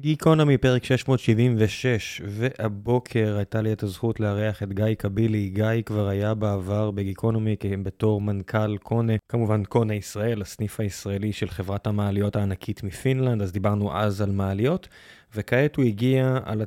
גיקונומי, 0.00 0.58
פרק 0.58 0.84
676, 0.84 2.22
והבוקר 2.24 3.36
הייתה 3.36 3.62
לי 3.62 3.72
את 3.72 3.82
הזכות 3.82 4.20
לארח 4.20 4.62
את 4.62 4.72
גיא 4.72 4.94
קבילי. 4.94 5.48
גיא 5.48 5.82
כבר 5.86 6.08
היה 6.08 6.34
בעבר 6.34 6.90
בגיקונומי 6.90 7.56
בתור 7.82 8.20
מנכ"ל 8.20 8.78
קונה, 8.78 9.12
כמובן 9.28 9.64
קונה 9.64 9.94
ישראל, 9.94 10.42
הסניף 10.42 10.80
הישראלי 10.80 11.32
של 11.32 11.48
חברת 11.48 11.86
המעליות 11.86 12.36
הענקית 12.36 12.82
מפינלנד, 12.82 13.42
אז 13.42 13.52
דיברנו 13.52 13.96
אז 13.96 14.20
על 14.20 14.30
מעליות, 14.30 14.88
וכעת 15.34 15.76
הוא 15.76 15.84
הגיע 15.84 16.38
על... 16.44 16.62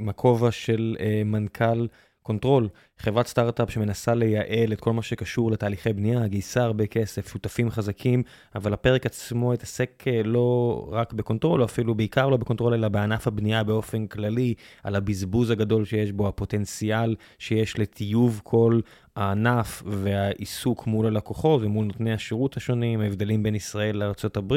עם 0.00 0.08
הכובע 0.08 0.50
של 0.50 0.96
אה, 0.98 1.02
מנכ"ל 1.24 1.86
קונטרול, 2.28 2.68
חברת 2.98 3.26
סטארט-אפ 3.26 3.70
שמנסה 3.70 4.14
לייעל 4.14 4.72
את 4.72 4.80
כל 4.80 4.92
מה 4.92 5.02
שקשור 5.02 5.50
לתהליכי 5.50 5.92
בנייה, 5.92 6.26
גייסה 6.26 6.62
הרבה 6.62 6.86
כסף, 6.86 7.32
שותפים 7.32 7.70
חזקים, 7.70 8.22
אבל 8.54 8.72
הפרק 8.72 9.06
עצמו 9.06 9.52
התעסק 9.52 10.04
אה, 10.06 10.22
לא 10.24 10.88
רק 10.92 11.12
בקונטרול, 11.12 11.60
או 11.60 11.66
אפילו 11.66 11.94
בעיקר 11.94 12.28
לא 12.28 12.36
בקונטרול, 12.36 12.74
אלא 12.74 12.88
בענף 12.88 13.26
הבנייה 13.26 13.64
באופן 13.64 14.06
כללי, 14.06 14.54
על 14.84 14.96
הבזבוז 14.96 15.50
הגדול 15.50 15.84
שיש 15.84 16.12
בו, 16.12 16.28
הפוטנציאל 16.28 17.16
שיש 17.38 17.78
לטיוב 17.78 18.40
כל 18.44 18.80
הענף 19.16 19.82
והעיסוק 19.86 20.86
מול 20.86 21.06
הלקוחות 21.06 21.62
ומול 21.62 21.86
נותני 21.86 22.12
השירות 22.12 22.56
השונים, 22.56 23.00
ההבדלים 23.00 23.42
בין 23.42 23.54
ישראל 23.54 23.96
לארה"ב, 23.96 24.54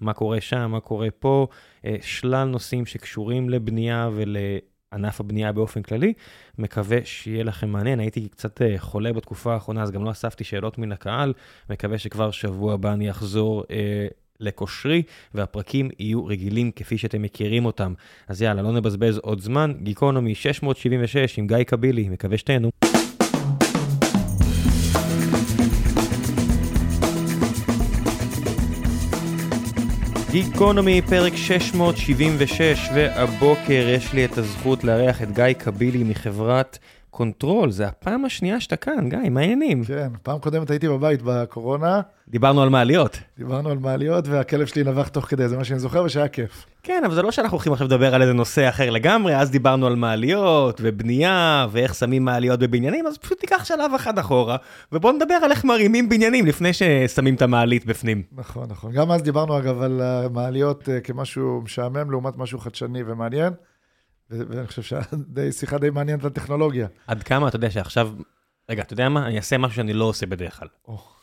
מה 0.00 0.12
קורה 0.12 0.40
שם, 0.40 0.70
מה 0.70 0.80
קורה 0.80 1.08
פה, 1.18 1.46
אה, 1.84 1.96
שלל 2.02 2.48
נושאים 2.48 2.86
שקשורים 2.86 3.50
לבנייה 3.50 4.08
ול... 4.12 4.36
ענף 4.92 5.20
הבנייה 5.20 5.52
באופן 5.52 5.82
כללי. 5.82 6.12
מקווה 6.58 6.98
שיהיה 7.04 7.44
לכם 7.44 7.68
מעניין, 7.68 8.00
הייתי 8.00 8.28
קצת 8.28 8.62
אה, 8.62 8.74
חולה 8.78 9.12
בתקופה 9.12 9.54
האחרונה, 9.54 9.82
אז 9.82 9.90
גם 9.90 10.04
לא 10.04 10.10
אספתי 10.10 10.44
שאלות 10.44 10.78
מן 10.78 10.92
הקהל. 10.92 11.32
מקווה 11.70 11.98
שכבר 11.98 12.30
שבוע 12.30 12.74
הבא 12.74 12.92
אני 12.92 13.10
אחזור 13.10 13.64
אה, 13.70 14.06
לכושרי, 14.40 15.02
והפרקים 15.34 15.90
יהיו 15.98 16.26
רגילים 16.26 16.70
כפי 16.70 16.98
שאתם 16.98 17.22
מכירים 17.22 17.64
אותם. 17.64 17.94
אז 18.28 18.42
יאללה, 18.42 18.62
לא 18.62 18.72
נבזבז 18.72 19.18
עוד 19.18 19.40
זמן. 19.40 19.72
גיקונומי 19.82 20.34
676 20.34 21.38
עם 21.38 21.46
גיא 21.46 21.62
קבילי, 21.62 22.08
מקווה 22.08 22.38
שתהנו. 22.38 22.89
גיקונומי, 30.30 31.02
פרק 31.02 31.36
676, 31.36 32.88
והבוקר 32.94 33.88
יש 33.88 34.12
לי 34.12 34.24
את 34.24 34.38
הזכות 34.38 34.84
לארח 34.84 35.22
את 35.22 35.32
גיא 35.34 35.52
קבילי 35.58 36.04
מחברת 36.04 36.78
קונטרול. 37.10 37.70
זה 37.70 37.86
הפעם 37.86 38.24
השנייה 38.24 38.60
שאתה 38.60 38.76
כאן, 38.76 39.08
גיא, 39.08 39.30
מה 39.30 39.40
העניינים? 39.40 39.84
כן, 39.84 40.08
פעם 40.22 40.38
קודמת 40.38 40.70
הייתי 40.70 40.88
בבית 40.88 41.20
בקורונה. 41.24 42.00
דיברנו 42.28 42.62
על 42.62 42.68
מעליות. 42.68 43.18
דיברנו 43.38 43.70
על 43.70 43.78
מעליות, 43.78 44.28
והכלב 44.28 44.66
שלי 44.66 44.84
נבח 44.84 45.08
תוך 45.08 45.24
כדי, 45.24 45.48
זה 45.48 45.56
מה 45.56 45.64
שאני 45.64 45.78
זוכר, 45.78 46.02
ושהיה 46.04 46.28
כיף. 46.28 46.66
כן, 46.82 47.02
אבל 47.06 47.14
זה 47.14 47.22
לא 47.22 47.30
שאנחנו 47.30 47.56
הולכים 47.56 47.72
עכשיו 47.72 47.86
לדבר 47.86 48.14
על 48.14 48.22
איזה 48.22 48.32
נושא 48.32 48.68
אחר 48.68 48.90
לגמרי, 48.90 49.36
אז 49.36 49.50
דיברנו 49.50 49.86
על 49.86 49.96
מעליות 49.96 50.80
ובנייה, 50.82 51.66
ואיך 51.70 51.94
שמים 51.94 52.24
מעליות 52.24 52.60
בבניינים, 52.60 53.06
אז 53.06 53.18
פשוט 53.18 53.40
תיקח 53.40 53.64
שלב 53.64 53.92
אחד 53.96 54.18
אחורה, 54.18 54.56
ובוא 54.92 55.12
נדבר 55.12 55.34
על 55.34 55.50
איך 55.50 55.64
מרימים 55.64 56.08
בניינים 56.08 56.46
לפני 56.46 56.70
ששמים 56.72 57.34
את 57.34 57.42
המעלית 57.42 57.86
בפנים. 57.86 58.22
נכון, 58.32 58.64
נכון. 58.68 58.92
גם 58.92 59.10
אז 59.10 59.22
דיברנו 59.22 59.58
אגב 59.58 59.82
על 59.82 60.00
מעליות 60.32 60.88
אה, 60.88 61.00
כמשהו 61.00 61.60
משעמם 61.64 62.10
לעומת 62.10 62.36
משהו 62.36 62.58
חדשני 62.58 63.02
ומעניין. 63.06 63.52
ואני 64.30 64.66
חושב 64.66 64.82
שדי 64.82 65.52
שיחה 65.52 65.78
די 65.78 65.90
מעניינת 65.90 66.24
על 66.24 66.30
טכנולוגיה. 66.30 66.88
עד 67.06 67.22
כמה 67.22 67.48
אתה 67.48 67.56
יודע 67.56 67.70
שעכשיו, 67.70 68.12
רגע, 68.70 68.82
אתה 68.82 68.92
יודע 68.92 69.08
מה? 69.08 69.26
אני 69.26 69.36
אעשה 69.36 69.58
משהו 69.58 69.76
שאני 69.76 69.92
לא 69.92 70.04
עושה 70.04 70.26
בדרך 70.26 70.58
כלל. 70.58 70.68
Oh. 70.88 71.20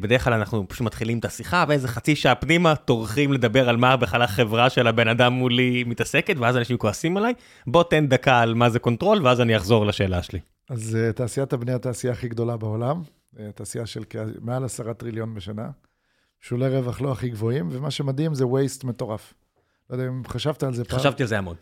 בדרך 0.00 0.24
כלל 0.24 0.32
אנחנו 0.32 0.68
פשוט 0.68 0.86
מתחילים 0.86 1.18
את 1.18 1.24
השיחה, 1.24 1.64
ואיזה 1.68 1.88
חצי 1.88 2.16
שעה 2.16 2.34
פנימה 2.34 2.76
טורחים 2.76 3.32
לדבר 3.32 3.68
על 3.68 3.76
מה 3.76 3.96
בכלל 3.96 4.22
החברה 4.22 4.70
של 4.70 4.86
הבן 4.86 5.08
אדם 5.08 5.32
מולי 5.32 5.84
מתעסקת, 5.84 6.36
ואז 6.38 6.56
אנשים 6.56 6.76
כועסים 6.76 7.16
עליי. 7.16 7.34
בוא 7.66 7.82
תן 7.82 8.06
דקה 8.06 8.40
על 8.40 8.54
מה 8.54 8.70
זה 8.70 8.78
קונטרול, 8.78 9.26
ואז 9.26 9.40
אני 9.40 9.56
אחזור 9.56 9.86
לשאלה 9.86 10.22
שלי. 10.22 10.40
אז 10.70 10.98
uh, 11.10 11.12
תעשיית 11.12 11.52
הבנייה 11.52 11.76
התעשייה 11.76 12.12
הכי 12.12 12.28
גדולה 12.28 12.56
בעולם, 12.56 13.02
uh, 13.34 13.38
תעשייה 13.54 13.86
של 13.86 14.02
מעל 14.40 14.64
עשרה 14.64 14.94
טריליון 14.94 15.34
בשנה, 15.34 15.70
שולי 16.40 16.68
רווח 16.68 17.00
לא 17.00 17.12
הכי 17.12 17.28
גבוהים, 17.28 17.68
ומה 17.72 17.90
שמדהים 17.90 18.34
זה 18.34 18.44
waste 18.44 18.86
מטורף. 18.86 19.34
לא 19.90 19.94
יודע 19.94 20.08
אם 20.08 20.22
חשבת 20.26 20.62
על 20.62 20.74
זה 20.74 20.84
פעם. 20.84 20.98
חשבתי 20.98 21.22
על 21.22 21.28
זה 21.28 21.38
המון. 21.38 21.56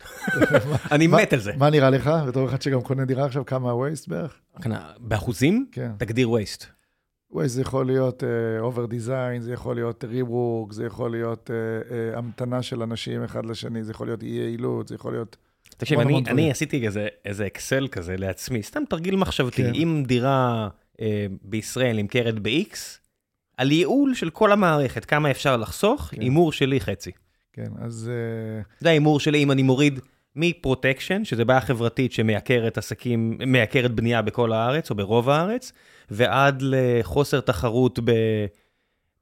אני 0.91 1.07
מת 1.07 1.33
על 1.33 1.39
זה. 1.39 1.51
מה 1.57 1.69
נראה 1.69 1.89
לך, 1.89 2.09
בתור 2.27 2.49
אחד 2.49 2.61
שגם 2.61 2.81
קונה 2.81 3.05
דירה 3.05 3.25
עכשיו, 3.25 3.45
כמה 3.45 3.71
ה-waste 3.71 4.05
בערך? 4.07 4.39
באחוזים? 4.99 5.67
כן. 5.71 5.91
תגדיר 5.97 6.29
waste. 6.29 6.63
waste 7.33 7.47
זה 7.47 7.61
יכול 7.61 7.85
להיות 7.85 8.23
over 8.61 8.91
design, 8.91 9.41
זה 9.41 9.53
יכול 9.53 9.75
להיות 9.75 10.03
rework, 10.03 10.73
זה 10.73 10.85
יכול 10.85 11.11
להיות 11.11 11.49
המתנה 12.15 12.61
של 12.61 12.81
אנשים 12.81 13.23
אחד 13.23 13.45
לשני, 13.45 13.83
זה 13.83 13.91
יכול 13.91 14.07
להיות 14.07 14.23
אי 14.23 14.27
יעילות, 14.27 14.87
זה 14.87 14.95
יכול 14.95 15.13
להיות... 15.13 15.37
תקשיב, 15.77 15.99
אני, 15.99 16.23
אני 16.27 16.51
עשיתי 16.51 16.85
איזה, 16.85 17.07
איזה 17.25 17.45
אקסל 17.45 17.87
כזה 17.87 18.17
לעצמי, 18.17 18.63
סתם 18.63 18.83
תרגיל 18.89 19.15
מחשבתי. 19.15 19.63
כן. 19.63 19.73
אם 19.73 20.03
דירה 20.07 20.67
אה, 21.01 21.25
בישראל 21.41 21.95
נמכרת 21.97 22.39
ב-X, 22.39 22.77
על 23.57 23.71
ייעול 23.71 24.13
של 24.13 24.29
כל 24.29 24.51
המערכת, 24.51 25.05
כמה 25.05 25.31
אפשר 25.31 25.57
לחסוך, 25.57 26.01
כן. 26.01 26.21
הימור 26.21 26.51
כן. 26.51 26.57
שלי 26.57 26.79
חצי. 26.79 27.11
כן, 27.55 27.71
אז... 27.81 28.11
אה, 28.13 28.61
זה 28.79 28.89
ההימור 28.89 29.19
שלי, 29.19 29.43
אם 29.43 29.51
אני 29.51 29.63
מוריד 29.63 29.99
מפרוטקשן, 30.35 31.25
שזה 31.25 31.45
בעיה 31.45 31.61
חברתית 31.61 32.11
שמייקרת 32.11 32.77
עסקים, 32.77 33.37
מייקרת 33.47 33.91
בנייה 33.91 34.21
בכל 34.21 34.53
הארץ, 34.53 34.89
או 34.89 34.95
ברוב 34.95 35.29
הארץ, 35.29 35.71
ועד 36.09 36.63
לחוסר 36.65 37.39
תחרות 37.39 37.99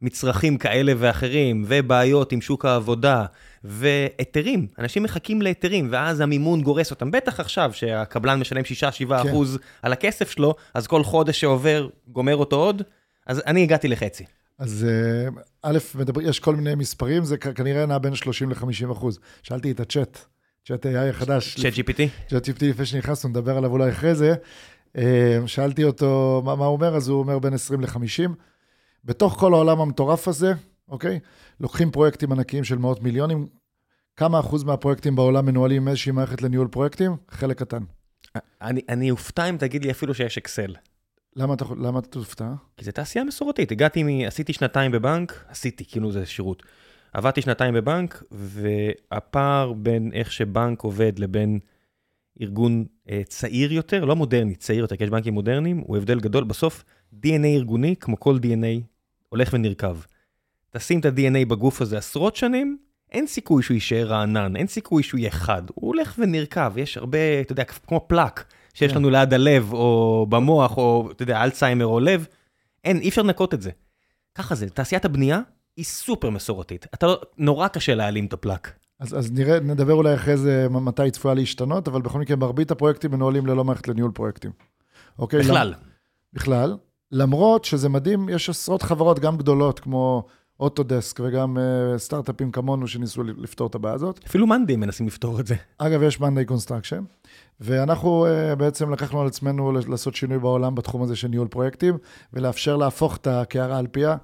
במצרכים 0.01 0.57
כאלה 0.57 0.93
ואחרים, 0.97 1.65
ובעיות 1.67 2.31
עם 2.31 2.41
שוק 2.41 2.65
העבודה, 2.65 3.25
והיתרים. 3.63 4.67
אנשים 4.79 5.03
מחכים 5.03 5.41
להיתרים, 5.41 5.87
ואז 5.91 6.19
המימון 6.19 6.61
גורס 6.61 6.91
אותם. 6.91 7.11
בטח 7.11 7.39
עכשיו, 7.39 7.71
שהקבלן 7.73 8.39
משלם 8.39 8.61
6-7 8.61 8.65
כן. 9.07 9.13
אחוז 9.13 9.59
על 9.81 9.93
הכסף 9.93 10.31
שלו, 10.31 10.55
אז 10.73 10.87
כל 10.87 11.03
חודש 11.03 11.41
שעובר 11.41 11.89
גומר 12.07 12.35
אותו 12.35 12.55
עוד, 12.55 12.81
אז 13.27 13.41
אני 13.45 13.63
הגעתי 13.63 13.87
לחצי. 13.87 14.23
אז 14.63 14.87
אה, 14.89 15.29
א', 15.61 15.77
מדבר, 15.95 16.21
יש 16.21 16.39
כל 16.39 16.55
מיני 16.55 16.75
מספרים, 16.75 17.23
זה 17.25 17.37
כנראה 17.37 17.85
נע 17.85 17.97
בין 17.97 18.15
30 18.15 18.49
ל-50 18.49 18.91
אחוז. 18.91 19.19
שאלתי 19.43 19.71
את 19.71 19.79
הצ'אט, 19.79 20.19
צ'אט 20.67 20.85
AI 20.85 21.09
החדש. 21.09 21.59
צ'אט 21.61 21.73
GPT? 21.73 22.29
צ'אט 22.29 22.47
GPT 22.47 22.65
לפני 22.65 22.85
שנכנסנו, 22.85 23.29
נדבר 23.29 23.57
עליו 23.57 23.71
אולי 23.71 23.89
אחרי 23.89 24.15
זה. 24.15 24.33
אה, 24.97 25.39
שאלתי 25.45 25.83
אותו 25.83 26.41
מה, 26.45 26.55
מה 26.55 26.65
הוא 26.65 26.73
אומר, 26.73 26.95
אז 26.95 27.07
הוא 27.07 27.19
אומר 27.19 27.39
בין 27.39 27.53
20 27.53 27.81
ל-50. 27.81 28.29
בתוך 29.05 29.33
כל 29.39 29.53
העולם 29.53 29.81
המטורף 29.81 30.27
הזה, 30.27 30.53
אוקיי? 30.89 31.19
לוקחים 31.59 31.91
פרויקטים 31.91 32.31
ענקיים 32.31 32.63
של 32.63 32.77
מאות 32.77 33.01
מיליונים, 33.01 33.47
כמה 34.15 34.39
אחוז 34.39 34.63
מהפרויקטים 34.63 35.15
בעולם 35.15 35.45
מנוהלים 35.45 35.81
עם 35.81 35.87
איזושהי 35.87 36.11
מערכת 36.11 36.41
לניהול 36.41 36.67
פרויקטים? 36.67 37.15
חלק 37.29 37.59
קטן. 37.59 37.83
אני, 38.61 38.81
אני 38.89 39.11
אופתע 39.11 39.49
אם 39.49 39.57
תגיד 39.57 39.83
לי 39.85 39.91
אפילו 39.91 40.13
שיש 40.13 40.37
אקסל. 40.37 40.75
למה 41.35 41.53
אתה, 41.53 41.65
למה 41.77 41.99
אתה 41.99 42.07
תופתע? 42.07 42.53
כי 42.77 42.85
זו 42.85 42.91
תעשייה 42.91 43.25
מסורתית. 43.25 43.71
הגעתי 43.71 44.03
מ... 44.03 44.07
עשיתי 44.27 44.53
שנתיים 44.53 44.91
בבנק, 44.91 45.45
עשיתי, 45.49 45.85
כאילו 45.85 46.11
זה 46.11 46.25
שירות. 46.25 46.63
עבדתי 47.13 47.41
שנתיים 47.41 47.73
בבנק, 47.73 48.23
והפער 48.31 49.73
בין 49.73 50.11
איך 50.13 50.31
שבנק 50.31 50.81
עובד 50.81 51.19
לבין 51.19 51.59
ארגון 52.41 52.85
אה, 53.09 53.21
צעיר 53.27 53.73
יותר, 53.73 54.05
לא 54.05 54.15
מודרני, 54.15 54.55
צעיר 54.55 54.79
יותר, 54.79 54.95
כי 54.95 55.03
יש 55.03 55.09
בנקים 55.09 55.33
מודרניים, 55.33 55.77
הוא 55.77 55.97
הבדל 55.97 56.19
גדול. 56.19 56.43
בסוף, 56.43 56.83
DNA 57.13 57.45
ארגוני, 57.45 57.95
כמו 57.95 58.19
כל 58.19 58.37
DNA, 58.37 58.81
הולך 59.29 59.49
ונרקב. 59.53 59.97
תשים 60.69 60.99
את 60.99 61.05
ה-DNA 61.05 61.45
בגוף 61.47 61.81
הזה 61.81 61.97
עשרות 61.97 62.35
שנים, 62.35 62.77
אין 63.11 63.27
סיכוי 63.27 63.63
שהוא 63.63 63.75
יישאר 63.75 64.07
רענן, 64.07 64.55
אין 64.55 64.67
סיכוי 64.67 65.03
שהוא 65.03 65.19
יהיה 65.19 65.31
חד. 65.31 65.63
הוא 65.73 65.87
הולך 65.87 66.15
ונרקב, 66.19 66.77
יש 66.77 66.97
הרבה, 66.97 67.41
אתה 67.41 67.51
יודע, 67.51 67.63
כמו 67.63 68.05
פלאק. 68.07 68.53
שיש 68.73 68.91
כן. 68.91 68.97
לנו 68.97 69.09
ליד 69.09 69.33
הלב, 69.33 69.73
או 69.73 70.25
במוח, 70.29 70.77
או, 70.77 71.09
אתה 71.11 71.23
יודע, 71.23 71.43
אלצהיימר 71.43 71.85
או 71.85 71.99
לב, 71.99 72.27
אין, 72.83 72.99
אי 72.99 73.09
אפשר 73.09 73.21
לנקות 73.21 73.53
את 73.53 73.61
זה. 73.61 73.71
ככה 74.35 74.55
זה, 74.55 74.69
תעשיית 74.69 75.05
הבנייה 75.05 75.39
היא 75.77 75.85
סופר 75.85 76.29
מסורתית. 76.29 76.85
אתה 76.93 77.07
לא, 77.07 77.21
נורא 77.37 77.67
קשה 77.67 77.95
להעלים 77.95 78.25
את 78.25 78.33
הפלאק. 78.33 78.73
אז, 78.99 79.17
אז 79.17 79.31
נראה, 79.31 79.59
נדבר 79.59 79.93
אולי 79.93 80.15
אחרי 80.15 80.37
זה 80.37 80.67
מתי 80.69 81.03
היא 81.03 81.11
צפויה 81.11 81.33
להשתנות, 81.33 81.87
אבל 81.87 82.01
בכל 82.01 82.19
מקרה, 82.19 82.35
מרבית 82.37 82.71
הפרויקטים 82.71 83.11
מנוהלים 83.11 83.45
ללא 83.45 83.63
מערכת 83.63 83.87
לניהול 83.87 84.11
פרויקטים. 84.11 84.51
אוקיי? 85.19 85.39
בכלל. 85.39 85.67
למ... 85.67 85.73
בכלל. 86.33 86.77
למרות 87.11 87.65
שזה 87.65 87.89
מדהים, 87.89 88.29
יש 88.29 88.49
עשרות 88.49 88.81
חברות, 88.81 89.19
גם 89.19 89.37
גדולות, 89.37 89.79
כמו 89.79 90.23
Autodesk 90.63 91.19
וגם 91.23 91.57
uh, 91.57 91.97
סטארט-אפים 91.97 92.51
כמונו 92.51 92.87
שניסו 92.87 93.23
לפתור 93.23 93.67
את 93.67 93.75
הבעיה 93.75 93.95
הזאת. 93.95 94.19
אפילו 94.27 94.47
monday 94.47 94.75
מנסים 94.75 95.07
לפתור 95.07 95.39
את 95.39 95.47
זה. 95.47 95.55
אגב, 95.77 96.03
יש 96.03 96.19
monday 96.19 96.45
construction, 96.45 97.03
ואנחנו 97.59 98.25
uh, 98.25 98.55
בעצם 98.55 98.93
לקחנו 98.93 99.21
על 99.21 99.27
עצמנו 99.27 99.71
לעשות 99.71 100.15
שינוי 100.15 100.39
בעולם 100.39 100.75
בתחום 100.75 101.03
הזה 101.03 101.15
של 101.15 101.27
ניהול 101.27 101.47
פרויקטים, 101.47 101.97
ולאפשר 102.33 102.77
להפוך 102.77 103.17
את 103.17 103.27
הקערה 103.27 103.77
על 103.77 103.87
פיה, 103.87 104.15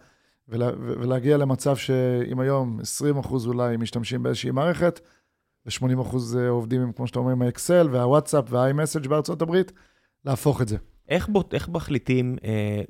ולה, 0.49 0.69
ולהגיע 0.79 1.37
למצב 1.37 1.75
שאם 1.75 2.39
היום 2.39 2.79
20% 3.23 3.29
אולי 3.45 3.77
משתמשים 3.77 4.23
באיזושהי 4.23 4.51
מערכת, 4.51 4.99
ו-80% 5.65 6.15
עובדים, 6.49 6.91
כמו 6.91 7.07
שאתה 7.07 7.19
אומר, 7.19 7.31
עם 7.31 7.41
האקסל 7.41 7.87
והוואטסאפ 7.91 8.45
והאי-מסאג' 8.49 9.07
בארצות 9.07 9.41
הברית, 9.41 9.71
להפוך 10.25 10.61
את 10.61 10.67
זה. 10.67 10.77
איך, 11.09 11.27
בו, 11.27 11.43
איך 11.53 11.69
מחליטים 11.69 12.37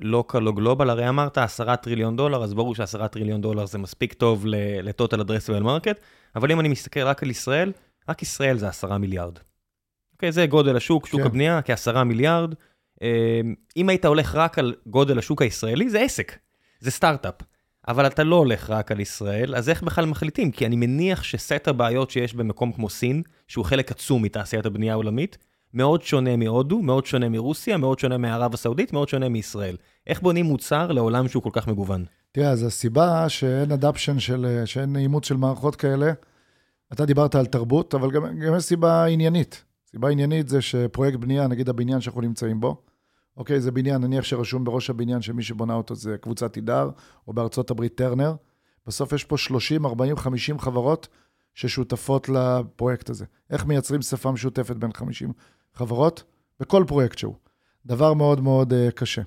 לוקל 0.00 0.46
או 0.48 0.52
גלובל? 0.52 0.90
הרי 0.90 1.08
אמרת 1.08 1.38
עשרה 1.38 1.76
טריליון 1.76 2.16
דולר, 2.16 2.44
אז 2.44 2.54
ברור 2.54 2.74
שעשרה 2.74 3.08
טריליון 3.08 3.40
דולר 3.40 3.66
זה 3.66 3.78
מספיק 3.78 4.12
טוב 4.12 4.44
ל-total 4.46 5.16
addressable 5.16 5.64
market, 5.64 6.00
אבל 6.36 6.52
אם 6.52 6.60
אני 6.60 6.68
מסתכל 6.68 7.00
רק 7.00 7.22
על 7.22 7.30
ישראל, 7.30 7.72
רק 8.08 8.22
ישראל 8.22 8.58
זה 8.58 8.68
עשרה 8.68 8.98
מיליארד. 8.98 9.38
אוקיי, 10.12 10.32
זה 10.32 10.46
גודל 10.46 10.76
השוק, 10.76 11.06
שוק 11.06 11.20
כן. 11.20 11.26
הבנייה, 11.26 11.62
כעשרה 11.62 12.04
מיליארד. 12.04 12.54
אם 13.76 13.88
היית 13.88 14.04
הולך 14.04 14.34
רק 14.34 14.58
על 14.58 14.74
גודל 14.86 15.18
השוק 15.18 15.42
הישראלי, 15.42 15.90
זה 15.90 16.00
עסק, 16.00 16.38
זה 16.80 16.90
סטארט-אפ. 16.90 17.34
אבל 17.88 18.06
אתה 18.06 18.24
לא 18.24 18.36
הולך 18.36 18.70
רק 18.70 18.92
על 18.92 19.00
ישראל, 19.00 19.54
אז 19.54 19.68
איך 19.68 19.82
בכלל 19.82 20.06
מחליטים? 20.06 20.50
כי 20.50 20.66
אני 20.66 20.76
מניח 20.76 21.22
שסט 21.22 21.68
הבעיות 21.68 22.10
שיש 22.10 22.34
במקום 22.34 22.72
כמו 22.72 22.90
סין, 22.90 23.22
שהוא 23.48 23.64
חלק 23.64 23.90
עצום 23.90 24.22
מתעשיית 24.22 24.66
הבנייה 24.66 24.92
העולמית, 24.92 25.38
מאוד 25.74 26.02
שונה 26.02 26.36
מהודו, 26.36 26.82
מאוד 26.82 27.06
שונה 27.06 27.28
מרוסיה, 27.28 27.76
מאוד 27.76 27.98
שונה 27.98 28.18
מערב 28.18 28.54
הסעודית, 28.54 28.92
מאוד 28.92 29.08
שונה 29.08 29.28
מישראל. 29.28 29.76
איך 30.06 30.22
בונים 30.22 30.46
מוצר 30.46 30.92
לעולם 30.92 31.28
שהוא 31.28 31.42
כל 31.42 31.50
כך 31.52 31.68
מגוון? 31.68 32.04
תראה, 32.32 32.50
אז 32.50 32.62
הסיבה 32.62 33.28
שאין 33.28 33.72
אדפשן 33.72 34.18
של, 34.18 34.62
שאין 34.64 34.96
אימוץ 34.96 35.26
של 35.26 35.36
מערכות 35.36 35.76
כאלה, 35.76 36.12
אתה 36.92 37.06
דיברת 37.06 37.34
על 37.34 37.46
תרבות, 37.46 37.94
אבל 37.94 38.10
גם, 38.10 38.38
גם 38.38 38.56
יש 38.56 38.64
סיבה 38.64 39.04
עניינית. 39.04 39.64
סיבה 39.90 40.10
עניינית 40.10 40.48
זה 40.48 40.60
שפרויקט 40.60 41.18
בנייה, 41.18 41.46
נגיד 41.46 41.68
הבניין 41.68 42.00
שאנחנו 42.00 42.20
נמצאים 42.20 42.60
בו, 42.60 42.82
אוקיי, 43.36 43.60
זה 43.60 43.70
בניין, 43.72 44.02
נניח 44.02 44.24
שרשום 44.24 44.64
בראש 44.64 44.90
הבניין 44.90 45.22
שמי 45.22 45.42
שבונה 45.42 45.74
אותו 45.74 45.94
זה 45.94 46.16
קבוצת 46.20 46.56
עידר, 46.56 46.90
או 47.28 47.32
בארצות 47.32 47.70
הברית 47.70 47.94
טרנר. 47.94 48.34
בסוף 48.86 49.12
יש 49.12 49.24
פה 49.24 49.36
30, 49.36 49.86
40, 49.86 50.16
50 50.16 50.58
חברות 50.58 51.08
ששותפות 51.54 52.28
לפרויקט 52.28 53.10
הזה. 53.10 53.24
איך 53.50 53.66
מייצרים 53.66 54.02
שפה 54.02 54.32
משותפת 54.32 54.76
בין 54.76 54.92
50 54.92 55.32
חברות? 55.74 56.22
בכל 56.60 56.84
פרויקט 56.88 57.18
שהוא. 57.18 57.34
דבר 57.86 58.14
מאוד 58.14 58.40
מאוד 58.40 58.72
uh, 58.72 58.90
קשה. 58.90 59.22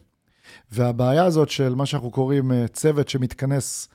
והבעיה 0.72 1.26
הזאת 1.26 1.50
של 1.50 1.76
מה 1.76 1.86
שאנחנו 1.86 2.12
קוראים 2.12 2.52
uh, 2.52 2.68
צוות 2.68 3.10
שמתכנס 3.10 3.90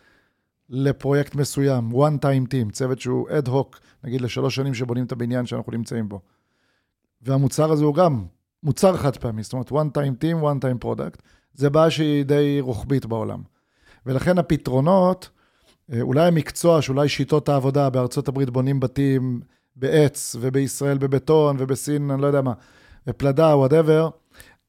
לפרויקט 0.71 1.35
מסוים, 1.35 1.91
one 1.93 2.19
time 2.25 2.53
team, 2.53 2.73
צוות 2.73 3.01
שהוא 3.01 3.29
אד 3.31 3.49
הוק, 3.49 3.81
נגיד 4.05 4.21
לשלוש 4.21 4.55
שנים 4.55 4.75
שבונים 4.75 5.05
את 5.05 5.13
הבניין 5.13 5.47
שאנחנו 5.47 5.73
נמצאים 5.73 6.09
בו. 6.09 6.21
והמוצר 7.23 7.73
הזה 7.73 7.85
הוא 7.85 7.95
גם 7.95 8.25
מוצר 8.63 8.97
חד 8.97 9.17
פעמי, 9.17 9.43
זאת 9.43 9.53
אומרת, 9.53 9.69
one 9.73 9.99
time 9.99 10.25
team, 10.25 10.43
one 10.43 10.65
time 10.65 10.85
product, 10.85 11.23
זה 11.55 11.71
בעיה 11.71 11.91
שהיא 11.91 12.25
די 12.25 12.59
רוחבית 12.61 13.07
בעולם. 13.07 13.43
ולכן 14.07 14.39
הפתרונות, 14.39 15.31
אה, 15.93 16.01
אולי 16.01 16.27
המקצוע, 16.27 16.83
שאולי 16.83 17.09
שיטות 17.09 17.49
העבודה 17.49 17.91
בארצות 17.91 18.29
הברית 18.29 18.51
בונים 18.51 18.81
בתים 18.81 19.41
בעץ, 19.79 20.37
ובישראל 20.41 20.99
בבטון, 20.99 21.57
ובסין, 21.59 22.11
אני 22.11 22.23
לא 22.23 22.27
יודע 22.27 22.41
מה, 22.41 22.53
בפלדה, 23.07 23.57
whatever, 23.57 24.09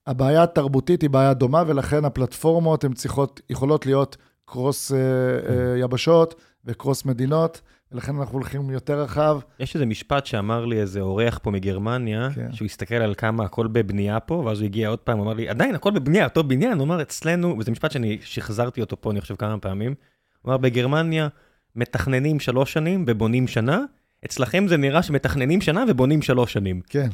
הבעיה 0.08 0.44
התרבותית 0.44 1.02
היא 1.02 1.10
בעיה 1.10 1.34
דומה, 1.34 1.64
ולכן 1.68 2.06
הפלטפורמות 2.06 2.84
הן 2.84 2.94
צריכות, 2.94 3.42
יכולות 3.50 3.86
להיות 3.86 4.18
cross 4.46 4.92
uh, 4.92 4.96
uh, 4.96 5.52
יבשות 5.80 6.42
ו 6.66 6.72
cross 6.72 7.06
מדינות. 7.06 7.62
ולכן 7.92 8.16
אנחנו 8.16 8.34
הולכים 8.34 8.70
יותר 8.70 9.02
רחב. 9.02 9.40
יש 9.60 9.76
איזה 9.76 9.86
משפט 9.86 10.26
שאמר 10.26 10.66
לי 10.66 10.82
איזה 10.82 11.02
אורח 11.02 11.40
פה 11.44 11.52
מגרמניה, 11.52 12.30
כן. 12.36 12.54
שהוא 12.54 12.66
הסתכל 12.66 12.96
על 12.96 13.14
כמה 13.16 13.44
הכל 13.44 13.68
בבנייה 13.68 14.20
פה, 14.20 14.34
ואז 14.34 14.60
הוא 14.60 14.66
הגיע 14.66 14.90
עוד 14.90 15.00
פעם, 15.00 15.18
הוא 15.18 15.26
אמר 15.26 15.34
לי, 15.34 15.50
עדיין 15.50 15.76
הכל 15.76 15.92
בבנייה, 15.92 16.24
אותו 16.24 16.44
בניין, 16.44 16.78
הוא 16.78 16.86
אמר, 16.86 17.02
אצלנו, 17.02 17.56
וזה 17.60 17.72
משפט 17.72 17.92
שאני 17.92 18.18
שחזרתי 18.22 18.82
אותו 18.82 19.02
פה, 19.02 19.12
אני 19.12 19.22
חושב, 19.22 19.36
כמה 19.36 19.58
פעמים, 19.58 19.94
הוא 20.42 20.50
אמר, 20.50 20.58
בגרמניה 20.58 21.28
מתכננים 21.76 22.40
שלוש 22.40 22.74
שנים 22.74 23.06
ובונים 23.08 23.48
שנה, 23.48 23.84
אצלכם 24.26 24.68
זה 24.68 24.78
נראה 24.78 25.04
שמתכננים 25.04 25.62
שנה 25.62 25.84
ובונים 25.88 26.22
שלוש 26.22 26.54
שנים. 26.54 26.82
כן. 26.90 27.10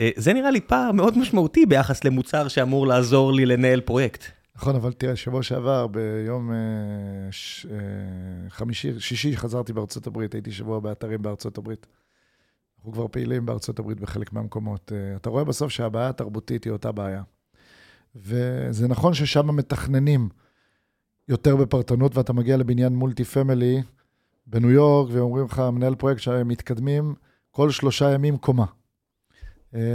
אה, 0.00 0.10
זה 0.16 0.32
נראה 0.32 0.50
לי 0.50 0.60
פער 0.60 0.92
מאוד 0.92 1.18
משמעותי 1.18 1.66
ביחס 1.66 2.04
למוצר 2.04 2.48
שאמור 2.48 2.86
לעזור 2.86 3.32
לי 3.32 3.46
לנהל 3.46 3.80
פרויקט. 3.80 4.24
נכון, 4.56 4.76
אבל 4.76 4.92
תראה, 4.92 5.16
שבוע 5.16 5.42
שעבר, 5.42 5.86
ביום 5.86 6.52
אה, 6.52 6.56
ש, 7.30 7.66
אה, 7.70 8.50
חמישי, 8.50 9.00
שישי, 9.00 9.36
חזרתי 9.36 9.72
בארצות 9.72 10.06
הברית, 10.06 10.34
הייתי 10.34 10.52
שבוע 10.52 10.80
באתרים 10.80 11.22
בארצות 11.22 11.58
הברית. 11.58 11.86
אנחנו 12.78 12.92
כבר 12.92 13.08
פעילים 13.08 13.46
בארצות 13.46 13.78
הברית 13.78 14.00
בחלק 14.00 14.32
מהמקומות. 14.32 14.92
אתה 15.16 15.30
רואה 15.30 15.44
בסוף 15.44 15.72
שהבעיה 15.72 16.08
התרבותית 16.08 16.64
היא 16.64 16.72
אותה 16.72 16.92
בעיה. 16.92 17.22
וזה 18.16 18.88
נכון 18.88 19.14
ששם 19.14 19.56
מתכננים 19.56 20.28
יותר 21.28 21.56
בפרטנות, 21.56 22.16
ואתה 22.16 22.32
מגיע 22.32 22.56
לבניין 22.56 22.92
מולטי 22.92 23.24
פמילי 23.24 23.82
בניו 24.50 24.70
יורק, 24.70 25.08
ואומרים 25.12 25.44
לך, 25.44 25.58
מנהל 25.58 25.94
פרויקט 25.94 26.20
שהם 26.20 26.48
מתקדמים 26.48 27.14
כל 27.50 27.70
שלושה 27.70 28.10
ימים 28.10 28.36
קומה. 28.36 28.64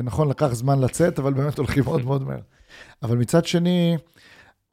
נכון, 0.04 0.30
לקח 0.30 0.54
זמן 0.54 0.80
לצאת, 0.80 1.20
אבל 1.20 1.34
באמת 1.34 1.58
הולכים 1.58 1.84
מאוד 1.84 2.06
מאוד 2.06 2.24
מהר. 2.24 2.40
אבל 3.04 3.18
מצד 3.18 3.46
שני, 3.46 3.98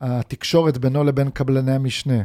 התקשורת 0.00 0.78
בינו 0.78 1.04
לבין 1.04 1.30
קבלני 1.30 1.72
המשנה, 1.72 2.22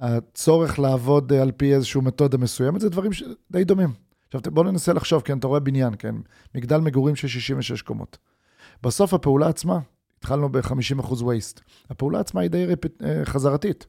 הצורך 0.00 0.78
לעבוד 0.78 1.32
על 1.32 1.52
פי 1.52 1.74
איזושהי 1.74 2.00
מתודה 2.00 2.38
מסוימת, 2.38 2.80
זה 2.80 2.88
דברים 2.88 3.10
די 3.50 3.64
דומים. 3.64 3.92
עכשיו, 4.26 4.40
בואו 4.52 4.70
ננסה 4.70 4.92
לחשוב, 4.92 5.22
כן, 5.22 5.38
אתה 5.38 5.46
רואה 5.46 5.60
בניין, 5.60 5.94
כן, 5.98 6.14
מגדל 6.54 6.78
מגורים 6.78 7.16
של 7.16 7.28
66 7.28 7.82
קומות. 7.82 8.18
בסוף 8.82 9.14
הפעולה 9.14 9.48
עצמה, 9.48 9.78
התחלנו 10.18 10.48
ב-50% 10.52 11.12
waste. 11.12 11.60
הפעולה 11.90 12.20
עצמה 12.20 12.40
היא 12.40 12.50
די 12.50 12.66
רפ... 12.66 12.78
אה, 13.02 13.24
חזרתית. 13.24 13.86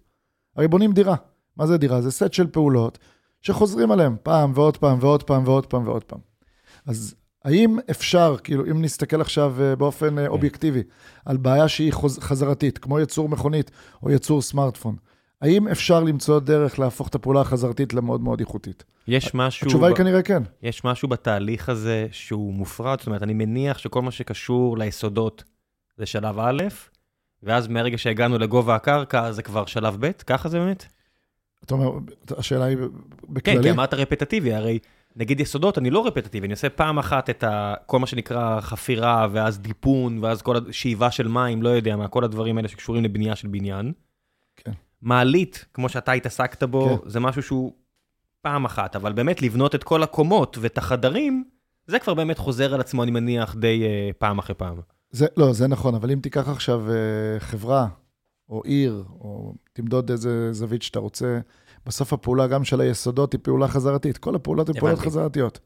הרי 0.55 0.67
בונים 0.67 0.93
דירה. 0.93 1.15
מה 1.59 1.67
זה 1.67 1.77
דירה? 1.77 2.01
זה 2.01 2.11
סט 2.11 2.33
של 2.33 2.47
פעולות 2.47 2.97
שחוזרים 3.41 3.91
עליהן 3.91 4.15
פעם 4.23 4.51
ועוד 4.55 4.77
פעם 4.77 4.97
ועוד 5.01 5.23
פעם 5.23 5.43
ועוד 5.45 5.65
פעם 5.65 5.87
ועוד 5.87 6.03
פעם. 6.03 6.19
אז 6.85 7.15
האם 7.45 7.77
אפשר, 7.91 8.35
כאילו, 8.43 8.65
אם 8.65 8.81
נסתכל 8.81 9.21
עכשיו 9.21 9.55
אה, 9.61 9.75
באופן 9.75 10.17
אה, 10.17 10.23
כן. 10.23 10.29
אובייקטיבי 10.29 10.83
על 11.25 11.37
בעיה 11.37 11.67
שהיא 11.67 11.93
חזרתית, 12.19 12.77
כמו 12.77 12.99
יצור 12.99 13.29
מכונית 13.29 13.71
או 14.03 14.11
יצור 14.11 14.41
סמארטפון, 14.41 14.95
האם 15.41 15.67
אפשר 15.67 16.03
למצוא 16.03 16.39
דרך 16.39 16.79
להפוך 16.79 17.07
את 17.07 17.15
הפעולה 17.15 17.41
החזרתית 17.41 17.93
למאוד 17.93 18.21
מאוד 18.21 18.39
איכותית? 18.39 18.83
יש 19.07 19.33
משהו... 19.33 19.67
התשובה 19.67 19.87
ב... 19.87 19.89
היא 19.89 19.95
כנראה 19.97 20.21
כן. 20.21 20.43
יש 20.63 20.83
משהו 20.83 21.07
בתהליך 21.07 21.69
הזה 21.69 22.07
שהוא 22.11 22.53
מופרד, 22.53 22.99
זאת 22.99 23.07
אומרת, 23.07 23.23
אני 23.23 23.33
מניח 23.33 23.77
שכל 23.77 24.01
מה 24.01 24.11
שקשור 24.11 24.77
ליסודות 24.77 25.43
זה 25.97 26.05
שלב 26.05 26.39
א', 26.39 26.63
ואז 27.43 27.67
מהרגע 27.67 27.97
שהגענו 27.97 28.37
לגובה 28.37 28.75
הקרקע 28.75 29.31
זה 29.31 29.43
כבר 29.43 29.65
שלב 29.65 29.97
ב', 29.99 30.11
ככה 30.11 30.49
זה 30.49 30.59
באמת? 30.59 30.85
אתה 31.65 31.73
אומר, 31.73 31.91
השאלה 32.37 32.65
היא 32.65 32.77
בכללי? 33.29 33.57
כן, 33.57 33.63
כי 33.63 33.71
אמרת 33.71 33.93
רפטטיבי, 33.93 34.53
הרי 34.53 34.79
נגיד 35.15 35.39
יסודות, 35.39 35.77
אני 35.77 35.89
לא 35.89 36.07
רפטטיבי, 36.07 36.45
אני 36.45 36.53
עושה 36.53 36.69
פעם 36.69 36.99
אחת 36.99 37.29
את 37.29 37.43
ה, 37.43 37.73
כל 37.85 37.99
מה 37.99 38.07
שנקרא 38.07 38.61
חפירה, 38.61 39.27
ואז 39.31 39.59
דיפון, 39.59 40.23
ואז 40.23 40.41
כל 40.41 40.55
השאיבה 40.69 41.11
של 41.11 41.27
מים, 41.27 41.61
לא 41.63 41.69
יודע 41.69 41.95
מה, 41.95 42.07
כל 42.07 42.23
הדברים 42.23 42.57
האלה 42.57 42.67
שקשורים 42.67 43.03
לבנייה 43.03 43.35
של 43.35 43.47
בניין. 43.47 43.93
כן. 44.55 44.71
מעלית, 45.01 45.65
כמו 45.73 45.89
שאתה 45.89 46.11
התעסקת 46.11 46.63
בו, 46.63 46.99
כן. 47.03 47.09
זה 47.09 47.19
משהו 47.19 47.43
שהוא 47.43 47.73
פעם 48.41 48.65
אחת, 48.65 48.95
אבל 48.95 49.13
באמת 49.13 49.41
לבנות 49.41 49.75
את 49.75 49.83
כל 49.83 50.03
הקומות 50.03 50.57
ואת 50.61 50.77
החדרים, 50.77 51.43
זה 51.87 51.99
כבר 51.99 52.13
באמת 52.13 52.37
חוזר 52.37 52.73
על 52.73 52.79
עצמו, 52.79 53.03
אני 53.03 53.11
מניח, 53.11 53.55
די 53.55 53.83
uh, 53.83 54.13
פעם 54.17 54.39
אחרי 54.39 54.55
פעם. 54.55 54.77
זה, 55.11 55.27
לא, 55.37 55.53
זה 55.53 55.67
נכון, 55.67 55.95
אבל 55.95 56.11
אם 56.11 56.19
תיקח 56.19 56.49
עכשיו 56.49 56.85
uh, 56.87 57.39
חברה, 57.39 57.87
או 58.49 58.61
עיר, 58.63 59.03
או 59.19 59.53
תמדוד 59.73 60.11
איזה 60.11 60.53
זווית 60.53 60.81
שאתה 60.81 60.99
רוצה, 60.99 61.39
בסוף 61.85 62.13
הפעולה 62.13 62.47
גם 62.47 62.63
של 62.63 62.81
היסודות 62.81 63.33
היא 63.33 63.39
פעולה 63.43 63.67
חזרתית. 63.67 64.17
כל 64.17 64.35
הפעולות 64.35 64.69
הן 64.69 64.79
פעולות 64.79 64.99
חזרתיות. 64.99 65.59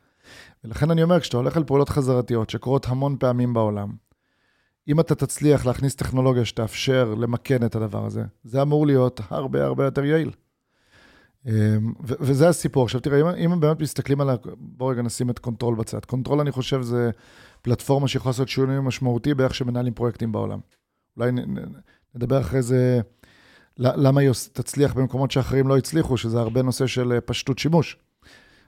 ולכן 0.63 0.91
אני 0.91 1.03
אומר, 1.03 1.19
כשאתה 1.19 1.37
הולך 1.37 1.57
על 1.57 1.63
פעולות 1.63 1.89
חזרתיות 1.89 2.49
שקורות 2.49 2.87
המון 2.87 3.15
פעמים 3.19 3.53
בעולם, 3.53 3.91
אם 4.87 4.99
אתה 4.99 5.15
תצליח 5.15 5.65
להכניס 5.65 5.95
טכנולוגיה 5.95 6.45
שתאפשר 6.45 7.13
למכן 7.13 7.65
את 7.65 7.75
הדבר 7.75 8.05
הזה, 8.05 8.23
זה 8.43 8.61
אמור 8.61 8.87
להיות 8.87 9.21
הרבה 9.29 9.65
הרבה 9.65 9.85
יותר 9.85 10.05
יעיל. 10.05 10.31
אמ, 11.45 11.93
וזה 11.99 12.49
הסיפור. 12.49 12.83
עכשיו 12.83 13.01
תראה, 13.01 13.21
אם, 13.21 13.51
אם 13.53 13.59
באמת 13.59 13.81
מסתכלים 13.81 14.21
על 14.21 14.29
ה... 14.29 14.35
בואו 14.57 14.89
רגע 14.89 15.01
נשים 15.01 15.29
את 15.29 15.39
קונטרול 15.39 15.75
בצד. 15.75 16.05
קונטרול, 16.05 16.39
אני 16.39 16.51
חושב, 16.51 16.81
זה 16.81 17.11
פלטפורמה 17.61 18.07
שיכולה 18.07 18.29
לעשות 18.29 18.49
שינוי 18.49 18.79
משמעותי 18.79 19.33
באיך 19.33 19.55
שמנהלים 19.55 19.93
פרויקטים 19.93 20.31
בעולם. 20.31 20.59
אולי 21.17 21.31
נדבר 22.15 22.41
אחרי 22.41 22.61
זה 22.61 23.01
למה 23.77 24.21
היא 24.21 24.31
תצליח 24.53 24.93
במקומות 24.93 25.31
שאחרים 25.31 25.67
לא 25.67 25.77
הצליחו, 25.77 26.17
שזה 26.17 26.39
הרבה 26.39 26.61
נושא 26.61 26.87
של 26.87 27.11
אה, 27.11 27.21
פשטות 27.21 27.59
שימוש. 27.59 27.97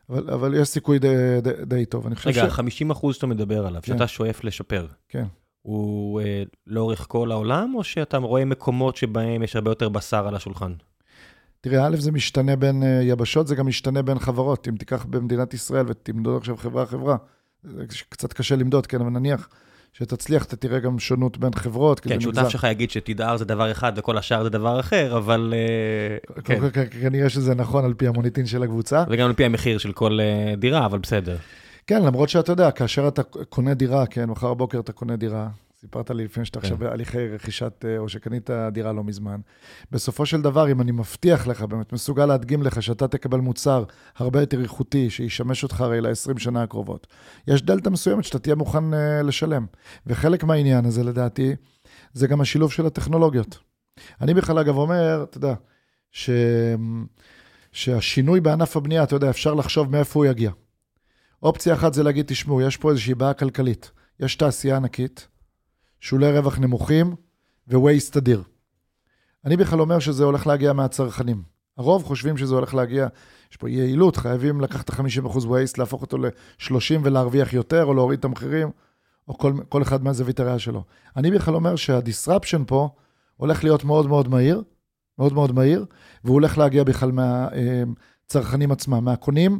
אבל, 0.09 0.29
אבל 0.29 0.53
יש 0.61 0.67
סיכוי 0.67 0.99
די, 0.99 1.15
די, 1.41 1.51
די 1.65 1.85
טוב. 1.85 2.07
אני 2.07 2.15
חושב 2.15 2.29
רגע, 2.29 2.39
ש... 2.39 2.43
רגע, 2.43 2.53
50 2.53 2.91
אחוז 2.91 3.15
שאתה 3.15 3.27
מדבר 3.27 3.67
עליו, 3.67 3.81
כן. 3.83 3.93
שאתה 3.93 4.07
שואף 4.07 4.43
לשפר. 4.43 4.87
כן. 5.09 5.25
הוא 5.61 6.21
אה, 6.21 6.43
לאורך 6.67 7.05
כל 7.09 7.31
העולם, 7.31 7.75
או 7.75 7.83
שאתה 7.83 8.17
רואה 8.17 8.45
מקומות 8.45 8.95
שבהם 8.95 9.43
יש 9.43 9.55
הרבה 9.55 9.71
יותר 9.71 9.89
בשר 9.89 10.27
על 10.27 10.35
השולחן? 10.35 10.73
תראה, 11.61 11.87
א', 11.87 11.95
זה 11.95 12.11
משתנה 12.11 12.55
בין 12.55 12.83
uh, 12.83 12.85
יבשות, 13.03 13.47
זה 13.47 13.55
גם 13.55 13.67
משתנה 13.67 14.01
בין 14.01 14.19
חברות. 14.19 14.67
אם 14.67 14.75
תיקח 14.75 15.05
במדינת 15.05 15.53
ישראל 15.53 15.85
ותמדוד 15.87 16.37
עכשיו 16.41 16.57
חברה-חברה, 16.57 17.17
זה 17.63 17.83
קצת 18.09 18.33
קשה 18.33 18.55
למדוד, 18.55 18.87
כן, 18.87 19.01
אבל 19.01 19.09
נניח 19.09 19.49
שתצליח, 19.97 20.45
אתה 20.45 20.55
תראה 20.55 20.79
גם 20.79 20.99
שונות 20.99 21.37
בין 21.37 21.53
חברות. 21.53 21.99
כן, 21.99 22.19
שותף 22.19 22.49
שלך 22.49 22.67
יגיד 22.71 22.91
שתדהר 22.91 23.37
זה 23.37 23.45
דבר 23.45 23.71
אחד 23.71 23.93
וכל 23.95 24.17
השאר 24.17 24.43
זה 24.43 24.49
דבר 24.49 24.79
אחר, 24.79 25.17
אבל... 25.17 25.53
אה, 25.57 26.41
כן. 26.43 26.59
כנראה 27.01 27.29
שזה 27.29 27.55
נכון 27.55 27.85
על 27.85 27.93
פי 27.93 28.07
המוניטין 28.07 28.45
של 28.45 28.63
הקבוצה. 28.63 29.03
וגם 29.09 29.27
על 29.27 29.33
פי 29.33 29.45
המחיר 29.45 29.77
של 29.77 29.91
כל 29.91 30.19
אה, 30.21 30.55
דירה, 30.55 30.85
אבל 30.85 30.99
בסדר. 30.99 31.37
כן, 31.87 32.03
למרות 32.03 32.29
שאתה 32.29 32.51
יודע, 32.51 32.71
כאשר 32.71 33.07
אתה 33.07 33.23
קונה 33.23 33.73
דירה, 33.73 34.05
כן, 34.05 34.25
מחר 34.25 34.53
בבוקר 34.53 34.79
אתה 34.79 34.91
קונה 34.91 35.15
דירה, 35.15 35.47
סיפרת 35.85 36.11
לי 36.11 36.23
לפני 36.23 36.45
שאתה 36.45 36.59
כן. 36.59 36.65
עכשיו 36.65 36.77
בהליכי 36.77 37.27
רכישת, 37.27 37.85
אה, 37.87 37.97
או 37.97 38.09
שקנית 38.09 38.49
דירה 38.71 38.93
לא 38.93 39.03
מזמן. 39.03 39.39
בסופו 39.91 40.25
של 40.25 40.41
דבר, 40.41 40.71
אם 40.71 40.81
אני 40.81 40.91
מבטיח 40.91 41.47
לך, 41.47 41.61
באמת 41.61 41.93
מסוגל 41.93 42.25
להדגים 42.25 42.63
לך 42.63 42.83
שאתה 42.83 43.07
תקבל 43.07 43.39
מוצר 43.39 43.83
הרבה 44.15 44.39
יותר 44.39 44.61
איכותי, 44.61 45.09
שישמש 45.09 45.63
אותך 45.63 45.81
הרי 45.81 46.01
ל-20 46.01 46.39
שנה 46.39 46.63
הקרובות, 46.63 47.07
יש 47.47 47.61
דלתא 47.61 47.89
מסוימת 47.89 48.23
שאתה 48.23 48.39
תהיה 48.39 48.55
מוכן 48.55 48.93
אה, 48.93 49.21
לשלם. 49.21 49.65
וחלק 50.07 50.43
מהעניין 50.43 50.85
הזה, 50.85 51.03
לדעתי, 51.03 51.55
זה 52.13 52.27
גם 52.27 52.41
השילוב 52.41 52.71
של 52.71 52.85
הטכנולוגיות. 52.85 53.57
אני 54.21 54.33
בכלל, 54.33 54.59
אגב, 54.59 54.77
אומר, 54.77 55.23
אתה 55.23 55.37
יודע, 55.37 55.53
ש... 56.11 56.29
שהשינוי 57.71 58.39
בענף 58.39 58.77
הבנייה, 58.77 59.03
אתה 59.03 59.15
יודע, 59.15 59.29
אפשר 59.29 59.53
לחשוב 59.53 59.91
מאיפה 59.91 60.19
הוא 60.19 60.25
יגיע. 60.25 60.51
אופציה 61.43 61.73
אחת 61.73 61.93
זה 61.93 62.03
להגיד, 62.03 62.25
תשמעו, 62.27 62.61
יש 62.61 62.77
פה 62.77 62.91
איזושהי 62.91 63.15
בעיה 63.15 63.33
כלכלית. 63.33 63.91
יש 64.19 64.35
תעשייה 64.35 64.75
ענקית, 64.77 65.27
שולי 66.05 66.31
רווח 66.37 66.59
נמוכים 66.59 67.15
ו-waste 67.67 68.17
אדיר. 68.17 68.43
אני 69.45 69.57
בכלל 69.57 69.81
אומר 69.81 69.99
שזה 69.99 70.23
הולך 70.23 70.47
להגיע 70.47 70.73
מהצרכנים. 70.73 71.43
הרוב 71.77 72.03
חושבים 72.03 72.37
שזה 72.37 72.55
הולך 72.55 72.73
להגיע, 72.73 73.07
יש 73.51 73.57
פה 73.57 73.69
יעילות, 73.69 74.17
חייבים 74.17 74.61
לקחת 74.61 74.89
את 74.89 74.99
ה-50% 74.99 75.37
waste, 75.37 75.73
להפוך 75.77 76.01
אותו 76.01 76.17
ל-30 76.17 76.99
ולהרוויח 77.03 77.53
יותר, 77.53 77.85
או 77.85 77.93
להוריד 77.93 78.19
את 78.19 78.25
המחירים, 78.25 78.69
או 79.27 79.37
כל, 79.37 79.53
כל 79.69 79.81
אחד 79.81 80.03
מהזווית 80.03 80.39
הראייה 80.39 80.59
שלו. 80.59 80.83
אני 81.17 81.31
בכלל 81.31 81.55
אומר 81.55 81.75
שה-disruption 81.75 82.63
פה 82.67 82.89
הולך 83.37 83.63
להיות 83.63 83.83
מאוד 83.83 84.07
מאוד 84.07 84.27
מהיר, 84.27 84.63
מאוד 85.19 85.33
מאוד 85.33 85.51
מהיר, 85.51 85.85
והוא 86.23 86.33
הולך 86.33 86.57
להגיע 86.57 86.83
בכלל 86.83 87.11
מהצרכנים 87.11 88.71
עצמם, 88.71 89.05
מהקונים, 89.05 89.59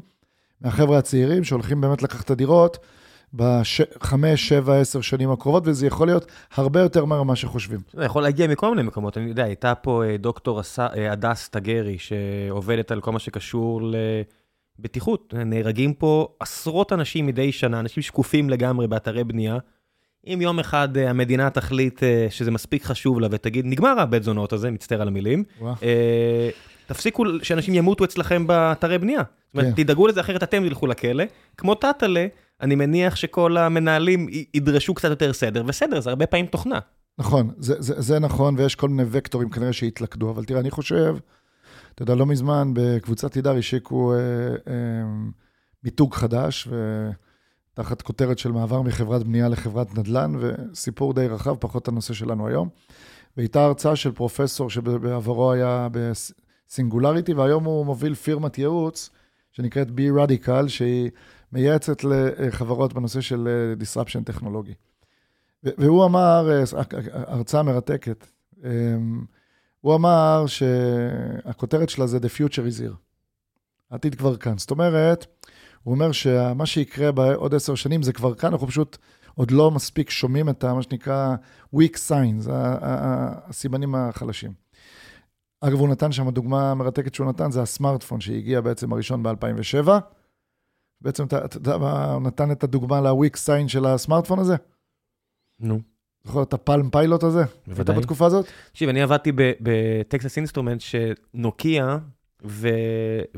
מהחבר'ה 0.62 0.98
הצעירים 0.98 1.44
שהולכים 1.44 1.82
באמת 1.82 2.04
לקחת 2.04 2.26
את 2.26 2.32
הדירות 2.32 2.78
בחמש, 3.36 4.50
שבע, 4.50 4.80
עשר 4.80 5.02
שנים 5.02 5.32
הקרובות, 5.32 5.64
וזה 5.66 5.88
יכול 5.88 6.08
להיות 6.08 6.32
הרבה 6.56 6.80
יותר 6.80 7.06
מהר 7.06 7.24
ממה 7.24 7.36
שחושבים. 7.36 7.80
זה 7.94 8.06
יכול 8.06 8.24
להגיע 8.24 8.48
מכל 8.48 8.70
מיני 8.70 8.84
מקומות. 8.88 9.18
אני 9.18 9.30
יודע, 9.30 9.44
הייתה 9.44 9.76
פה 9.76 10.04
אה, 10.06 10.18
דוקטור 10.18 10.62
אה, 10.80 11.12
הדס 11.12 11.50
טגרי, 11.50 11.98
שעובדת 11.98 12.92
על 12.92 13.02
כל 13.02 13.12
מה 13.12 13.20
שקשור 13.20 13.82
לבטיחות. 14.80 15.34
נהרגים 15.46 15.94
פה 15.94 16.28
עשרות 16.40 16.94
אנשים 16.94 17.26
מדי 17.26 17.52
שנה, 17.52 17.80
אנשים 17.80 18.04
שקופים 18.04 18.50
לגמרי 18.50 18.88
באתרי 18.88 19.24
בנייה. 19.24 19.58
אם 20.28 20.40
יום 20.42 20.60
אחד 20.60 20.98
אה, 20.98 21.10
המדינה 21.10 21.50
תחליט 21.50 22.04
שזה 22.30 22.52
מספיק 22.52 22.84
חשוב 22.84 23.20
לה 23.20 23.28
ותגיד, 23.32 23.66
נגמר 23.66 24.00
הבית 24.00 24.24
זונות 24.24 24.54
הזה, 24.54 24.72
מצטער 24.72 25.02
על 25.02 25.08
המילים, 25.08 25.44
תפסיקו 26.88 27.24
שאנשים 27.44 27.74
ימותו 27.74 28.04
אצלכם 28.04 28.48
באתרי 28.48 28.98
בנייה. 28.98 29.22
זאת 29.22 29.56
אומרת, 29.56 29.76
כן. 29.76 29.84
תדאגו 29.84 30.08
לזה, 30.08 30.22
אחרת 30.22 30.44
אתם 30.44 30.68
תלכו 30.68 30.88
לכלא. 30.88 31.24
כמו 31.58 31.76
טאטאלה, 31.76 32.28
אני 32.62 32.76
מניח 32.76 33.16
שכל 33.16 33.58
המנהלים 33.58 34.28
ידרשו 34.54 34.94
קצת 34.94 35.10
יותר 35.10 35.34
סדר, 35.34 35.64
וסדר 35.68 36.00
זה 36.00 36.10
הרבה 36.10 36.26
פעמים 36.26 36.46
תוכנה. 36.46 36.80
נכון, 37.18 37.50
זה, 37.58 37.76
זה, 37.80 38.02
זה 38.02 38.20
נכון, 38.20 38.56
ויש 38.58 38.76
כל 38.76 38.90
מיני 38.90 39.04
וקטורים 39.12 39.50
כנראה 39.50 39.74
שהתלכדו, 39.74 40.30
אבל 40.30 40.46
תראה, 40.46 40.60
אני 40.60 40.72
חושב, 40.72 41.16
אתה 41.96 42.04
יודע, 42.04 42.16
לא 42.16 42.26
מזמן 42.26 42.72
בקבוצת 42.74 43.32
תידר 43.32 43.58
השיקו 43.58 44.14
אה, 44.14 44.18
אה, 44.68 44.76
מיתוג 45.84 46.14
חדש, 46.14 46.68
ותחת 47.74 48.02
כותרת 48.02 48.40
של 48.40 48.52
מעבר 48.52 48.82
מחברת 48.82 49.24
בנייה 49.24 49.50
לחברת 49.50 49.98
נדל"ן, 49.98 50.34
וסיפור 50.40 51.14
די 51.14 51.28
רחב, 51.28 51.56
פחות 51.56 51.88
הנושא 51.88 52.14
שלנו 52.14 52.48
היום. 52.48 52.70
והייתה 53.38 53.66
הרצאה 53.66 53.96
של 53.96 54.12
פרופסור 54.12 54.70
שבעברו 54.70 55.52
היה 55.52 55.88
בסינגולריטי, 55.92 57.34
והיום 57.34 57.64
הוא 57.64 57.86
מוביל 57.86 58.16
פירמת 58.16 58.58
ייעוץ 58.58 59.10
שנקראת 59.52 59.88
B 59.88 60.00
Radical, 60.18 60.68
שהיא 60.68 61.10
מייעצת 61.52 62.04
לחברות 62.04 62.94
בנושא 62.94 63.22
של 63.22 63.48
אה, 63.48 63.86
disruption 63.86 64.24
טכנולוגי. 64.26 64.74
והוא 65.64 66.06
אמר, 66.06 66.50
אה, 66.52 66.64
הרצאה 67.12 67.64
מרתקת, 67.64 68.28
אה, 68.64 68.70
הוא 69.82 69.96
אמר 69.96 70.44
שהכותרת 70.48 71.90
שלה 71.90 72.08
זה 72.08 72.18
The 72.18 72.30
Future 72.38 72.52
is 72.54 72.82
here. 72.82 72.96
העתיד 73.92 74.16
כבר 74.16 74.38
כאן. 74.38 74.58
זאת 74.58 74.72
אומרת, 74.72 75.26
הוא 75.84 75.94
אומר 75.94 76.12
שמה 76.12 76.66
שיקרה 76.66 77.12
בעוד 77.12 77.56
עשר 77.56 77.76
שנים 77.76 78.04
זה 78.04 78.14
כבר 78.14 78.36
כאן, 78.36 78.52
אנחנו 78.52 78.68
פשוט 78.68 78.98
עוד 79.36 79.52
לא 79.52 79.72
מספיק 79.72 80.10
שומעים 80.10 80.50
את 80.50 80.66
מה 80.66 80.82
שנקרא 80.82 81.36
weak 81.76 81.96
signs, 82.10 82.50
הסימנים 82.52 83.96
החלשים. 83.96 84.52
אגב, 85.62 85.80
הוא 85.80 85.90
נתן 85.90 86.12
שם, 86.12 86.28
הדוגמה 86.28 86.72
המרתקת 86.72 87.16
שהוא 87.16 87.28
נתן 87.28 87.52
זה 87.52 87.62
הסמארטפון 87.62 88.22
שהגיע 88.22 88.62
בעצם 88.62 88.94
הראשון 88.94 89.24
ב-2007. 89.24 89.90
בעצם, 91.02 91.24
אתה 91.26 91.58
יודע 91.58 91.78
מה, 91.78 92.18
נתן 92.22 92.52
את 92.52 92.64
הדוגמה 92.64 93.02
ל-weak 93.02 93.36
sign 93.36 93.68
של 93.68 93.86
הסמארטפון 93.86 94.40
הזה? 94.40 94.56
נו. 95.60 95.80
זוכר 96.24 96.44
את 96.44 96.54
ה 96.54 96.61
Palm 96.61 96.90
Pilot 96.90 97.24
הזה? 97.24 97.40
היית 97.40 97.50
בוודאי. 97.68 97.96
בתקופה 97.98 98.26
הזאת? 98.26 98.46
תקשיב, 98.72 98.90
אני 98.90 99.02
עבדתי 99.02 99.32
ב 99.36 99.53
Texas 99.53 100.38
Instrument 100.38 100.82
שנוקיה 100.82 101.98
ו- 102.46 102.70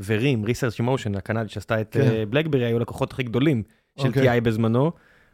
RIM, 0.04 0.44
Research 0.44 0.80
Motion, 0.80 1.14
הקנדית 1.14 1.50
שעשתה 1.50 1.80
את 1.80 1.92
כן. 1.92 2.00
אה, 2.00 2.24
BlackBerry, 2.26 2.64
היו 2.64 2.78
לקוחות 2.78 3.12
הכי 3.12 3.22
גדולים 3.22 3.62
של 3.98 4.08
אוקיי. 4.08 4.38
TI 4.38 4.40
בזמנו. 4.40 4.92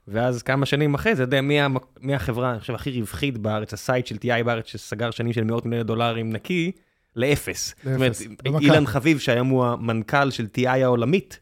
ואז 0.09 0.43
כמה 0.43 0.67
שנים 0.67 0.95
אחרי 0.95 1.15
זה, 1.15 1.23
אתה 1.23 1.29
יודע, 1.29 1.41
מי, 1.41 1.61
המק... 1.61 1.83
מי 2.01 2.15
החברה, 2.15 2.51
אני 2.51 2.61
חושב, 2.61 2.75
הכי 2.75 3.01
רווחית 3.01 3.39
בארץ, 3.39 3.73
ה 3.73 3.79
site 3.79 4.07
של 4.07 4.17
TI 4.17 4.45
בארץ, 4.45 4.67
שסגר 4.67 5.11
שנים 5.11 5.33
של 5.33 5.45
מאות 5.45 5.65
מיליוני 5.65 5.85
דולרים 5.85 6.33
נקי, 6.33 6.73
לאפס. 7.17 7.75
זאת 7.77 7.95
אומרת, 7.95 8.01
לאפס. 8.01 8.27
במכה. 8.45 8.59
אילן 8.59 8.87
חביב, 8.87 9.19
שהיום 9.19 9.49
הוא 9.49 9.65
המנכ"ל 9.65 10.31
של 10.31 10.47
TI 10.59 10.69
העולמית, 10.69 11.41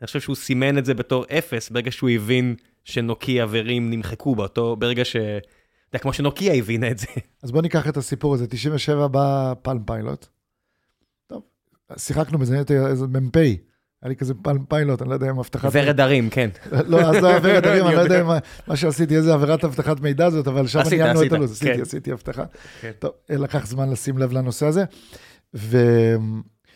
אני 0.00 0.06
חושב 0.06 0.20
שהוא 0.20 0.36
סימן 0.36 0.78
את 0.78 0.84
זה 0.84 0.94
בתור 0.94 1.24
אפס, 1.38 1.70
ברגע 1.70 1.90
שהוא 1.90 2.10
הבין 2.10 2.54
שנוקיה 2.84 3.46
ורים 3.50 3.90
נמחקו 3.90 4.34
באותו, 4.34 4.76
ברגע 4.76 5.04
ש... 5.04 5.16
אתה 5.16 5.22
יודע, 5.96 6.02
כמו 6.02 6.12
שנוקיה 6.12 6.54
הבינה 6.54 6.90
את 6.90 6.98
זה. 6.98 7.06
אז 7.42 7.52
בוא 7.52 7.62
ניקח 7.62 7.88
את 7.88 7.96
הסיפור 7.96 8.34
הזה, 8.34 8.46
97 8.46 9.06
בא 9.06 9.54
פלם 9.62 9.84
פיילוט. 9.84 10.26
טוב, 11.26 11.42
שיחקנו 11.96 12.38
בזה, 12.38 12.56
הייתי 12.56 12.78
איזה 12.78 13.06
מ"פ, 13.06 13.36
היה 13.36 14.08
לי 14.08 14.16
כזה 14.16 14.34
פלם 14.42 14.64
פיילוט, 14.64 15.02
אני 15.02 15.08
לא 15.10 15.14
יודע 15.14 15.30
אם 15.30 15.38
אבטחת... 15.38 15.70
ורד 15.72 16.00
הרים, 16.00 16.30
כן. 16.30 16.50
לא, 16.90 17.00
אז 17.00 17.22
לא 17.22 17.28
היה 17.28 17.38
ורד 17.44 17.66
הרים, 17.66 17.86
אני 17.86 17.94
לא 17.94 18.00
יודע 18.00 18.24
מה- 18.66 18.76
שעשיתי, 18.76 19.16
איזה 19.16 19.34
עבירת 19.34 19.64
אבטחת 19.64 20.00
מידע 20.00 20.30
זאת, 20.30 20.48
אבל 20.48 20.66
שם 20.66 20.80
ניהלנו 20.90 21.22
את 21.22 21.32
הלו"ז, 21.32 21.52
עשיתי, 21.52 21.74
כן. 21.74 21.82
עשיתי 21.82 22.12
אבטחה. 22.12 22.44
כן. 22.80 22.92
טוב, 22.98 23.12
לקח 23.30 23.66
זמן 23.66 23.90
לשים 23.90 24.18
לב 24.18 24.32
לנושא 24.32 24.66
הזה. 24.66 24.84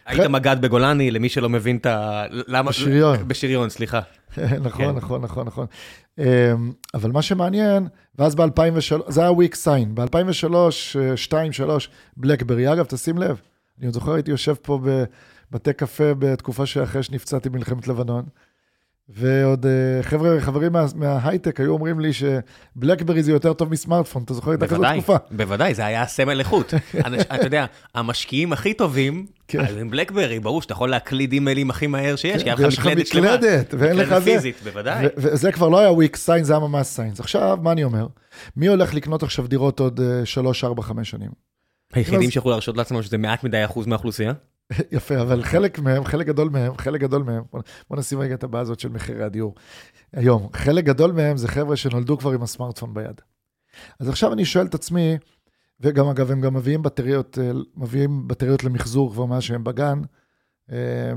היית 0.09 0.31
מג"ד 0.31 0.57
בגולני, 0.61 1.11
למי 1.11 1.29
שלא 1.29 1.49
מבין 1.49 1.77
את 1.77 1.87
ה... 1.87 2.25
למה... 2.31 2.71
בשריון. 2.71 3.29
בשריון, 3.29 3.69
סליחה. 3.69 4.01
נכון, 4.61 4.85
כן. 4.85 4.91
נכון, 4.91 5.23
נכון, 5.23 5.47
נכון. 5.47 5.67
אמ, 6.19 6.25
אבל 6.95 7.11
מה 7.11 7.23
שמעניין, 7.23 7.89
ואז 8.19 8.35
ב-2003, 8.35 9.11
זה 9.11 9.21
היה 9.21 9.33
וויק 9.33 9.55
סיין, 9.55 9.95
ב-2003, 9.95 10.55
2, 11.17 11.53
3, 11.53 11.89
בלקברי. 12.17 12.73
אגב, 12.73 12.85
תשים 12.85 13.19
לב, 13.19 13.41
אני 13.79 13.87
עוד 13.87 13.95
זוכר, 13.95 14.13
הייתי 14.13 14.31
יושב 14.31 14.55
פה 14.63 14.81
בבתי 15.51 15.73
קפה 15.73 16.15
בתקופה 16.19 16.67
שאחרי 16.67 17.03
שנפצעתי 17.03 17.49
במלחמת 17.49 17.89
לבנון, 17.89 18.25
ועוד 19.09 19.67
אה, 19.67 20.03
חבר'ה, 20.03 20.41
חברים 20.41 20.73
מה- 20.73 20.87
מההייטק 20.95 21.61
היו 21.61 21.73
אומרים 21.73 22.01
לי 22.01 22.11
שבלקברי 22.13 23.23
זה 23.23 23.33
יותר 23.33 23.53
טוב 23.53 23.71
מסמארטפון, 23.73 24.23
אתה 24.23 24.35
זוכר? 24.35 24.51
הייתה 24.51 24.67
כזאת 24.67 24.87
תקופה. 24.93 25.17
בוודאי, 25.31 25.75
זה 25.75 25.87
היה 25.87 26.07
סמל 26.07 26.39
איכות. 26.41 26.75
אתה 27.35 27.47
יודע, 27.47 27.65
המשקיעים 27.95 28.53
הכי 28.53 28.75
טובים, 28.75 29.27
כן. 29.49 29.61
אז 29.61 29.77
עם 29.77 29.91
בלקברי, 29.91 30.41
ברור 30.41 30.63
שאתה 30.63 30.73
יכול 30.73 30.91
להקליד 30.91 31.33
אימיילים 31.33 31.71
הכי 31.71 31.87
מהר 31.87 32.17
שיש, 32.17 32.43
כי 32.43 32.51
היה 32.51 32.69
לך 32.69 32.79
מקלדת 32.79 33.07
שלמה. 33.07 33.37
מקלדת, 33.37 33.75
ואין 33.79 33.97
לך 33.97 34.19
זה. 34.19 34.25
פיזית, 34.25 34.57
בוודאי. 34.65 35.07
וזה 35.17 35.53
כבר 35.53 35.69
לא 35.69 35.79
היה 35.79 35.93
וויק 35.93 36.17
סיין, 36.17 36.45
זה 36.45 36.53
היה 36.53 36.61
ממש 36.61 36.87
סיינס. 36.87 37.21
עכשיו, 37.21 37.59
מה 37.63 37.73
אני 37.73 37.85
אומר? 37.85 38.07
מי 38.57 38.67
הולך 38.67 38.95
לקנות 38.95 39.23
עכשיו 39.23 39.47
דירות 39.47 39.81
עוד 39.81 40.01
3, 40.25 40.65
4, 40.65 40.83
5 40.83 41.11
שנים? 41.11 41.31
היחידים 41.95 42.31
שיכולו 42.31 42.51
להרשות 42.53 42.77
לעצמם 42.77 43.03
שזה 43.03 43.19
מעט 43.19 43.45
מדי 43.45 43.65
אחוז 43.65 43.87
מהאוכלוסייה. 43.87 44.33
יפה, 44.93 45.21
אבל 45.23 45.43
חלק 45.43 45.79
מהם, 45.79 46.05
חלק 46.05 46.27
גדול 46.27 46.49
מהם, 46.49 46.77
חלק 46.77 47.01
גדול 47.01 47.23
מהם, 47.23 47.43
בוא, 47.91 47.99
נשים 47.99 48.21
רגע 48.21 48.35
את 48.35 48.45
הבעיה 48.45 48.63
הזאת 48.63 48.81
של 48.81 48.89
מחירי 48.89 49.25
הדיור. 49.25 49.55
היום, 50.13 50.49
חלק 50.53 50.85
גדול 50.85 51.13
מהם 51.13 51.37
זה 51.37 51.49
חבר'ה 51.49 51.77
שנולדו 51.77 52.19
כבר 52.19 52.31
עם 52.31 52.43
הסמארטפון 52.43 52.95
ביד. 52.95 53.21
אז 54.01 54.09
עכשיו 54.09 54.33
אני 54.33 54.45
שואל 54.45 54.67
את 54.67 54.75
עצמי, 54.75 55.19
וגם 55.81 56.09
אגב, 56.09 56.31
הם 56.31 56.41
גם 56.41 56.55
מביאים 56.55 56.83
בטריות, 56.83 57.39
אה, 57.39 57.51
מביאים 57.77 58.29
בטריות 58.29 58.65
למחזור 58.65 59.13
כבר 59.13 59.25
מאז 59.25 59.43
שהם 59.43 59.65
בגן, 59.65 60.01
אה, 60.73 61.13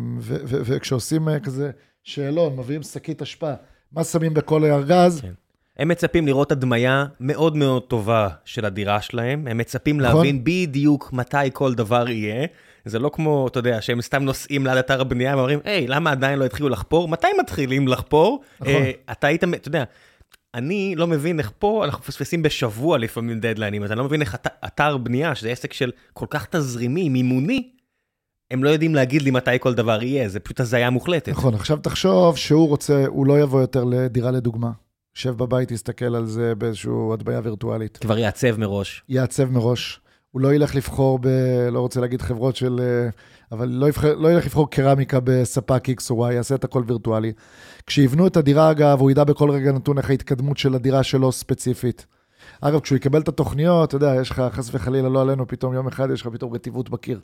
וכשעושים 0.48 1.30
אה, 1.30 1.40
כזה 1.40 1.72
שאלון, 2.04 2.56
מביאים 2.56 2.84
שקית 2.84 3.22
אשפה, 3.22 3.54
מה 3.92 4.04
שמים 4.04 4.34
בכל 4.34 4.66
ארגז? 4.66 5.22
כן. 5.22 5.34
הם 5.78 5.88
מצפים 5.88 6.26
לראות 6.28 6.52
הדמיה 6.52 7.06
מאוד 7.20 7.56
מאוד 7.58 7.82
טובה 7.84 8.28
של 8.46 8.66
הדירה 8.66 9.02
שלהם, 9.02 9.48
הם 9.48 9.58
מצפים 9.58 10.02
נכון. 10.02 10.16
להבין 10.16 10.44
בדיוק 10.44 11.14
מתי 11.14 11.38
כל 11.54 11.74
דבר 11.74 12.10
יהיה. 12.10 12.48
זה 12.86 13.00
לא 13.00 13.10
כמו, 13.14 13.48
אתה 13.48 13.60
יודע, 13.60 13.82
שהם 13.82 14.02
סתם 14.02 14.24
נוסעים 14.24 14.66
ליד 14.66 14.78
אתר 14.78 15.02
הבנייה 15.02 15.36
ואומרים, 15.36 15.60
היי, 15.64 15.88
למה 15.88 16.12
עדיין 16.12 16.40
לא 16.40 16.46
התחילו 16.46 16.70
לחפור? 16.70 17.08
מתי 17.08 17.28
מתחילים 17.40 17.88
לחפור? 17.88 18.42
נכון. 18.62 18.74
אה, 18.74 18.92
אתה 19.12 19.28
היית, 19.28 19.44
אתה 19.44 19.68
יודע, 19.68 19.84
אני 20.54 20.96
לא 20.98 21.08
מבין 21.08 21.40
איך 21.40 21.52
פה 21.60 21.86
אנחנו 21.86 22.00
מפספסים 22.00 22.42
בשבוע 22.44 22.98
לפעמים 22.98 23.40
דדליינים, 23.40 23.84
אז 23.84 23.92
אני 23.92 23.98
לא 24.00 24.04
מבין 24.06 24.22
איך 24.22 24.36
את- 24.36 24.48
אתר 24.66 24.98
בנייה, 24.98 25.36
שזה 25.36 25.50
עסק 25.52 25.74
של 25.74 25.92
כל 26.14 26.26
כך 26.30 26.46
תזרימי, 26.46 27.10
מימוני, 27.10 27.70
הם 28.52 28.64
לא 28.64 28.70
יודעים 28.70 28.96
להגיד 28.96 29.22
לי 29.22 29.32
מתי 29.32 29.52
כל 29.60 29.74
דבר 29.74 30.04
יהיה, 30.04 30.30
זה 30.30 30.40
פשוט 30.40 30.60
הזיה 30.60 30.90
מוחלטת. 30.90 31.30
נכון, 31.32 31.54
עכשיו 31.54 31.78
תחשוב 31.78 32.38
שהוא 32.38 32.68
רוצה, 32.68 33.04
הוא 33.08 33.28
לא 33.28 33.40
יבוא 33.40 33.62
יותר 33.62 33.84
לדירה 33.84 34.32
לדוגמה. 34.32 34.72
יושב 35.16 35.38
בבית, 35.38 35.72
יסתכל 35.72 36.16
על 36.16 36.26
זה 36.26 36.56
באיזושהי 36.56 36.92
הטבעה 37.14 37.40
וירטואלית. 37.44 37.98
כבר 37.98 38.18
יעצב 38.18 38.60
מראש. 38.60 39.04
יעצב 39.10 39.52
מראש. 39.52 40.02
הוא 40.32 40.42
לא 40.42 40.54
ילך 40.54 40.76
לבחור 40.76 41.20
ב... 41.22 41.28
לא 41.72 41.80
רוצה 41.80 42.02
להגיד 42.02 42.22
חברות 42.22 42.56
של... 42.56 42.80
אה, 42.80 43.10
אבל 43.52 43.70
לא, 43.70 43.90
יבחר, 43.90 44.16
לא 44.16 44.32
ילך 44.32 44.46
לבחור 44.46 44.70
קרמיקה 44.70 45.20
בספק 45.24 45.90
X 45.90 46.10
או 46.10 46.30
Y, 46.30 46.34
יעשה 46.34 46.56
את 46.56 46.64
הכל 46.64 46.84
וירטואלי. 46.88 47.34
כשיבנו 47.88 48.28
את 48.28 48.38
הדירה, 48.38 48.72
אגב, 48.72 49.00
הוא 49.00 49.12
ידע 49.12 49.24
בכל 49.24 49.50
רגע 49.52 49.72
נתון 49.72 49.98
איך 49.98 50.10
ההתקדמות 50.10 50.58
של 50.58 50.76
הדירה 50.76 51.04
שלו 51.04 51.32
ספציפית. 51.32 52.06
אגב, 52.62 52.80
כשהוא 52.80 52.96
יקבל 52.96 53.22
את 53.22 53.28
התוכניות, 53.28 53.90
אתה 53.90 53.96
יודע, 53.96 54.16
יש 54.22 54.30
לך, 54.30 54.44
חס 54.52 54.70
וחלילה, 54.74 55.10
לא 55.10 55.22
עלינו, 55.22 55.48
פתאום 55.48 55.74
יום 55.74 55.88
אחד 55.88 56.10
יש 56.14 56.22
לך 56.22 56.28
פתאום 56.28 56.54
רטיבות 56.54 56.90
בקיר. 56.90 57.20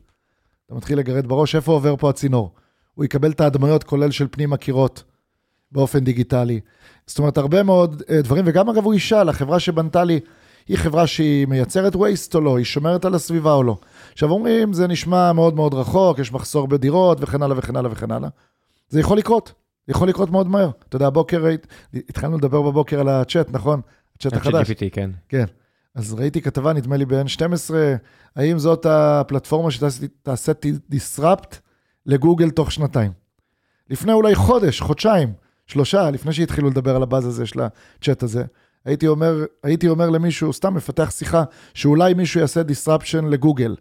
אתה 0.66 0.76
מתחיל 0.76 1.00
לגרד 1.00 1.28
בראש, 1.28 1.56
איפה 1.56 1.72
עובר 1.72 1.96
פה 1.96 2.10
הצינור? 2.10 2.52
הוא 2.94 3.06
יקבל 3.06 3.32
את 3.32 3.42
ההדמיות, 3.42 3.84
כולל 3.84 4.12
של 4.12 4.28
פנים 4.32 4.54
הקירות, 4.54 5.04
באופן 5.72 6.00
דיגיטלי. 6.00 6.60
זאת 7.08 7.20
אומרת, 7.20 7.38
הרבה 7.38 7.64
מאוד 7.64 8.02
uh, 8.02 8.24
דברים, 8.24 8.44
וגם 8.48 8.70
אגב 8.70 8.86
הוא 8.86 8.94
ישאל, 8.94 9.30
החברה 9.30 9.60
שבנתה 9.60 10.04
לי, 10.04 10.20
היא 10.68 10.78
חברה 10.78 11.08
שהיא 11.08 11.48
מייצרת 11.48 11.96
waste 11.96 12.36
או 12.36 12.42
לא, 12.42 12.58
היא 12.58 12.66
שומרת 12.66 13.06
על 13.06 13.16
הסביבה 13.16 13.54
או 13.54 13.64
לא. 13.64 13.78
עכשיו 14.14 14.30
אומרים, 14.30 14.74
זה 14.74 14.88
נשמע 14.88 15.34
מאוד 15.34 15.56
מאוד 15.56 15.74
רחוק, 15.74 16.20
יש 16.20 16.32
מחסור 16.32 16.68
בדירות 16.68 17.18
וכן 17.22 17.42
הלאה 17.42 17.58
וכן 17.58 17.76
הלאה 17.76 17.92
וכן 17.92 18.12
הלאה. 18.12 18.30
זה 18.90 19.00
יכול 19.00 19.18
לקרות, 19.18 19.54
יכול 19.88 20.10
לקרות 20.10 20.30
מאוד 20.30 20.48
מהר. 20.48 20.70
אתה 20.90 20.96
יודע, 20.96 21.08
הבוקר, 21.08 21.46
התחלנו 21.94 22.38
לדבר 22.38 22.62
בבוקר 22.62 23.00
על 23.00 23.10
הצ'אט, 23.10 23.48
נכון? 23.52 23.82
הצ'אט 24.16 24.34
החדש. 24.34 24.70
GPT, 24.70 24.84
כן. 24.92 25.10
כן. 25.30 25.46
אז 25.96 26.14
ראיתי 26.14 26.42
כתבה, 26.42 26.74
נדמה 26.74 26.98
לי 26.98 27.06
ב-N12, 27.06 27.74
האם 28.36 28.60
זאת 28.60 28.86
הפלטפורמה 28.86 29.72
שתעשה 29.72 30.52
disrupt 30.92 31.56
לגוגל 32.06 32.50
תוך 32.50 32.72
שנתיים. 32.72 33.12
לפני 33.90 34.14
אולי 34.14 34.36
חודש, 34.36 34.82
חודשיים, 34.82 35.34
שלושה, 35.68 36.12
לפני 36.12 36.34
שהתחילו 36.34 36.70
לדבר 36.70 36.96
על 36.96 37.04
הבאז 37.04 37.26
הזה 37.26 37.46
של 37.46 37.60
הצ'אט 37.62 38.24
הזה, 38.24 38.44
הייתי 38.86 39.08
אומר, 39.08 39.46
הייתי 39.64 39.88
אומר 39.88 40.10
למישהו, 40.10 40.54
סתם 40.54 40.74
מפתח 40.74 41.12
שיחה, 41.12 41.44
שאולי 41.74 42.14
מישהו 42.14 42.40
יעשה 42.40 42.62
disruption 42.62 43.26
לגוגל 43.30 43.76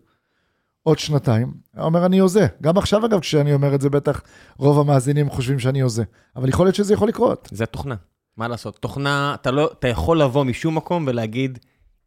עוד 0.82 0.98
שנתיים. 0.98 1.54
הוא 1.76 1.84
אומר, 1.84 2.06
אני 2.06 2.18
הוזה. 2.18 2.46
גם 2.62 2.78
עכשיו, 2.78 3.06
אגב, 3.06 3.20
כשאני 3.20 3.54
אומר 3.54 3.74
את 3.74 3.80
זה, 3.80 3.90
בטח 3.90 4.22
רוב 4.56 4.78
המאזינים 4.78 5.30
חושבים 5.30 5.58
שאני 5.58 5.80
הוזה. 5.80 6.04
אבל 6.36 6.48
יכול 6.48 6.66
להיות 6.66 6.74
שזה 6.74 6.94
יכול 6.94 7.08
לקרות. 7.08 7.48
זה 7.52 7.66
תוכנה. 7.66 7.94
מה 8.36 8.48
לעשות? 8.48 8.78
תוכנה, 8.78 9.34
אתה, 9.34 9.50
לא, 9.50 9.70
אתה 9.78 9.88
יכול 9.88 10.20
לבוא 10.20 10.44
משום 10.44 10.76
מקום 10.76 11.04
ולהגיד, 11.08 11.58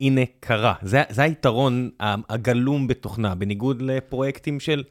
הנה, 0.01 0.21
קרה. 0.39 0.73
זה, 0.81 1.03
זה 1.09 1.21
היתרון 1.23 1.89
הגלום 1.99 2.87
בתוכנה, 2.87 3.35
בניגוד 3.35 3.81
לפרויקטים 3.81 4.59
של, 4.59 4.83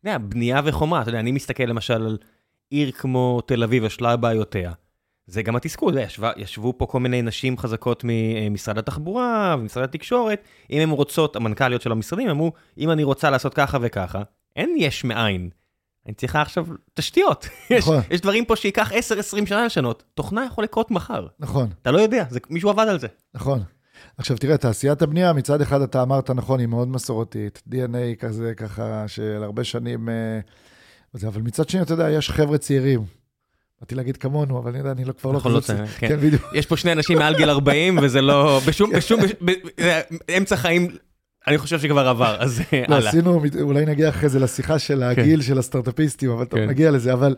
אתה 0.00 0.08
יודע, 0.08 0.18
בנייה 0.18 0.60
וחומה. 0.64 1.02
אתה 1.02 1.08
יודע, 1.08 1.20
אני 1.20 1.32
מסתכל 1.32 1.64
למשל 1.64 2.06
על 2.06 2.18
עיר 2.70 2.90
כמו 2.90 3.40
תל 3.46 3.62
אביב, 3.62 3.84
השלה 3.84 4.16
בעיותיה. 4.16 4.72
זה 5.26 5.42
גם 5.42 5.56
התסכול, 5.56 5.98
ישב, 5.98 6.22
ישבו 6.36 6.74
פה 6.78 6.86
כל 6.86 7.00
מיני 7.00 7.22
נשים 7.22 7.58
חזקות 7.58 8.04
ממשרד 8.04 8.78
התחבורה 8.78 9.56
ומשרד 9.58 9.84
התקשורת, 9.84 10.42
אם 10.70 10.80
הן 10.80 10.90
רוצות, 10.90 11.36
המנכ"ליות 11.36 11.82
של 11.82 11.92
המשרדים 11.92 12.28
אמרו, 12.28 12.52
אם 12.78 12.90
אני 12.90 13.04
רוצה 13.04 13.30
לעשות 13.30 13.54
ככה 13.54 13.78
וככה, 13.80 14.22
אין 14.56 14.74
יש 14.78 15.04
מאין. 15.04 15.50
אני 16.06 16.14
צריכה 16.14 16.42
עכשיו 16.42 16.66
תשתיות. 16.94 17.46
נכון. 17.78 17.98
יש, 17.98 18.04
יש 18.10 18.20
דברים 18.20 18.44
פה 18.44 18.56
שייקח 18.56 18.92
10-20 18.92 18.94
שנה 19.46 19.66
לשנות, 19.66 20.02
תוכנה 20.14 20.46
יכול 20.46 20.64
לקרות 20.64 20.90
מחר. 20.90 21.26
נכון. 21.38 21.68
אתה 21.82 21.90
לא 21.90 21.98
יודע, 21.98 22.24
זה, 22.30 22.40
מישהו 22.50 22.70
עבד 22.70 22.86
על 22.88 22.98
זה. 22.98 23.06
נכון. 23.34 23.62
עכשיו 24.16 24.36
תראה, 24.38 24.56
תעשיית 24.56 25.02
הבנייה, 25.02 25.32
מצד 25.32 25.60
אחד 25.60 25.82
אתה 25.82 26.02
אמרת 26.02 26.30
נכון, 26.30 26.60
היא 26.60 26.68
מאוד 26.68 26.88
מסורתית, 26.88 27.62
DNA 27.68 28.16
כזה, 28.18 28.54
ככה, 28.54 29.08
של 29.08 29.40
הרבה 29.42 29.64
שנים, 29.64 30.08
אה, 30.08 30.40
אבל 31.14 31.42
מצד 31.42 31.68
שני, 31.68 31.82
אתה 31.82 31.92
יודע, 31.92 32.10
יש 32.10 32.30
חבר'ה 32.30 32.58
צעירים, 32.58 33.04
באתי 33.80 33.94
להגיד 33.94 34.16
כמונו, 34.16 34.58
אבל 34.58 34.70
אני 34.70 34.78
יודע, 34.78 34.92
אני 34.92 35.04
לא, 35.04 35.12
כבר 35.12 35.32
לא 35.32 35.40
כזה... 35.60 35.76
כן. 35.98 36.08
כן, 36.08 36.16
בדיוק. 36.16 36.42
יש 36.54 36.66
פה 36.66 36.76
שני 36.76 36.92
אנשים 36.92 37.18
מעל 37.18 37.36
גיל 37.36 37.50
40, 37.50 37.98
וזה 38.02 38.20
לא... 38.20 38.60
בשום, 38.66 38.90
בשום, 38.92 39.20
אמצע 40.36 40.56
חיים, 40.56 40.88
אני 41.46 41.58
חושב 41.58 41.80
שכבר 41.80 42.08
עבר, 42.08 42.36
אז 42.40 42.60
לא, 42.72 42.78
הלאה. 42.78 43.00
לא, 43.00 43.08
עשינו, 43.08 43.42
אולי 43.60 43.86
נגיע 43.86 44.08
אחרי 44.08 44.28
זה 44.28 44.40
לשיחה 44.40 44.78
של 44.78 44.98
כן. 45.14 45.20
הגיל 45.20 45.42
של 45.42 45.58
הסטארט-אפיסטים, 45.58 46.30
אבל 46.30 46.44
טוב, 46.44 46.60
נגיע 46.60 46.90
לזה. 46.90 47.12
אבל 47.12 47.36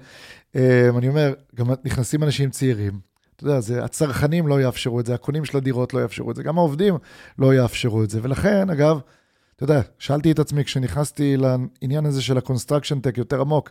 אה, 0.56 0.88
אני 0.98 1.08
אומר, 1.08 1.32
גם 1.54 1.66
נכנסים 1.84 2.22
אנשים 2.22 2.50
צעירים. 2.50 3.10
אתה 3.36 3.44
יודע, 3.44 3.60
זה, 3.60 3.84
הצרכנים 3.84 4.46
לא 4.46 4.60
יאפשרו 4.60 5.00
את 5.00 5.06
זה, 5.06 5.14
הקונים 5.14 5.44
של 5.44 5.56
הדירות 5.56 5.94
לא 5.94 6.00
יאפשרו 6.00 6.30
את 6.30 6.36
זה, 6.36 6.42
גם 6.42 6.58
העובדים 6.58 6.94
לא 7.38 7.54
יאפשרו 7.54 8.04
את 8.04 8.10
זה. 8.10 8.18
ולכן, 8.22 8.70
אגב, 8.70 9.00
אתה 9.62 9.72
יודע, 9.72 9.80
שאלתי 9.98 10.32
את 10.32 10.38
עצמי, 10.38 10.64
כשנכנסתי 10.64 11.36
לעניין 11.36 12.06
הזה 12.06 12.22
של 12.22 12.38
ה-construction 12.38 12.96
tech 12.96 13.18
יותר 13.18 13.40
עמוק, 13.40 13.70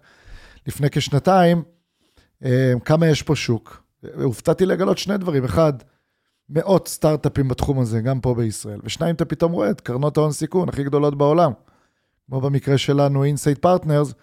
לפני 0.67 0.89
כשנתיים, 0.89 1.63
אה, 2.45 2.73
כמה 2.85 3.07
יש 3.07 3.21
פה 3.21 3.35
שוק. 3.35 3.83
הופתעתי 4.23 4.65
לגלות 4.65 4.97
שני 4.97 5.17
דברים. 5.17 5.43
אחד, 5.43 5.73
מאות 6.49 6.87
סטארט-אפים 6.87 7.47
בתחום 7.47 7.79
הזה, 7.79 8.01
גם 8.01 8.19
פה 8.19 8.33
בישראל. 8.35 8.79
ושניים, 8.83 9.15
אתה 9.15 9.25
פתאום 9.25 9.51
רואה 9.51 9.69
את 9.69 9.81
קרנות 9.81 10.17
ההון 10.17 10.31
סיכון 10.31 10.69
הכי 10.69 10.83
גדולות 10.83 11.17
בעולם. 11.17 11.51
כמו 12.29 12.41
במקרה 12.41 12.77
שלנו, 12.77 13.23
אינסייט 13.23 13.57
פרטנרס, 13.57 14.13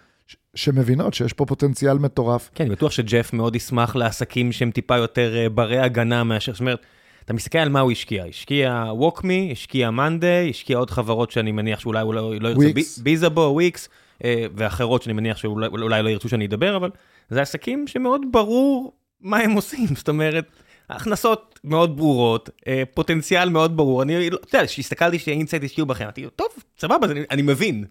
שמבינות 0.55 1.13
שיש 1.13 1.33
פה 1.33 1.45
פוטנציאל 1.45 1.97
מטורף. 1.97 2.49
כן, 2.55 2.63
אני 2.63 2.75
בטוח 2.75 2.91
שג'ף 2.91 3.33
מאוד 3.33 3.55
ישמח 3.55 3.95
לעסקים 3.95 4.51
שהם 4.51 4.71
טיפה 4.71 4.97
יותר 4.97 5.35
אה, 5.35 5.49
ברי 5.49 5.79
הגנה 5.79 6.23
מאשר, 6.23 6.51
זאת 6.51 6.59
אומרת, 6.59 6.79
אתה 7.27 7.33
מסתכל 7.33 7.57
על 7.57 7.69
מה 7.69 7.79
הוא 7.79 7.91
השקיע. 7.91 8.25
השקיע 8.25 8.85
WalkMe, 8.91 9.49
השקיע 9.51 9.91
monday, 9.91 10.49
השקיע 10.49 10.77
עוד 10.77 10.89
חברות 10.89 11.31
שאני 11.31 11.51
מניח 11.51 11.79
שאולי 11.79 12.01
הוא 12.01 12.13
לא, 12.13 12.33
לא 12.39 12.49
ירצה, 12.49 13.01
Bizzabo, 13.03 13.41
Wix, 13.41 13.89
אה, 14.23 14.45
ואחרות 14.55 15.01
שאני 15.01 15.13
מניח 15.13 15.37
שאולי 15.37 16.03
לא 16.03 16.09
ירצו 16.09 16.29
שאני 16.29 16.45
אדבר, 16.45 16.77
אבל 16.77 16.89
זה 17.29 17.41
עסקים 17.41 17.87
שמאוד 17.87 18.21
ברור 18.31 18.93
מה 19.21 19.37
הם 19.37 19.51
עושים, 19.51 19.87
זאת 19.95 20.09
אומרת, 20.09 20.45
הכנסות 20.89 21.59
מאוד 21.63 21.97
ברורות, 21.97 22.49
אה, 22.67 22.83
פוטנציאל 22.93 23.49
מאוד 23.49 23.77
ברור, 23.77 24.03
אני, 24.03 24.29
לא, 24.29 24.37
אתה 24.47 24.57
יודע, 24.57 24.67
כשהסתכלתי 24.67 25.19
ש 25.19 25.29
Insight 25.29 25.63
השקיעו 25.63 25.87
בכם, 25.87 26.03
אמרתי, 26.03 26.25
טוב, 26.35 26.47
סבבה, 26.79 27.07
אני, 27.11 27.23
אני 27.31 27.41
מבין. 27.41 27.85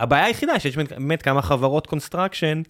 הבעיה 0.00 0.24
היחידה 0.24 0.60
שיש 0.60 0.76
באמת 0.76 1.22
כמה 1.22 1.42
חברות 1.42 1.86
construction, 1.86 2.62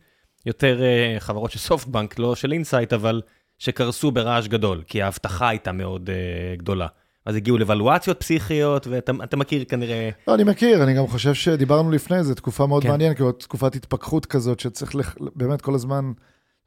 יותר 0.46 0.80
uh, 0.80 1.20
חברות 1.20 1.50
של 1.50 1.58
SoftBank, 1.58 2.18
לא 2.18 2.34
של 2.34 2.52
Insight, 2.52 2.92
אבל 2.92 3.22
שקרסו 3.58 4.10
ברעש 4.10 4.46
גדול, 4.46 4.82
כי 4.86 5.02
ההבטחה 5.02 5.48
הייתה 5.48 5.72
מאוד 5.72 6.10
uh, 6.10 6.58
גדולה. 6.58 6.86
אז 7.26 7.36
הגיעו 7.36 7.58
לוולואציות 7.58 8.20
פסיכיות, 8.20 8.86
ואתה 8.86 9.36
מכיר 9.36 9.64
כנראה... 9.64 10.10
לא, 10.28 10.34
אני 10.34 10.44
מכיר, 10.44 10.82
אני 10.82 10.94
גם 10.94 11.06
חושב 11.06 11.34
שדיברנו 11.34 11.90
לפני 11.90 12.24
זה, 12.24 12.34
תקופה 12.34 12.66
מאוד 12.66 12.82
כן. 12.82 12.88
מעניינת, 12.88 13.16
כאילו 13.16 13.32
תקופת 13.32 13.74
התפכחות 13.74 14.26
כזאת, 14.26 14.60
שצריך 14.60 14.94
לח... 14.94 15.16
באמת 15.36 15.60
כל 15.60 15.74
הזמן, 15.74 16.12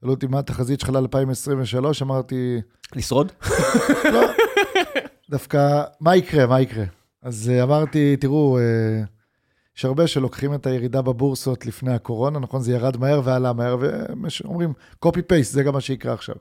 שאלו 0.01 0.13
אותי 0.13 0.27
מה 0.27 0.39
התחזית 0.39 0.79
שלך 0.79 0.89
ל-2023, 0.89 1.85
אמרתי... 2.01 2.61
לשרוד? 2.95 3.31
לא, 4.13 4.21
דווקא, 5.29 5.83
מה 5.99 6.15
יקרה, 6.15 6.47
מה 6.47 6.61
יקרה? 6.61 6.83
אז 7.23 7.51
אה, 7.53 7.63
אמרתי, 7.63 8.17
תראו, 8.17 8.57
אה, 8.57 9.03
יש 9.77 9.85
הרבה 9.85 10.07
שלוקחים 10.07 10.53
את 10.53 10.65
הירידה 10.65 11.01
בבורסות 11.01 11.65
לפני 11.65 11.93
הקורונה, 11.93 12.39
נכון? 12.39 12.61
זה 12.61 12.71
ירד 12.71 12.97
מהר 12.97 13.21
ועלה 13.23 13.53
מהר, 13.53 13.77
ואומרים, 13.79 14.73
copy-paste, 15.05 15.43
זה 15.43 15.63
גם 15.63 15.73
מה 15.73 15.81
שיקרה 15.81 16.13
עכשיו. 16.13 16.35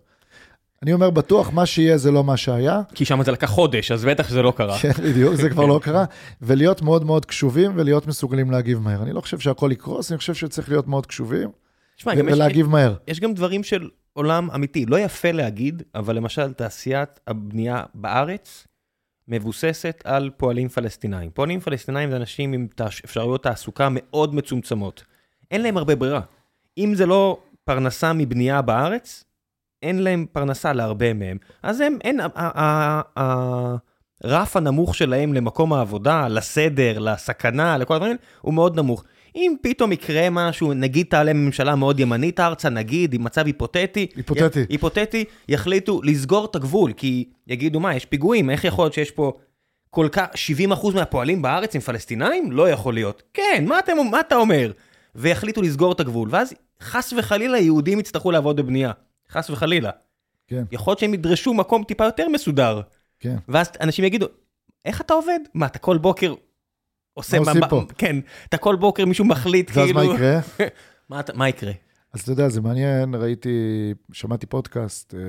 אני 0.83 0.93
אומר, 0.93 1.11
בטוח, 1.11 1.51
מה 1.53 1.67
שיהיה 1.67 1.99
זה 1.99 2.11
לא 2.11 2.25
מה 2.25 2.37
שהיה. 2.37 2.83
כי 2.95 3.05
שם 3.05 3.23
זה 3.23 3.33
לקח 3.33 3.51
חודש, 3.51 3.91
אז 3.91 4.05
בטח 4.05 4.29
שזה 4.29 4.43
לא 4.43 4.53
קרה. 4.57 4.79
כן, 4.79 4.93
בדיוק, 4.93 5.35
זה 5.35 5.51
כבר 5.51 5.67
לא 5.67 5.81
קרה. 5.83 6.05
ולהיות 6.43 6.83
מאוד 6.83 7.05
מאוד 7.05 7.27
קשובים 7.27 7.73
ולהיות 7.75 8.07
מסוגלים 8.07 8.51
להגיב 8.51 8.79
מהר. 8.79 9.03
אני 9.03 9.13
לא 9.13 9.21
חושב 9.21 9.39
שהכל 9.39 9.71
יקרוס, 9.73 10.13
אני 10.13 10.19
חושב 10.19 10.35
שצריך 10.35 10.69
להיות 10.69 10.89
מאוד 10.89 11.07
קשובים 11.07 11.51
שמה, 11.97 12.13
ולהגיב 12.17 12.67
יש, 12.67 12.73
מהר. 12.73 12.95
יש 13.09 13.21
גם 13.21 13.35
דברים 13.35 13.65
של 13.65 13.89
עולם 14.13 14.51
אמיתי. 14.55 14.87
לא 14.87 14.99
יפה 14.99 15.31
להגיד, 15.31 15.83
אבל 15.95 16.17
למשל, 16.17 16.53
תעשיית 16.53 17.21
הבנייה 17.27 17.83
בארץ 17.95 18.67
מבוססת 19.29 20.03
על 20.05 20.31
פועלים 20.37 20.69
פלסטינאים. 20.69 21.31
פועלים 21.31 21.61
פלסטינאים 21.61 22.11
זה 22.11 22.17
אנשים 22.17 22.53
עם 22.53 22.67
אפשרויות 23.05 23.43
תעסוקה 23.43 23.89
מאוד 23.91 24.35
מצומצמות. 24.35 25.05
אין 25.51 25.63
להם 25.63 25.77
הרבה 25.77 25.97
ברירה. 25.97 26.21
אם 26.79 26.95
זה 26.95 27.07
לא 27.07 27.39
פרנסה 27.65 28.13
מבנייה 28.13 28.63
בארץ, 28.63 29.25
אין 29.83 30.03
להם 30.03 30.27
פרנסה 30.33 30.73
להרבה 30.73 31.15
מהם, 31.15 31.37
אז 31.63 31.81
הם, 31.81 31.99
אין, 32.05 32.21
הרף 34.25 34.57
הנמוך 34.57 34.95
שלהם 34.95 35.35
למקום 35.35 35.73
העבודה, 35.73 36.29
לסדר, 36.29 36.99
לסכנה, 36.99 37.79
לכל 37.79 37.95
הדברים, 37.95 38.17
הוא 38.41 38.55
מאוד 38.55 38.77
נמוך. 38.77 39.05
אם 39.37 39.55
פתאום 39.63 39.93
יקרה 39.93 40.31
משהו, 40.31 40.75
נגיד 40.75 41.07
תעלה 41.11 41.33
ממשלה 41.33 41.75
מאוד 41.77 42.01
ימנית 42.01 42.41
ארצה, 42.41 42.69
נגיד, 42.69 43.15
עם 43.15 43.25
מצב 43.25 43.47
היפותטי, 43.47 44.07
היפותטי, 44.17 44.61
י, 44.61 44.67
היפותטי, 44.69 45.25
יחליטו 45.49 46.01
לסגור 46.03 46.45
את 46.45 46.57
הגבול, 46.57 46.93
כי 46.93 47.25
יגידו, 47.47 47.81
מה, 47.81 47.95
יש 47.97 48.05
פיגועים, 48.05 48.51
איך 48.51 48.65
יכול 48.65 48.85
להיות 48.85 48.95
שיש 48.95 49.11
פה 49.11 49.33
כל 49.91 50.09
כך, 50.13 50.27
70% 50.71 50.95
מהפועלים 50.95 51.43
בארץ 51.43 51.75
הם 51.75 51.81
פלסטינאים? 51.81 52.53
לא 52.53 52.69
יכול 52.69 52.95
להיות. 52.95 53.23
כן, 53.35 53.65
מה, 53.69 53.79
אתם, 53.79 53.93
מה 54.11 54.21
אתה 54.21 54.37
אומר? 54.37 54.73
ויחליטו 55.15 55.63
לסגור 55.63 55.93
את 55.93 56.01
הגבול, 56.01 56.29
ואז 56.33 56.55
חס 56.83 57.13
וחלילה 57.19 57.59
יהודים 57.59 58.01
יצטרכו 58.01 58.31
לעבוד 58.31 58.57
בבנייה. 58.57 58.93
חס 59.31 59.51
וחלילה. 59.51 59.91
כן. 60.47 60.65
יכול 60.73 60.91
להיות 60.91 60.99
שהם 60.99 61.15
ידרשו 61.15 61.55
מקום 61.55 61.85
טיפה 61.85 62.05
יותר 62.05 62.29
מסודר. 62.29 62.81
כן. 63.21 63.37
ואז 63.49 63.71
אנשים 63.81 64.05
יגידו, 64.05 64.27
איך 64.85 65.01
אתה 65.01 65.15
עובד? 65.15 65.39
מה, 65.55 65.67
אתה 65.67 65.79
כל 65.79 65.99
בוקר 65.99 66.35
עושה... 67.15 67.41
מה 67.41 67.51
עושים 67.51 67.63
פה? 67.71 67.85
כן, 67.99 68.17
אתה 68.49 68.57
כל 68.57 68.77
בוקר 68.77 69.05
מישהו 69.05 69.25
מחליט 69.25 69.71
כאילו... 69.71 69.97
ואז 69.99 70.09
מה 70.09 70.15
יקרה? 70.15 70.41
מה, 71.11 71.21
מה 71.35 71.49
יקרה? 71.49 71.73
אז 72.13 72.21
אתה 72.21 72.31
יודע, 72.31 72.49
זה 72.49 72.61
מעניין, 72.61 73.15
ראיתי, 73.15 73.51
שמעתי 74.13 74.47
פודקאסט, 74.47 75.15
אה, 75.15 75.21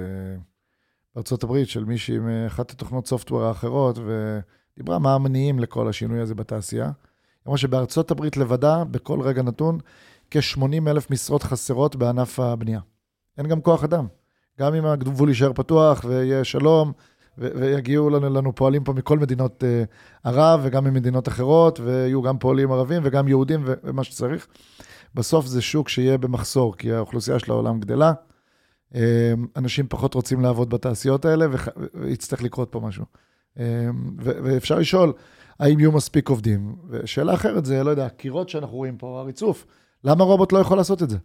בארצות 1.16 1.44
הברית 1.44 1.70
של 1.70 1.84
מישהי 1.84 2.18
מאחת 2.20 2.72
התוכנות 2.72 3.08
סופטוור 3.08 3.44
האחרות, 3.44 3.98
ודיברה 3.98 5.00
מה 5.00 5.16
המניעים 5.16 5.60
לכל 5.60 5.88
השינוי 5.88 6.20
הזה 6.20 6.36
בתעשייה. 6.36 6.86
היא 6.86 6.92
אמרה 7.48 7.58
שבארצות 7.58 8.12
הברית 8.12 8.38
לבדה, 8.38 8.84
בכל 8.84 9.22
רגע 9.22 9.42
נתון, 9.42 9.80
כ-80 10.32 10.90
אלף 10.90 11.12
משרות 11.12 11.44
חסרות 11.44 11.96
בענף 11.96 12.40
הבנייה. 12.40 12.80
אין 13.38 13.48
גם 13.48 13.62
כוח 13.62 13.84
אדם. 13.84 14.08
גם 14.60 14.76
אם 14.76 14.86
הגבול 14.86 15.30
יישאר 15.30 15.54
פתוח 15.54 16.06
ויהיה 16.08 16.44
שלום, 16.44 16.92
ויגיעו 17.38 18.10
לנו, 18.10 18.30
לנו 18.30 18.56
פועלים 18.56 18.84
פה 18.84 18.94
מכל 18.94 19.20
מדינות 19.20 19.64
uh, 19.64 20.30
ערב 20.30 20.60
וגם 20.64 20.84
ממדינות 20.84 21.28
אחרות, 21.28 21.80
ויהיו 21.80 22.22
גם 22.22 22.38
פועלים 22.38 22.72
ערבים 22.72 23.02
וגם 23.06 23.28
יהודים 23.28 23.64
ומה 23.66 24.04
שצריך. 24.04 24.48
בסוף 25.16 25.46
זה 25.46 25.62
שוק 25.62 25.90
שיהיה 25.90 26.18
במחסור, 26.18 26.78
כי 26.78 26.92
האוכלוסייה 26.92 27.40
של 27.40 27.52
העולם 27.52 27.80
גדלה. 27.80 28.14
Uh, 28.94 28.98
אנשים 29.56 29.86
פחות 29.90 30.14
רוצים 30.14 30.42
לעבוד 30.42 30.70
בתעשיות 30.70 31.26
האלה, 31.26 31.46
ויצטרך 31.94 32.44
לקרות 32.44 32.72
פה 32.72 32.80
משהו. 32.80 33.06
ו- 33.58 34.38
ואפשר 34.44 34.80
לשאול, 34.80 35.14
האם 35.60 35.80
יהיו 35.80 35.92
מספיק 35.92 36.30
עובדים? 36.30 36.76
ושאלה 36.90 37.34
אחרת 37.34 37.66
זה, 37.66 37.84
לא 37.84 37.90
יודע, 37.90 38.06
הקירות 38.06 38.50
שאנחנו 38.50 38.76
רואים 38.76 38.98
פה, 38.98 39.20
הריצוף, 39.20 39.66
למה 40.04 40.24
רובוט 40.24 40.54
לא 40.54 40.60
יכול 40.60 40.78
לעשות 40.78 41.04
את 41.04 41.10
זה? 41.10 41.18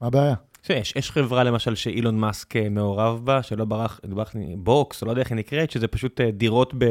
מה 0.00 0.06
הבעיה? 0.06 0.34
שיש, 0.62 0.92
יש 0.96 1.10
חברה 1.10 1.44
למשל 1.44 1.74
שאילון 1.74 2.18
מאסק 2.18 2.56
אה, 2.56 2.68
מעורב 2.68 3.20
בה, 3.24 3.42
שלא 3.42 3.64
ברח, 3.64 4.00
ברח 4.04 4.34
בוקס, 4.56 5.02
או 5.02 5.06
לא 5.06 5.12
יודע 5.12 5.22
איך 5.22 5.30
היא 5.30 5.36
נקראת, 5.36 5.70
שזה 5.70 5.88
פשוט 5.88 6.20
אה, 6.20 6.30
דירות 6.30 6.74
ב... 6.78 6.84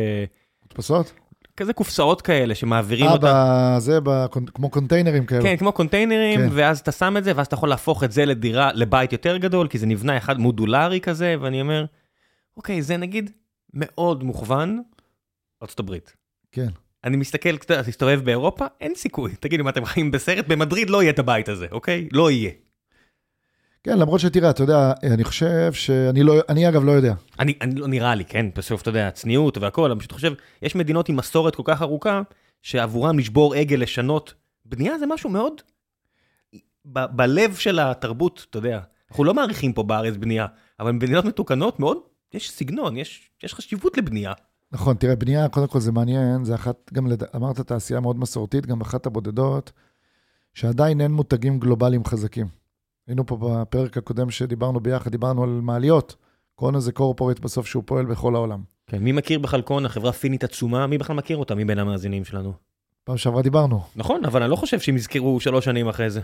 מודפסות? 0.63 1.13
כזה 1.58 1.73
קופסאות 1.73 2.21
כאלה 2.21 2.55
שמעבירים 2.55 3.05
אותם. 3.05 3.27
אה, 3.27 3.79
זה, 3.79 3.99
כמו 4.53 4.69
קונטיינרים 4.69 5.25
כאלה. 5.25 5.41
כן, 5.41 5.58
כמו 5.58 5.71
קונטיינרים, 5.71 6.39
כן. 6.39 6.49
ואז 6.51 6.79
אתה 6.79 6.91
שם 6.91 7.17
את 7.17 7.23
זה, 7.23 7.32
ואז 7.36 7.47
אתה 7.47 7.55
יכול 7.55 7.69
להפוך 7.69 8.03
את 8.03 8.12
זה 8.12 8.25
לדירה, 8.25 8.71
לבית 8.73 9.12
יותר 9.12 9.38
גדול, 9.38 9.67
כי 9.67 9.77
זה 9.77 9.86
נבנה 9.86 10.17
אחד 10.17 10.39
מודולרי 10.39 11.01
כזה, 11.01 11.36
ואני 11.41 11.62
אומר, 11.62 11.86
אוקיי, 12.58 12.82
זה 12.82 12.97
נגיד 12.97 13.32
מאוד 13.73 14.23
מוכוון, 14.23 14.82
ארה"ב. 15.63 15.95
כן. 16.51 16.67
אני 17.03 17.17
מסתכל, 17.17 17.55
אתה 17.55 17.73
יודע, 17.73 17.84
תסתובב 17.84 18.21
באירופה, 18.23 18.65
אין 18.82 18.95
סיכוי. 18.95 19.32
תגידו, 19.39 19.63
אם 19.63 19.69
אתם 19.69 19.86
חיים 19.86 20.12
בסרט, 20.12 20.45
במדריד 20.47 20.89
לא 20.89 21.03
יהיה 21.03 21.12
את 21.12 21.19
הבית 21.19 21.49
הזה, 21.49 21.67
אוקיי? 21.71 22.10
לא 22.12 22.32
יהיה. 22.32 22.51
כן, 23.84 24.00
למרות 24.00 24.20
שתראה, 24.20 24.50
אתה 24.50 24.63
יודע, 24.63 24.94
אני 25.04 25.24
חושב 25.24 25.74
שאני 25.74 26.24
לא, 26.24 26.34
אני 26.50 26.70
אגב 26.70 26.84
לא 26.84 26.92
יודע. 26.92 27.13
אני, 27.39 27.54
אני 27.62 27.76
לא 27.76 27.88
נראה 27.88 28.15
לי, 28.15 28.26
כן, 28.26 28.46
בסוף 28.56 28.82
אתה 28.82 28.89
יודע, 28.89 29.12
צניעות 29.12 29.58
והכל, 29.58 29.92
אני 29.92 30.00
פשוט 30.00 30.12
חושב, 30.12 30.34
יש 30.62 30.76
מדינות 30.76 31.10
עם 31.10 31.15
מסורת 31.15 31.56
כל 31.56 31.63
כך 31.65 31.82
ארוכה, 31.82 32.22
שעבורם 32.62 33.20
לשבור 33.20 33.54
עגל, 33.54 33.80
לשנות, 33.80 34.34
בנייה 34.65 35.00
זה 35.00 35.06
משהו 35.06 35.30
מאוד, 35.30 35.54
ב, 36.86 37.00
בלב 37.06 37.56
של 37.56 37.80
התרבות, 37.80 38.46
אתה 38.50 38.58
יודע, 38.58 38.80
אנחנו 39.12 39.24
לא 39.24 39.34
מעריכים 39.34 39.74
פה 39.74 39.84
בארץ 39.84 40.18
בנייה, 40.18 40.46
אבל 40.80 40.92
במדינות 40.92 41.26
מתוקנות 41.26 41.80
מאוד, 41.80 41.98
יש 42.34 42.52
סגנון, 42.52 42.98
יש, 42.98 43.30
יש 43.44 43.54
חשיבות 43.54 43.98
לבנייה. 43.98 44.34
נכון, 44.72 44.96
תראה, 44.96 45.15
בנייה, 45.15 45.50
קודם 45.50 45.68
כל 45.68 45.80
זה 45.80 45.92
מעניין, 45.92 46.44
זה 46.44 46.56
אחת, 46.56 46.94
גם 46.94 47.08
לד... 47.08 47.24
אמרת 47.36 47.60
תעשייה 47.60 48.00
מאוד 48.00 48.20
מסורתית, 48.20 48.65
גם 48.65 48.82
אחת 48.82 49.06
הבודדות, 49.06 49.72
שעדיין 50.54 51.02
אין 51.02 51.12
מותגים 51.12 51.60
גלובליים 51.60 52.06
חזקים. 52.06 52.59
היינו 53.10 53.26
פה 53.26 53.38
בפרק 53.41 53.98
הקודם 53.98 54.30
שדיברנו 54.30 54.80
ביחד, 54.80 55.12
דיברנו 55.12 55.43
על 55.43 55.50
מעליות. 55.50 56.15
קורונה 56.56 56.80
זה 56.80 56.91
קורפורט 56.91 57.39
בסוף 57.39 57.67
שהוא 57.67 57.84
פועל 57.86 58.06
בכל 58.06 58.36
העולם. 58.36 58.62
כן, 58.88 58.98
מי 58.98 59.12
מכיר 59.12 59.39
בכלל 59.39 59.62
קורונה, 59.62 59.89
חברה 59.89 60.12
פינית 60.12 60.43
עצומה, 60.43 60.88
מי 60.88 60.98
בכלל 60.98 61.15
מכיר 61.15 61.38
אותה 61.38 61.56
מבין 61.56 61.80
המאזינים 61.80 62.26
שלנו? 62.26 62.54
פעם 63.04 63.17
שעברה 63.17 63.41
דיברנו. 63.41 63.82
נכון, 63.95 64.26
אבל 64.26 64.41
אני 64.41 64.52
לא 64.52 64.56
חושב 64.56 64.80
שהם 64.80 64.95
יזכרו 64.95 65.39
שלוש 65.39 65.65
שנים 65.65 65.88
אחרי 65.88 66.10
זה. 66.10 66.22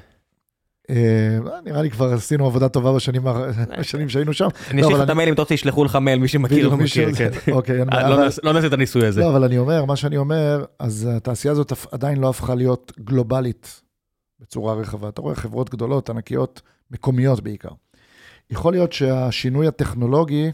אה, 0.89 1.37
נראה 1.65 1.81
לי 1.81 1.91
כבר 1.91 2.13
עשינו 2.13 2.45
עבודה 2.45 2.69
טובה 2.69 2.93
בשנים 2.93 4.09
שהיינו 4.09 4.33
שם. 4.33 4.47
אני 4.71 4.81
אשאיר 4.81 4.97
לך 4.97 5.03
את 5.03 5.09
המייל 5.09 5.29
אם 5.29 5.33
אתה 5.33 5.41
רוצה 5.41 5.57
שישלחו 5.57 5.83
לך 5.83 5.95
מייל, 5.95 6.19
מי 6.19 6.27
שמכיר 6.27 6.67
לא 6.67 6.77
מכיר, 6.77 7.13
כן. 7.13 7.29
אוקיי, 7.51 7.81
אה, 7.81 8.09
לא, 8.09 8.17
לא 8.43 8.53
נעשה 8.53 8.67
את 8.67 8.73
הניסוי 8.73 9.05
הזה. 9.05 9.21
לא, 9.21 9.29
אבל 9.29 9.43
אני 9.43 9.57
אומר, 9.57 9.85
מה 9.85 9.95
שאני 9.95 10.17
אומר, 10.17 10.65
אז 10.79 11.09
התעשייה 11.15 11.51
הזאת 11.51 11.73
עדיין 11.91 12.17
לא 12.17 12.29
הפכה 12.29 12.55
להיות 12.55 12.91
גלובלית 12.99 13.81
בצורה 14.39 14.73
רחבה. 14.73 15.09
אתה 15.09 15.21
רואה 15.21 15.35
חברות 15.35 15.69
גדולות, 15.69 16.09
ענקיות, 16.09 16.61
מקומיות 16.91 17.41
בעיקר. 17.41 17.69
יכול 18.49 18.73
להיות 18.73 18.93
שהשינוי 18.93 19.67
הטכנולוגי 19.67 20.51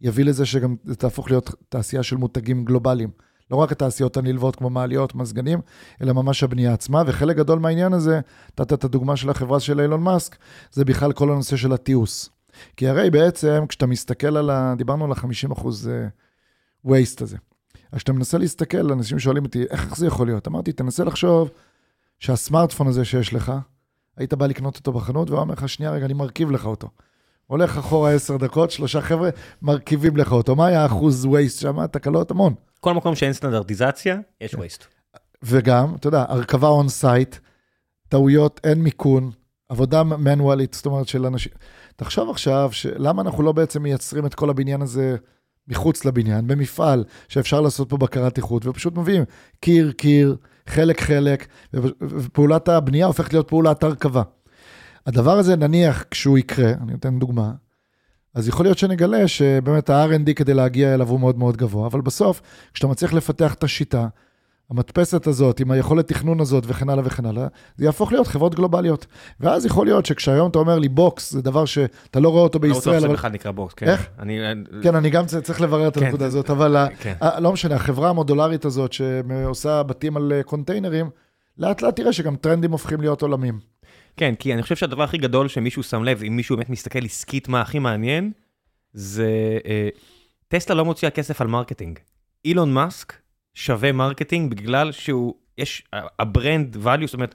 יביא 0.00 0.24
לזה 0.24 0.46
שגם 0.46 0.76
זה 0.84 0.96
תהפוך 0.96 1.30
להיות 1.30 1.50
תעשייה 1.68 2.02
של 2.02 2.16
מותגים 2.16 2.64
גלובליים. 2.64 3.10
לא 3.50 3.56
רק 3.56 3.72
התעשיות 3.72 4.16
הנלוות 4.16 4.56
כמו 4.56 4.70
מעליות, 4.70 5.14
מזגנים, 5.14 5.60
אלא 6.02 6.12
ממש 6.12 6.42
הבנייה 6.42 6.72
עצמה, 6.72 7.02
וחלק 7.06 7.36
גדול 7.36 7.58
מהעניין 7.58 7.92
הזה, 7.92 8.20
נתת 8.50 8.72
את 8.72 8.84
הדוגמה 8.84 9.16
של 9.16 9.30
החברה 9.30 9.60
של 9.60 9.80
אילון 9.80 10.02
מאסק, 10.02 10.36
זה 10.72 10.84
בכלל 10.84 11.12
כל 11.12 11.30
הנושא 11.30 11.56
של 11.56 11.72
התיעוש. 11.72 12.28
כי 12.76 12.88
הרי 12.88 13.10
בעצם, 13.10 13.64
כשאתה 13.68 13.86
מסתכל 13.86 14.36
על 14.36 14.50
ה... 14.50 14.74
דיברנו 14.78 15.04
על 15.04 15.12
ה-50 15.12 15.52
אחוז 15.52 15.88
אה, 15.88 16.08
waste 16.86 17.22
הזה. 17.22 17.36
אז 17.92 17.96
כשאתה 17.96 18.12
מנסה 18.12 18.38
להסתכל, 18.38 18.92
אנשים 18.92 19.18
שואלים 19.18 19.44
אותי, 19.44 19.64
איך 19.70 19.96
זה 19.96 20.06
יכול 20.06 20.26
להיות? 20.26 20.48
אמרתי, 20.48 20.72
תנסה 20.72 21.04
לחשוב 21.04 21.50
שהסמארטפון 22.18 22.86
הזה 22.86 23.04
שיש 23.04 23.34
לך, 23.34 23.52
היית 24.16 24.34
בא 24.34 24.46
לקנות 24.46 24.76
אותו 24.76 24.92
בחנות, 24.92 25.30
והוא 25.30 25.40
אומר 25.40 25.54
לך, 25.54 25.68
שנייה 25.68 25.92
רגע, 25.92 26.04
אני 26.04 26.14
מרכיב 26.14 26.50
לך 26.50 26.66
אותו. 26.66 26.88
הולך 27.46 27.78
אחורה 27.78 28.12
עשר 28.12 28.36
דקות, 28.36 28.70
שלושה 28.70 29.00
חבר'ה 29.00 29.30
מרכיבים 29.62 30.16
לך 30.16 30.32
אותו. 30.32 30.56
מה 30.56 30.66
היה 30.66 30.82
האחוז 30.82 31.26
waste 31.26 31.60
שם? 31.60 31.86
תקלות 31.86 32.30
המון. 32.30 32.54
כל 32.80 32.94
מקום 32.94 33.14
שאין 33.14 33.32
סטנדרטיזציה, 33.32 34.18
יש 34.40 34.54
כן. 34.54 34.62
waste. 34.62 34.84
וגם, 35.42 35.94
אתה 35.94 36.08
יודע, 36.08 36.24
הרכבה 36.28 36.68
on 36.68 36.88
site, 36.88 37.36
טעויות, 38.08 38.60
אין 38.64 38.82
מיכון, 38.82 39.30
עבודה 39.68 40.02
מנואלית, 40.02 40.74
זאת 40.74 40.86
אומרת 40.86 41.08
של 41.08 41.26
אנשים. 41.26 41.52
תחשוב 41.96 42.30
עכשיו, 42.30 42.70
למה 42.96 43.22
אנחנו 43.22 43.42
לא 43.42 43.52
בעצם 43.52 43.82
מייצרים 43.82 44.26
את 44.26 44.34
כל 44.34 44.50
הבניין 44.50 44.82
הזה 44.82 45.16
מחוץ 45.68 46.04
לבניין, 46.04 46.46
במפעל, 46.46 47.04
שאפשר 47.28 47.60
לעשות 47.60 47.90
פה 47.90 47.96
בקרת 47.96 48.38
איכות, 48.38 48.66
ופשוט 48.66 48.96
מביאים 48.96 49.24
קיר, 49.60 49.92
קיר, 49.92 50.36
חלק, 50.70 51.00
חלק, 51.00 51.46
ופעולת 52.02 52.68
הבנייה 52.68 53.06
הופכת 53.06 53.32
להיות 53.32 53.48
פעולת 53.48 53.82
הרכבה. 53.82 54.22
הדבר 55.06 55.38
הזה, 55.38 55.56
נניח, 55.56 56.04
כשהוא 56.10 56.38
יקרה, 56.38 56.72
אני 56.82 56.92
נותן 56.92 57.18
דוגמה, 57.18 57.52
אז 58.34 58.48
יכול 58.48 58.66
להיות 58.66 58.78
שנגלה 58.78 59.28
שבאמת 59.28 59.90
ה-R&D 59.90 60.34
כדי 60.34 60.54
להגיע 60.54 60.94
אליו 60.94 61.08
הוא 61.08 61.20
מאוד 61.20 61.38
מאוד 61.38 61.56
גבוה, 61.56 61.86
אבל 61.86 62.00
בסוף, 62.00 62.42
כשאתה 62.74 62.86
מצליח 62.86 63.12
לפתח 63.12 63.54
את 63.54 63.64
השיטה, 63.64 64.08
המדפסת 64.70 65.26
הזאת, 65.26 65.60
עם 65.60 65.70
היכולת 65.70 66.08
תכנון 66.08 66.40
הזאת 66.40 66.64
וכן 66.66 66.88
הלאה 66.88 67.06
וכן 67.06 67.26
הלאה, 67.26 67.46
זה 67.76 67.84
יהפוך 67.84 68.12
להיות 68.12 68.26
חברות 68.26 68.54
גלובליות. 68.54 69.06
ואז 69.40 69.66
יכול 69.66 69.86
להיות 69.86 70.06
שכשהיום 70.06 70.50
אתה 70.50 70.58
אומר 70.58 70.78
לי 70.78 70.88
Box, 70.88 71.30
זה 71.30 71.42
דבר 71.42 71.64
שאתה 71.64 72.20
לא 72.20 72.28
רואה 72.28 72.42
אותו 72.42 72.58
בישראל. 72.58 72.94
לא 72.94 72.98
בטוח 72.98 73.08
שזה 73.08 73.12
בכלל 73.12 73.30
נקרא 73.30 73.50
Box, 73.50 73.74
כן. 73.74 73.86
איך? 73.88 74.08
אני... 74.18 74.38
כן, 74.82 74.94
אני 74.94 75.10
גם 75.10 75.26
צריך 75.26 75.60
לברר 75.60 75.88
את 75.88 75.98
כן. 75.98 76.04
הנקודה 76.04 76.26
הזאת, 76.26 76.50
אבל 76.50 76.76
כן. 77.00 77.14
לא 77.38 77.52
משנה, 77.52 77.74
החברה 77.74 78.10
המודולרית 78.10 78.64
הזאת 78.64 78.92
שעושה 78.92 79.82
בתים 79.82 80.16
על 80.16 80.32
אה, 80.32 80.42
קונטיינרים, 80.42 81.10
לאט 81.58 81.82
לאט 81.82 81.96
תראה 81.96 82.12
שגם 82.12 82.36
טרנדים 82.36 82.72
הופכים 82.72 83.00
להיות 83.00 83.22
עולמיים. 83.22 83.58
כן, 84.16 84.34
כי 84.34 84.54
אני 84.54 84.62
חושב 84.62 84.76
שהדבר 84.76 85.02
הכי 85.02 85.18
גדול 85.18 85.48
שמישהו 85.48 85.82
שם 85.82 86.04
לב, 86.04 86.22
אם 86.26 86.36
מישהו 86.36 86.56
באמת 86.56 86.70
מסתכל 86.70 87.04
עסקית 87.04 87.48
מה 87.48 87.60
הכי 87.60 87.78
מעניין, 87.78 88.32
זה 88.92 89.58
אה, 89.66 89.88
טסלה 90.48 90.74
לא 90.74 90.84
מוציאה 90.84 91.10
כסף 91.10 91.40
על 91.40 91.46
marketing. 91.46 91.98
אילון 92.44 92.72
מאסק 92.72 93.12
שווה 93.60 93.92
marketing 93.92 94.50
בגלל 94.50 94.92
שהוא, 94.92 95.34
יש, 95.58 95.82
ה 96.18 96.28
brand 96.28 96.76
value, 96.84 97.06
זאת 97.06 97.14
אומרת, 97.14 97.34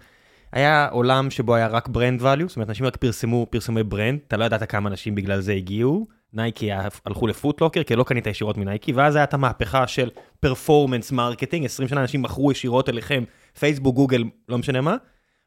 היה 0.52 0.88
עולם 0.88 1.32
שבו 1.32 1.56
היה 1.56 1.68
רק 1.68 1.88
brand 1.88 2.22
value, 2.22 2.48
זאת 2.48 2.56
אומרת, 2.56 2.70
אנשים 2.70 2.86
רק 2.86 2.98
פרסמו 2.98 3.48
פרסומי 3.50 3.84
brand, 3.84 4.20
אתה 4.28 4.38
לא 4.38 4.46
ידעת 4.46 4.72
כמה 4.72 4.90
אנשים 4.90 5.16
בגלל 5.16 5.40
זה 5.40 5.54
הגיעו, 5.54 6.08
נייקי 6.34 6.70
הלכו 7.06 7.28
לפוטלוקר, 7.28 7.84
כי 7.84 7.96
לא 7.96 8.04
קנית 8.04 8.28
ישירות 8.28 8.58
מנייקי, 8.58 8.94
ואז 8.94 9.18
את 9.18 9.34
המהפכה 9.34 9.88
של 9.88 10.10
performance 10.40 11.12
marketing, 11.12 11.66
20 11.66 11.90
שנה 11.90 12.02
אנשים 12.02 12.22
מכרו 12.22 12.52
ישירות 12.52 12.90
אליכם, 12.90 13.24
פייסבוק, 13.60 13.96
גוגל, 13.96 14.24
לא 14.50 14.58
משנה 14.58 14.82
מה, 14.82 14.96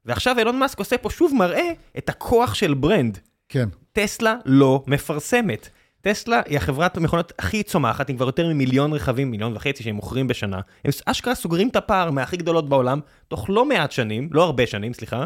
ועכשיו 0.04 0.38
אילון 0.38 0.58
מאסק 0.58 0.78
עושה 0.78 0.98
פה 0.98 1.10
שוב 1.10 1.34
מראה 1.34 1.70
את 1.98 2.08
הכוח 2.08 2.54
של 2.54 2.74
ברנד. 2.74 3.18
כן. 3.48 3.68
טסלה 3.92 4.36
לא 4.44 4.82
מפרסמת. 4.86 5.68
טסלה 6.00 6.40
היא 6.46 6.56
החברת 6.56 6.96
המכונות 6.96 7.32
הכי 7.38 7.62
צומחת, 7.62 8.10
עם 8.10 8.16
כבר 8.16 8.26
יותר 8.26 8.48
ממיליון 8.48 8.92
רכבים, 8.92 9.30
מיליון 9.30 9.56
וחצי 9.56 9.82
שהם 9.82 9.94
מוכרים 9.94 10.28
בשנה. 10.28 10.60
הם 10.84 10.90
אשכרה 11.06 11.34
סוגרים 11.34 11.68
את 11.68 11.76
הפער 11.76 12.10
מהכי 12.10 12.36
גדולות 12.36 12.68
בעולם, 12.68 13.00
תוך 13.28 13.50
לא 13.50 13.64
מעט 13.64 13.92
שנים, 13.92 14.28
לא 14.32 14.44
הרבה 14.44 14.66
שנים, 14.66 14.94
סליחה, 14.94 15.24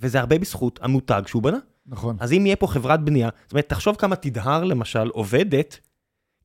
וזה 0.00 0.20
הרבה 0.20 0.38
בזכות 0.38 0.78
המותג 0.82 1.22
שהוא 1.26 1.42
בנה. 1.42 1.58
נכון. 1.86 2.16
אז 2.20 2.32
אם 2.32 2.46
יהיה 2.46 2.56
פה 2.56 2.66
חברת 2.66 3.04
בנייה, 3.04 3.28
זאת 3.42 3.52
אומרת, 3.52 3.68
תחשוב 3.68 3.96
כמה 3.96 4.16
תדהר 4.16 4.64
למשל 4.64 5.08
עובדת 5.08 5.80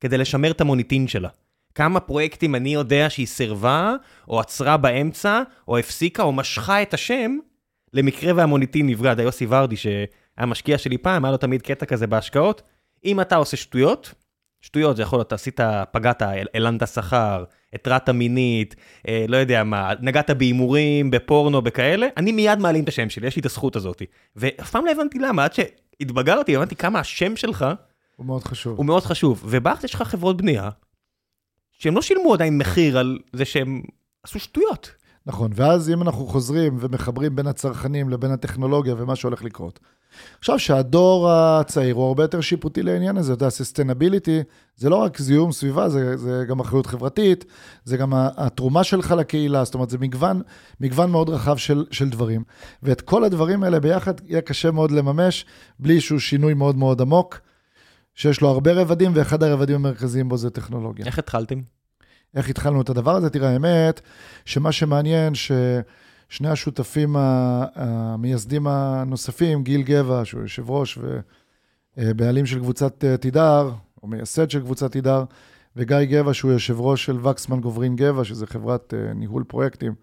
כדי 0.00 0.18
לשמר 0.18 0.50
את 0.50 0.60
המוניטין 0.60 1.08
שלה. 1.08 1.28
כמה 1.74 2.00
פרויקטים 2.00 2.54
אני 2.54 2.74
יודע 2.74 3.10
שהיא 3.10 3.26
סירבה, 3.26 3.94
או 4.28 4.40
עצרה 4.40 4.76
באמצע, 4.76 5.42
או 5.68 5.78
הפסיקה, 5.78 6.22
או 6.22 6.32
משכה 6.32 6.82
את 6.82 6.94
השם, 6.94 7.38
למקרה 7.92 8.32
והמוניטין 8.36 8.86
נפגע. 8.86 9.14
זה 9.14 9.22
יוסי 9.22 9.46
ורדי, 9.48 9.76
שהיה 9.76 10.46
משקיע 10.46 10.78
שלי 10.78 10.98
פעם, 10.98 11.24
היה 11.24 11.32
לו 11.32 11.36
תמיד 11.36 11.62
קטע 11.62 11.86
כזה 11.86 12.06
בהשקעות. 12.06 12.62
אם 13.04 13.20
אתה 13.20 13.36
עושה 13.36 13.56
שטויות, 13.56 14.14
שטויות 14.60 14.96
זה 14.96 15.02
יכול 15.02 15.18
להיות, 15.18 15.32
עשית, 15.32 15.60
פגעת, 15.92 16.22
הלנת 16.54 16.88
שכר, 16.88 17.44
התרעת 17.72 18.08
מינית, 18.08 18.76
אה, 19.08 19.24
לא 19.28 19.36
יודע 19.36 19.64
מה, 19.64 19.92
נגעת 20.00 20.30
בהימורים, 20.30 21.10
בפורנו, 21.10 21.62
בכאלה, 21.62 22.06
אני 22.16 22.32
מיד 22.32 22.58
מעלים 22.58 22.84
את 22.84 22.88
השם 22.88 23.10
שלי, 23.10 23.26
יש 23.26 23.36
לי 23.36 23.40
את 23.40 23.46
הזכות 23.46 23.76
הזאת. 23.76 24.02
ואף 24.36 24.70
פעם 24.70 24.86
לא 24.86 24.90
הבנתי 24.90 25.18
למה, 25.18 25.44
עד 25.44 25.52
שהתבגרתי, 25.52 26.56
הבנתי 26.56 26.76
כמה 26.76 27.00
השם 27.00 27.36
שלך 27.36 27.66
הוא 28.16 28.26
מאוד 28.26 28.44
חשוב. 28.44 28.76
הוא 28.76 28.86
מאוד 28.86 29.02
חשוב. 29.02 29.42
ובארץ 29.46 29.84
יש 29.84 29.94
לך 29.94 30.02
חברות 30.02 30.36
בנייה, 30.36 30.70
שהם 31.72 31.94
לא 31.94 32.02
שילמו 32.02 32.34
עדיין 32.34 32.58
מחיר 32.58 32.98
על 32.98 33.18
זה 33.32 33.44
שהם 33.44 33.82
עשו 34.22 34.38
שטויות. 34.38 34.94
נכון, 35.26 35.50
ואז 35.54 35.90
אם 35.90 36.02
אנחנו 36.02 36.26
חוזרים 36.26 36.76
ומחברים 36.80 37.36
בין 37.36 37.46
הצרכנים 37.46 38.08
לבין 38.08 38.30
הטכנולוגיה 38.30 38.94
ומה 38.98 39.16
שהולך 39.16 39.44
לקרות. 39.44 39.80
עכשיו 40.38 40.58
שהדור 40.58 41.30
הצעיר 41.30 41.94
הוא 41.94 42.06
הרבה 42.06 42.24
יותר 42.24 42.40
שיפוטי 42.40 42.82
לעניין 42.82 43.16
הזה, 43.16 43.32
אתה 43.32 43.44
יודע, 43.44 43.50
ססטנביליטי 43.50 44.42
זה 44.76 44.90
לא 44.90 44.96
רק 44.96 45.18
זיהום 45.18 45.52
סביבה, 45.52 45.88
זה, 45.88 46.16
זה 46.16 46.44
גם 46.48 46.60
אחריות 46.60 46.86
חברתית, 46.86 47.44
זה 47.84 47.96
גם 47.96 48.12
התרומה 48.14 48.84
שלך 48.84 49.10
לקהילה, 49.10 49.64
זאת 49.64 49.74
אומרת, 49.74 49.90
זה 49.90 49.98
מגוון, 49.98 50.42
מגוון 50.80 51.10
מאוד 51.10 51.28
רחב 51.28 51.56
של, 51.56 51.84
של 51.90 52.10
דברים. 52.10 52.42
ואת 52.82 53.00
כל 53.00 53.24
הדברים 53.24 53.62
האלה 53.62 53.80
ביחד 53.80 54.14
יהיה 54.26 54.40
קשה 54.40 54.70
מאוד 54.70 54.90
לממש, 54.90 55.46
בלי 55.78 55.94
איזשהו 55.94 56.20
שינוי 56.20 56.54
מאוד 56.54 56.76
מאוד 56.76 57.00
עמוק, 57.00 57.40
שיש 58.14 58.40
לו 58.40 58.48
הרבה 58.48 58.72
רבדים, 58.72 59.12
ואחד 59.14 59.42
הרבדים 59.42 59.76
המרכזיים 59.76 60.28
בו 60.28 60.36
זה 60.36 60.50
טכנולוגיה. 60.50 61.06
איך 61.06 61.18
התחלתם? 61.18 61.60
איך 62.34 62.48
התחלנו 62.48 62.80
את 62.80 62.90
הדבר 62.90 63.16
הזה? 63.16 63.30
תראה, 63.30 63.50
האמת, 63.50 64.00
שמה 64.44 64.72
שמעניין, 64.72 65.34
ששני 66.32 66.48
השותפים 66.48 67.16
המייסדים 67.16 68.66
הנוספים, 68.66 69.62
גיל 69.62 69.82
גבע, 69.82 70.24
שהוא 70.24 70.42
יושב 70.42 70.70
ראש 70.70 70.98
ובעלים 71.96 72.46
של 72.46 72.58
קבוצת 72.58 73.04
אה, 73.04 73.16
תידר, 73.16 73.70
או 74.02 74.08
מייסד 74.08 74.50
של 74.50 74.60
קבוצת 74.60 74.92
תידר, 74.92 75.24
וגיא 75.76 76.04
גבע, 76.04 76.34
שהוא 76.34 76.52
יושב 76.52 76.80
ראש 76.80 77.04
של 77.04 77.26
וקסמן 77.26 77.60
גוברין 77.60 77.96
גבע, 77.96 78.24
שזה 78.24 78.46
חברת 78.46 78.94
אה, 78.94 79.12
ניהול 79.14 79.44
פרויקטים 79.44 79.94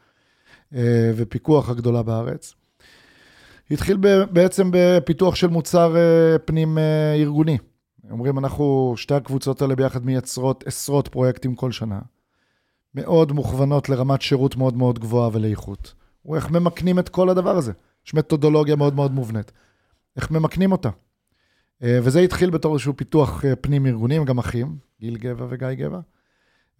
אה, 0.76 1.12
ופיקוח 1.16 1.70
הגדולה 1.70 2.04
בארץ. 2.04 2.54
התחיל 3.72 3.98
בעצם 4.32 4.70
בפיתוח 4.74 5.36
של 5.36 5.48
מוצר 5.48 5.96
פנים 6.46 6.78
ארגוני. 7.16 7.58
אומרים, 8.12 8.40
אנחנו, 8.40 8.94
שתי 8.98 9.14
הקבוצות 9.14 9.62
האלה 9.62 9.76
ביחד 9.76 10.06
מייצרות 10.06 10.64
עשרות 10.68 11.08
פרויקטים 11.08 11.56
כל 11.56 11.72
שנה. 11.72 12.00
מאוד 12.96 13.32
מוכוונות 13.32 13.90
לרמת 13.90 14.22
שירות 14.22 14.56
מאוד 14.56 14.78
מאוד 14.78 15.00
גבוהה 15.00 15.30
ולאיכות. 15.34 15.99
הוא 16.22 16.36
איך 16.36 16.50
ממקנים 16.52 17.00
את 17.00 17.10
כל 17.10 17.30
הדבר 17.30 17.58
הזה. 17.58 17.72
יש 18.08 18.14
מתודולוגיה 18.14 18.76
מאוד 18.76 18.94
מאוד 18.94 19.12
מובנית. 19.12 19.52
איך 20.18 20.32
ממקנים 20.32 20.72
אותה. 20.72 20.90
אה, 21.84 22.00
וזה 22.04 22.20
התחיל 22.20 22.50
בתור 22.50 22.74
איזשהו 22.74 22.94
פיתוח 22.98 23.46
אה, 23.46 23.56
פנים-ארגונים, 23.56 24.26
גם 24.26 24.38
אחים, 24.38 24.78
גיל 25.02 25.18
גבע 25.18 25.46
וגיא 25.50 25.74
גבע. 25.74 26.00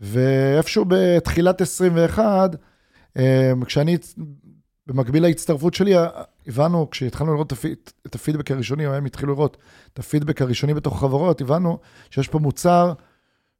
ואיפשהו 0.02 0.86
בתחילת 0.88 1.62
21, 1.62 2.56
אה, 3.18 3.52
כשאני, 3.66 3.98
במקביל 4.88 5.24
להצטרפות 5.24 5.74
שלי, 5.74 5.94
הבנו, 6.48 6.90
כשהתחלנו 6.90 7.34
לראות 7.34 7.54
את 8.08 8.16
הפידבק 8.16 8.52
הראשוני, 8.52 8.88
או 8.88 8.94
הם 8.94 9.06
התחילו 9.06 9.34
לראות 9.34 9.58
את 9.94 10.00
הפידבק 10.00 10.42
הראשוני 10.42 10.74
בתוך 10.74 11.00
חברות, 11.00 11.42
הבנו 11.42 11.78
שיש 12.10 12.28
פה 12.28 12.40
מוצר 12.40 12.94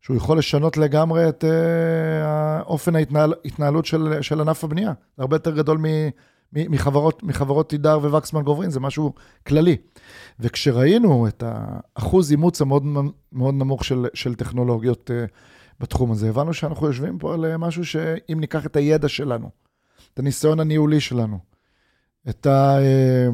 שהוא 0.02 0.18
יכול 0.18 0.38
לשנות 0.38 0.78
לגמרי 0.78 1.30
את 1.30 1.44
uh, 1.44 2.64
אופן 2.64 2.96
ההתנהל, 2.96 3.34
ההתנהלות 3.46 3.86
של, 3.86 4.22
של 4.22 4.42
ענף 4.42 4.64
הבנייה. 4.64 4.94
זה 5.18 5.24
הרבה 5.24 5.36
יותר 5.36 5.56
גדול 5.56 5.78
מ, 5.78 5.86
מ, 6.54 6.72
מחברות, 6.72 7.24
מחברות 7.24 7.70
תידר 7.70 8.00
ווקסמן 8.02 8.42
גוברין, 8.42 8.70
זה 8.70 8.80
משהו 8.80 9.14
כללי. 9.48 9.78
וכשראינו 10.40 11.28
את 11.28 11.44
האחוז 11.46 12.32
אימוץ 12.32 12.62
המאוד 12.62 12.84
מאוד 13.32 13.54
נמוך 13.54 13.86
של, 13.86 14.06
של 14.14 14.36
טכנולוגיות 14.36 15.12
uh, 15.12 15.32
בתחום 15.80 16.12
הזה, 16.12 16.30
הבנו 16.30 16.54
שאנחנו 16.54 16.88
יושבים 16.88 17.18
פה 17.18 17.34
על 17.34 17.58
משהו 17.58 17.86
שאם 17.86 18.38
ניקח 18.40 18.66
את 18.66 18.76
הידע 18.76 19.08
שלנו, 19.08 19.50
את 20.14 20.20
הניסיון 20.20 20.60
הניהולי 20.60 21.00
שלנו, 21.00 21.40
את 22.30 22.46
ה... 22.46 22.78
אה, 22.80 23.28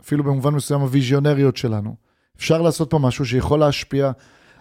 אפילו 0.00 0.24
במובן 0.24 0.54
מסוים 0.54 0.80
הוויזיונריות 0.80 1.56
שלנו, 1.56 1.96
אפשר 2.36 2.62
לעשות 2.62 2.90
פה 2.90 2.98
משהו 2.98 3.26
שיכול 3.26 3.60
להשפיע 3.60 4.10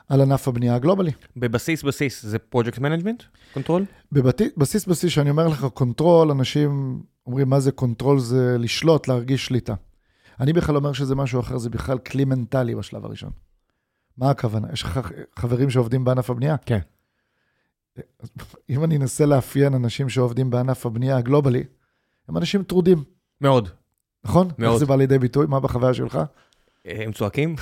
על 0.09 0.21
ענף 0.21 0.47
הבנייה 0.47 0.75
הגלובלי. 0.75 1.11
בבסיס 1.37 1.83
בסיס 1.83 2.25
זה 2.25 2.39
project 2.39 2.79
management? 2.79 3.23
control? 3.53 3.85
בבסיס 4.11 4.85
בסיס, 4.85 5.11
שאני 5.11 5.29
אומר 5.29 5.47
לך 5.47 5.65
control, 5.73 6.31
אנשים 6.31 7.01
אומרים 7.25 7.49
מה 7.49 7.59
זה 7.59 7.71
control, 7.71 8.19
זה 8.19 8.55
לשלוט, 8.59 9.07
להרגיש 9.07 9.45
שליטה. 9.45 9.73
אני 10.39 10.53
בכלל 10.53 10.75
אומר 10.75 10.93
שזה 10.93 11.15
משהו 11.15 11.39
אחר, 11.39 11.57
זה 11.57 11.69
בכלל 11.69 11.97
כלי 11.97 12.25
מנטלי 12.25 12.75
בשלב 12.75 13.05
הראשון. 13.05 13.31
מה 14.17 14.29
הכוונה? 14.29 14.67
יש 14.73 14.83
לך 14.83 14.99
חברים 15.35 15.69
שעובדים 15.69 16.03
בענף 16.03 16.29
הבנייה? 16.29 16.55
כן. 16.57 16.79
אם 18.69 18.83
אני 18.83 18.97
אנסה 18.97 19.25
לאפיין 19.25 19.73
אנשים 19.73 20.09
שעובדים 20.09 20.49
בענף 20.49 20.85
הבנייה 20.85 21.17
הגלובלי, 21.17 21.63
הם 22.27 22.37
אנשים 22.37 22.63
טרודים. 22.63 23.03
מאוד. 23.41 23.69
נכון? 24.23 24.47
מאוד. 24.57 24.71
איך 24.71 24.79
זה 24.79 24.85
בא 24.85 24.95
לידי 24.95 25.19
ביטוי? 25.19 25.47
מה 25.47 25.59
בחוויה 25.59 25.93
שלך? 25.93 26.19
הם 27.03 27.11
צועקים, 27.11 27.55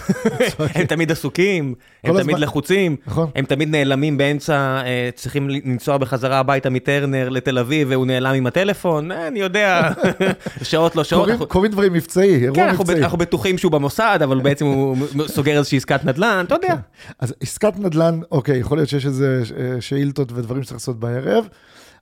הם 0.76 0.86
תמיד 0.86 1.12
עסוקים, 1.12 1.76
הם 2.04 2.22
תמיד 2.22 2.40
לחוצים, 2.40 2.96
נכון. 3.08 3.30
הם 3.36 3.46
תמיד 3.46 3.70
נעלמים 3.70 4.18
באמצע, 4.18 4.82
אה, 4.86 5.10
צריכים 5.16 5.50
לנסוע 5.50 5.98
בחזרה 5.98 6.40
הביתה 6.40 6.70
מטרנר 6.70 7.30
לתל 7.30 7.58
אביב 7.58 7.88
והוא 7.92 8.06
נעלם 8.06 8.36
עם 8.36 8.48
הטלפון, 8.48 9.12
אה, 9.12 9.28
אני 9.28 9.40
יודע, 9.40 9.92
שעות 10.62 10.96
לא 10.96 11.04
שעות. 11.04 11.30
קוראים 11.48 11.72
דברים 11.72 11.94
מבצעי, 11.94 12.36
אירוע 12.44 12.56
כן, 12.56 12.74
מבצעי. 12.74 13.04
אנחנו 13.04 13.18
בטוחים 13.18 13.58
שהוא 13.58 13.72
במוסד, 13.72 14.20
אבל 14.24 14.40
בעצם 14.40 14.66
הוא 14.66 14.98
סוגר 15.28 15.58
איזושהי 15.58 15.78
עסקת 15.78 16.06
נדל"ן, 16.06 16.44
אתה 16.48 16.56
יודע. 16.56 16.68
כן. 16.68 17.14
אז 17.20 17.34
עסקת 17.42 17.80
נדל"ן, 17.80 18.20
אוקיי, 18.32 18.60
יכול 18.60 18.78
להיות 18.78 18.90
שיש 18.90 19.06
איזה 19.06 19.44
אה, 19.58 19.82
שאילתות 19.82 20.32
ודברים 20.32 20.64
שצריך 20.64 20.76
לעשות 20.76 21.00
בערב. 21.00 21.48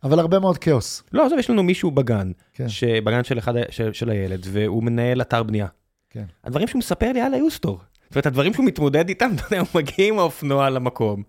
אבל 0.03 0.19
הרבה 0.19 0.39
מאוד 0.39 0.57
כאוס. 0.57 1.03
לא, 1.13 1.25
עזוב, 1.25 1.39
יש 1.39 1.49
לנו 1.49 1.63
מישהו 1.63 1.91
בגן, 1.91 2.31
כן. 2.53 2.65
בגן 3.03 3.23
של, 3.23 3.37
אחד, 3.37 3.53
של, 3.69 3.93
של 3.93 4.09
הילד, 4.09 4.47
והוא 4.51 4.83
מנהל 4.83 5.21
אתר 5.21 5.43
בנייה. 5.43 5.67
כן. 6.13 6.25
הדברים 6.43 6.67
שהוא 6.67 6.79
מספר 6.79 7.11
לי, 7.11 7.19
יאללה, 7.19 7.37
יוסטור. 7.37 7.79
זאת 8.03 8.15
אומרת, 8.15 8.25
הדברים 8.25 8.53
שהוא 8.53 8.65
מתמודד 8.65 9.09
איתם, 9.09 9.31
אתה 9.35 9.43
יודע, 9.45 9.59
הוא 9.59 9.67
מגיע 9.75 10.07
עם 10.07 10.19
האופנוע 10.19 10.69
למקום. 10.69 11.23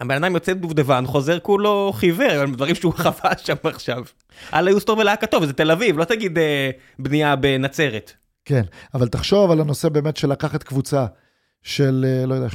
הבן 0.00 0.24
אדם 0.24 0.34
יוצא 0.34 0.52
דובדבן, 0.52 1.06
חוזר 1.06 1.38
כולו 1.38 1.92
חיוור, 1.94 2.46
דברים 2.46 2.74
שהוא 2.74 2.92
חווה 3.02 3.38
שם 3.38 3.54
עכשיו. 3.64 4.04
על 4.52 4.68
יוסטור 4.68 4.98
ולהקתו, 4.98 5.42
וזה 5.42 5.52
תל 5.52 5.70
אביב, 5.70 5.98
לא 5.98 6.04
תגיד 6.04 6.38
אה, 6.38 6.70
בנייה 6.98 7.36
בנצרת. 7.36 8.12
כן, 8.44 8.62
אבל 8.94 9.08
תחשוב 9.08 9.50
על 9.50 9.60
הנושא 9.60 9.88
באמת 9.88 10.16
של 10.16 10.30
לקחת 10.30 10.62
קבוצה 10.62 11.06
של, 11.62 12.06
אה, 12.08 12.26
לא 12.26 12.34
יודע, 12.34 12.48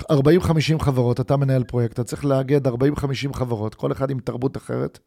40-50 0.73 0.79
חברות, 0.79 1.19
אתה 1.19 1.37
מנהל 1.37 1.63
פרויקט, 1.63 1.93
אתה 1.93 2.03
צריך 2.03 2.25
לאגד 2.25 2.67
40-50 2.67 2.71
חברות, 3.33 3.75
כל 3.75 3.91
אחד 3.91 4.11
עם 4.11 4.19
תרבות 4.19 4.57
אחרת, 4.57 4.99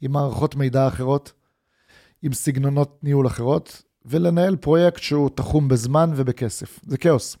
עם 0.00 0.12
מערכות 0.12 0.56
מידע 0.56 0.88
אחרות, 0.88 1.32
עם 2.22 2.32
סגנונות 2.32 2.98
ניהול 3.02 3.26
אחרות, 3.26 3.82
ולנהל 4.06 4.56
פרויקט 4.56 5.02
שהוא 5.02 5.30
תחום 5.34 5.68
בזמן 5.68 6.10
ובכסף. 6.16 6.80
זה 6.86 6.98
כאוס. 6.98 7.36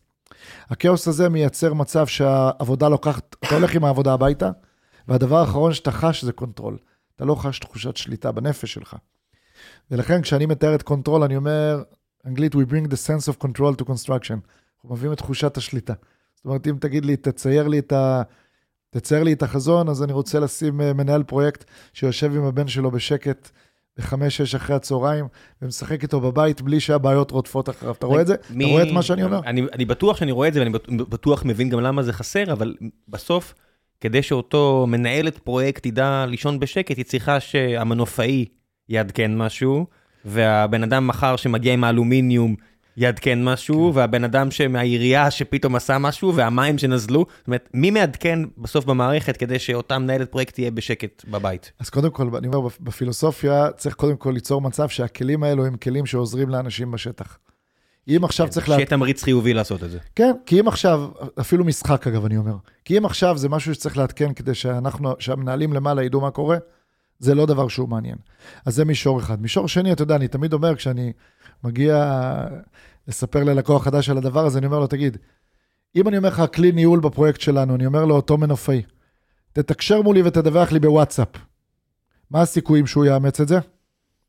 הכאוס 0.70 1.08
הזה 1.08 1.28
מייצר 1.28 1.74
מצב 1.74 2.06
שהעבודה 2.06 2.88
לוקחת, 2.88 3.36
אתה 3.44 3.54
הולך 3.54 3.74
עם 3.74 3.84
העבודה 3.84 4.12
הביתה, 4.12 4.50
והדבר 5.08 5.36
האחרון 5.36 5.74
שאתה 5.74 5.90
חש 5.90 6.24
זה 6.24 6.32
control. 6.32 6.78
אתה 7.16 7.24
לא 7.24 7.34
חש 7.34 7.58
תחושת 7.58 7.96
שליטה 7.96 8.32
בנפש 8.32 8.72
שלך. 8.72 8.96
ולכן 9.90 10.22
כשאני 10.22 10.46
מתאר 10.46 10.74
את 10.74 10.82
קונטרול, 10.82 11.22
אני 11.22 11.36
אומר, 11.36 11.82
אנגלית, 12.26 12.54
we 12.54 12.58
bring 12.58 12.88
the 12.88 12.96
sense 12.96 13.32
of 13.32 13.46
control 13.46 13.82
to 13.82 13.84
construction. 13.84 14.38
אנחנו 14.76 14.94
מביאים 14.94 15.12
את 15.12 15.18
תחושת 15.18 15.56
השליטה. 15.56 15.94
זאת 16.34 16.44
אומרת, 16.44 16.66
אם 16.66 16.76
תגיד 16.80 17.04
לי, 17.04 17.16
תצייר 17.16 17.68
לי 17.68 17.78
את, 17.78 17.92
ה... 17.92 18.22
תצייר 18.90 19.22
לי 19.22 19.32
את 19.32 19.42
החזון, 19.42 19.88
אז 19.88 20.02
אני 20.02 20.12
רוצה 20.12 20.40
לשים 20.40 20.80
אה, 20.80 20.92
מנהל 20.92 21.22
פרויקט 21.22 21.64
שיושב 21.92 22.36
עם 22.36 22.44
הבן 22.44 22.68
שלו 22.68 22.90
בשקט, 22.90 23.50
בחמש-שש 23.98 24.54
אחרי 24.54 24.76
הצהריים, 24.76 25.26
ומשחק 25.62 26.02
איתו 26.02 26.20
בבית 26.20 26.60
בלי 26.60 26.80
שהבעיות 26.80 27.30
רודפות 27.30 27.68
אחריו. 27.68 27.94
אתה 27.98 28.06
רואה 28.06 28.20
את 28.20 28.26
זה? 28.26 28.34
מי... 28.50 28.64
אתה 28.64 28.72
רואה 28.72 28.82
את 28.82 28.92
מה 28.92 29.02
שאני 29.02 29.22
אומר? 29.22 29.40
אני, 29.46 29.62
אני 29.72 29.84
בטוח 29.84 30.16
שאני 30.16 30.32
רואה 30.32 30.48
את 30.48 30.54
זה, 30.54 30.60
ואני 30.60 30.70
בטוח 30.88 31.44
מבין 31.44 31.68
גם 31.68 31.80
למה 31.80 32.02
זה 32.02 32.12
חסר, 32.12 32.52
אבל 32.52 32.74
בסוף, 33.08 33.54
כדי 34.00 34.22
שאותו 34.22 34.86
מנהלת 34.88 35.38
פרויקט 35.38 35.86
ידע 35.86 36.24
לישון 36.28 36.60
בשקט, 36.60 36.96
היא 36.96 37.04
צריכה 37.04 37.40
שהמנופאי 37.40 38.44
יעדכן 38.88 39.36
משהו, 39.36 39.86
והבן 40.24 40.82
אדם 40.82 41.06
מחר 41.06 41.36
שמגיע 41.36 41.72
עם 41.72 41.84
האלומיניום 41.84 42.56
יעדכן 42.96 43.44
משהו, 43.44 43.90
כן. 43.92 43.98
והבן 43.98 44.24
אדם 44.24 44.48
מהעירייה 44.68 45.30
שפתאום 45.30 45.76
עשה 45.76 45.98
משהו, 45.98 46.34
והמים 46.34 46.78
שנזלו, 46.78 47.26
זאת 47.38 47.46
אומרת, 47.46 47.68
מי 47.74 47.90
מעדכן 47.90 48.38
בסוף 48.58 48.84
במערכת 48.84 49.36
כדי 49.36 49.58
שאותה 49.58 49.98
מנהלת 49.98 50.30
פרויקט 50.30 50.54
תהיה 50.54 50.70
בשקט 50.70 51.24
בבית? 51.28 51.72
אז 51.80 51.90
קודם 51.90 52.10
כל, 52.10 52.30
אני 52.36 52.46
אומר, 52.46 52.68
בפילוסופיה 52.80 53.70
צריך 53.76 53.94
קודם 53.94 54.16
כל 54.16 54.30
ליצור 54.30 54.60
מצב 54.60 54.88
שהכלים 54.88 55.42
האלו 55.42 55.66
הם 55.66 55.76
כלים 55.76 56.06
שעוזרים 56.06 56.48
לאנשים 56.48 56.90
בשטח. 56.90 57.38
אם 58.08 58.24
עכשיו 58.24 58.46
כן, 58.46 58.52
צריך... 58.52 58.66
שיהיה 58.66 58.78
לה... 58.78 58.86
תמריץ 58.86 59.22
חיובי 59.22 59.54
לעשות 59.54 59.84
את 59.84 59.90
זה. 59.90 59.98
כן, 60.14 60.32
כי 60.46 60.60
אם 60.60 60.68
עכשיו, 60.68 61.08
אפילו 61.40 61.64
משחק 61.64 62.06
אגב, 62.06 62.24
אני 62.24 62.36
אומר, 62.36 62.56
כי 62.84 62.98
אם 62.98 63.06
עכשיו 63.06 63.38
זה 63.38 63.48
משהו 63.48 63.74
שצריך 63.74 63.96
לעדכן 63.96 64.32
כדי 64.32 64.54
שאנחנו, 64.54 65.14
שהמנהלים 65.18 65.72
למעלה 65.72 66.02
ידעו 66.02 66.20
מה 66.20 66.30
קורה, 66.30 66.56
זה 67.18 67.34
לא 67.34 67.46
דבר 67.46 67.68
שהוא 67.68 67.88
מעניין. 67.88 68.16
אז 68.66 68.74
זה 68.74 68.84
מישור 68.84 69.20
אחד. 69.20 69.42
מישור 69.42 69.68
שני, 69.68 69.92
אתה 69.92 70.02
יודע, 70.02 70.16
אני 70.16 70.28
תמיד 70.28 70.52
אומר, 70.52 70.74
כשאני 70.74 71.12
מגיע 71.64 72.24
לספר 73.08 73.44
ללקוח 73.44 73.84
חדש 73.84 74.10
על 74.10 74.18
הדבר 74.18 74.46
הזה, 74.46 74.58
אני 74.58 74.66
אומר 74.66 74.78
לו, 74.78 74.86
תגיד, 74.86 75.16
אם 75.96 76.08
אני 76.08 76.16
אומר 76.16 76.28
לך 76.28 76.42
כלי 76.54 76.72
ניהול 76.72 77.00
בפרויקט 77.00 77.40
שלנו, 77.40 77.74
אני 77.74 77.86
אומר 77.86 78.04
לאותו 78.04 78.38
מנופאי, 78.38 78.82
תתקשר 79.52 80.02
מולי 80.02 80.22
ותדווח 80.22 80.72
לי 80.72 80.80
בוואטסאפ. 80.80 81.28
מה 82.30 82.40
הסיכויים 82.40 82.86
שהוא 82.86 83.04
יאמץ 83.04 83.40
את 83.40 83.48
זה? 83.48 83.58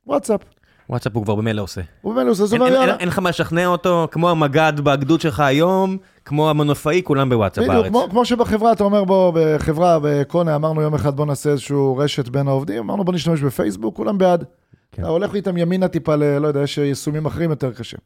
וואטסאפ. 0.08 0.42
וואטסאפ 0.90 1.16
הוא 1.16 1.24
כבר 1.24 1.36
במילא 1.36 1.62
עושה. 1.62 1.82
הוא 2.02 2.14
במילא 2.14 2.32
עושה, 2.32 2.46
זאת 2.46 2.60
אומרת. 2.60 3.00
אין 3.00 3.08
לך 3.08 3.20
מה 3.20 3.30
לשכנע 3.30 3.68
אותו, 3.68 4.08
כמו 4.12 4.30
המג"ד 4.30 4.74
בגדוד 4.84 5.22
שלך 5.22 5.40
היום, 5.40 5.98
כמו 6.28 6.50
המנופאי, 6.50 7.02
כולם 7.04 7.30
בוואטסאפ 7.30 7.64
בדיוק, 7.64 7.76
בארץ. 7.76 7.90
כמו, 7.90 8.08
כמו 8.10 8.26
שבחברה, 8.26 8.72
אתה 8.72 8.84
אומר 8.84 9.04
בוא, 9.04 9.34
בחברה, 9.36 10.00
בקונה, 10.04 10.56
אמרנו 10.56 10.82
יום 10.82 10.94
אחד 10.94 11.16
בוא 11.16 11.26
נעשה 11.26 11.50
איזשהו 11.50 11.98
רשת 11.98 12.30
בין 12.30 12.48
העובדים, 12.48 12.78
אמרנו 12.80 13.04
בוא 13.04 13.14
נשתמש 13.14 13.42
בפייסבוק, 13.42 13.96
כולם 13.96 14.18
בעד. 14.18 14.44
כן. 14.92 15.02
אתה 15.02 15.12
הולך 15.12 15.36
איתם 15.36 15.58
ימינה 15.58 15.88
טיפה, 15.88 16.16
ל, 16.16 16.38
לא 16.38 16.48
יודע, 16.48 16.62
יש 16.62 16.78
יישומים 16.78 17.26
אחרים 17.26 17.50
יותר 17.50 17.74
קשה. 17.74 17.98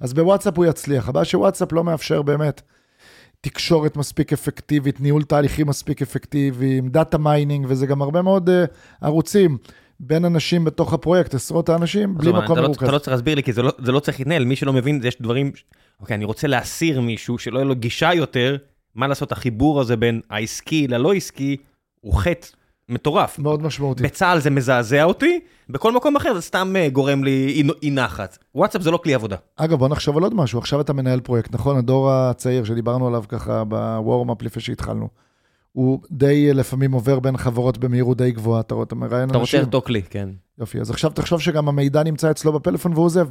אז 0.00 0.14
בוואטסאפ 0.14 0.58
הוא 0.58 0.66
יצליח. 0.66 1.08
הבעיה 1.08 1.24
שוואטסאפ 1.24 1.72
לא 1.72 1.84
מאפשר 1.84 2.22
באמת 2.22 2.62
תקשורת 3.40 3.96
מספיק 3.96 4.32
אפקטיבית, 4.32 5.00
ניהול 5.00 5.22
תהליכים 5.22 5.66
מספיק 5.66 6.02
אפקטיביים, 6.02 6.88
data 6.88 7.18
mining, 7.18 7.66
וזה 7.68 7.86
גם 7.86 8.02
הרבה 8.02 8.22
מאוד 8.22 8.48
אה, 8.48 9.06
ערוצים 9.06 9.58
בין 10.06 10.24
אנשים 10.24 10.64
בתוך 10.64 10.92
הפרויקט, 10.92 11.34
עשרות 11.34 11.68
האנשים, 11.68 12.18
בלי 12.18 12.32
מקום 12.32 12.44
אתה 12.44 12.54
לא- 12.54 12.62
מרוכז. 12.62 12.82
אתה 12.82 12.92
לא 12.92 12.98
צריך 12.98 13.08
להסביר 13.12 13.34
לי, 13.34 13.42
כי 13.42 13.52
זה 13.52 13.62
לא- 13.62 13.72
זה 13.78 13.92
לא 13.92 14.00
צריך 14.00 14.18
להתנהל, 14.20 14.44
מי 14.44 14.56
שלא 14.56 14.72
מבין, 14.72 15.00
יש 15.04 15.16
דברים, 15.22 15.52
אוקיי, 16.00 16.14
אני 16.16 16.24
רוצה 16.24 16.46
להסיר 16.48 17.00
מישהו, 17.00 17.38
שלא 17.38 17.58
יהיה 17.58 17.64
לו 17.64 17.74
גישה 17.74 18.14
יותר, 18.14 18.56
מה 18.94 19.06
לעשות, 19.06 19.32
החיבור 19.32 19.80
הזה 19.80 19.96
בין 19.96 20.20
העסקי 20.30 20.88
ללא 20.88 21.14
עסקי, 21.14 21.56
הוא 22.00 22.14
חטא 22.14 22.46
מטורף. 22.88 23.38
מאוד 23.38 23.62
משמעותי. 23.62 24.02
בצה"ל 24.02 24.38
זה 24.40 24.50
מזעזע 24.50 25.04
אותי, 25.04 25.40
בכל 25.68 25.92
מקום 25.92 26.16
אחר 26.16 26.34
זה 26.34 26.40
סתם 26.40 26.72
אה, 26.76 26.88
גורם 26.88 27.24
לי 27.24 27.30
אי- 27.56 27.68
אי 27.82 27.90
נחת. 27.90 28.38
וואטסאפ 28.54 28.82
זה 28.82 28.90
לא 28.90 28.96
כלי 28.96 29.14
עבודה. 29.14 29.36
אגב, 29.56 29.78
בוא 29.78 29.88
נחשוב 29.88 30.16
על 30.16 30.22
עוד 30.22 30.34
משהו. 30.34 30.58
עכשיו 30.58 30.80
אתה 30.80 30.92
מנהל 30.92 31.20
פרויקט, 31.20 31.54
נכון? 31.54 31.76
הדור 31.76 32.10
הצעיר 32.12 32.64
שדיברנו 32.64 33.06
עליו 33.06 33.24
ככה 33.28 33.64
בוורמאפ 33.64 34.42
לפני 34.42 34.62
שהתחלנו, 34.62 35.08
הוא 35.74 36.00
די 36.10 36.48
אה, 36.48 36.52
לפעמים 36.52 36.92
עובר 36.92 37.20
בין 37.20 37.36
חברות 37.36 37.78
במהירות 37.78 38.16
די 38.18 38.30
גבוהה, 38.32 38.60
אתה 38.60 38.74
רואה, 38.74 38.84
אתה 38.86 38.94
מראיין 38.94 39.30
אתה 39.30 39.38
רוצה 39.38 39.42
אנשים. 39.42 39.60
אותו 39.60 39.82
כלי, 39.82 40.02
כן. 40.02 40.28
יופי, 40.58 40.80
אז 40.80 40.90
עכשיו 40.90 41.10
תחשוב 41.10 41.40
שגם 41.40 41.68
המידע 41.68 42.02
נמצא 42.02 42.30
אצלו 42.30 42.52
בפלאפון 42.52 42.92
והוא 42.92 43.04
עוזב. 43.04 43.28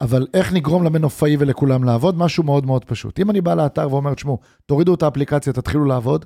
אבל 0.00 0.26
איך 0.34 0.52
נגרום 0.52 0.84
למנופאי 0.84 1.36
ולכולם 1.38 1.84
לעבוד? 1.84 2.18
משהו 2.18 2.42
מאוד 2.44 2.66
מאוד 2.66 2.84
פשוט. 2.84 3.20
אם 3.20 3.30
אני 3.30 3.40
בא 3.40 3.54
לאתר 3.54 3.92
ואומר, 3.92 4.14
תשמעו, 4.14 4.38
תורידו 4.66 4.94
את 4.94 5.02
האפליקציה, 5.02 5.52
תתחילו 5.52 5.84
לעבוד, 5.84 6.24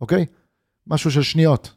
אוקיי? 0.00 0.26
משהו 0.86 1.10
של 1.10 1.22
שניות. 1.22 1.72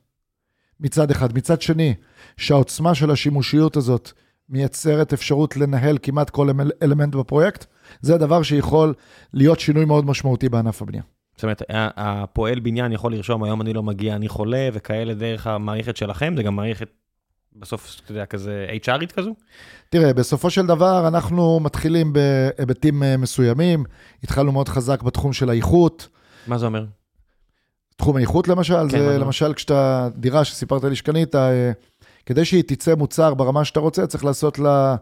מצד 0.79 1.11
אחד. 1.11 1.37
מצד 1.37 1.61
שני, 1.61 1.93
שהעוצמה 2.37 2.95
של 2.95 3.11
השימושיות 3.11 3.77
הזאת 3.77 4.11
מייצרת 4.49 5.13
אפשרות 5.13 5.57
לנהל 5.57 5.97
כמעט 6.01 6.29
כל 6.29 6.49
אל- 6.49 6.71
אלמנט 6.83 7.15
בפרויקט, 7.15 7.65
זה 8.01 8.17
דבר 8.17 8.43
שיכול 8.43 8.93
להיות 9.33 9.59
שינוי 9.59 9.85
מאוד 9.85 10.05
משמעותי 10.05 10.49
בענף 10.49 10.81
הבנייה. 10.81 11.03
זאת 11.35 11.43
אומרת, 11.43 11.61
הפועל 11.69 12.59
בניין 12.59 12.91
יכול 12.91 13.13
לרשום, 13.13 13.43
היום 13.43 13.61
אני 13.61 13.73
לא 13.73 13.83
מגיע, 13.83 14.15
אני 14.15 14.29
חולה, 14.29 14.69
וכאלה 14.73 15.13
דרך 15.13 15.47
המערכת 15.47 15.97
שלכם, 15.97 16.33
זה 16.37 16.43
גם 16.43 16.55
מערכת, 16.55 16.89
בסוף, 17.55 18.01
אתה 18.03 18.11
יודע, 18.11 18.25
כזה 18.25 18.67
HRית 18.83 19.11
כזו? 19.11 19.35
תראה, 19.89 20.13
בסופו 20.13 20.49
של 20.49 20.65
דבר 20.65 21.07
אנחנו 21.07 21.59
מתחילים 21.59 22.13
בהיבטים 22.13 23.03
אה, 23.03 23.17
מסוימים, 23.17 23.83
התחלנו 24.23 24.51
מאוד 24.51 24.69
חזק 24.69 25.01
בתחום 25.01 25.33
של 25.33 25.49
האיכות. 25.49 26.07
מה 26.47 26.57
זה 26.57 26.65
אומר? 26.65 26.85
תחום 27.95 28.15
האיכות 28.15 28.47
למשל, 28.47 28.89
כן, 28.89 28.99
זה? 28.99 29.17
למשל 29.17 29.53
כשאתה, 29.53 30.09
דירה 30.15 30.45
שסיפרת 30.45 30.83
לי 30.83 30.95
שקנית, 30.95 31.35
אה, 31.35 31.71
כדי 32.25 32.45
שהיא 32.45 32.63
תצא 32.67 32.95
מוצר 32.95 33.33
ברמה 33.33 33.65
שאתה 33.65 33.79
רוצה, 33.79 34.07
צריך 34.07 34.25
לעשות 34.25 34.59
לה 34.59 34.95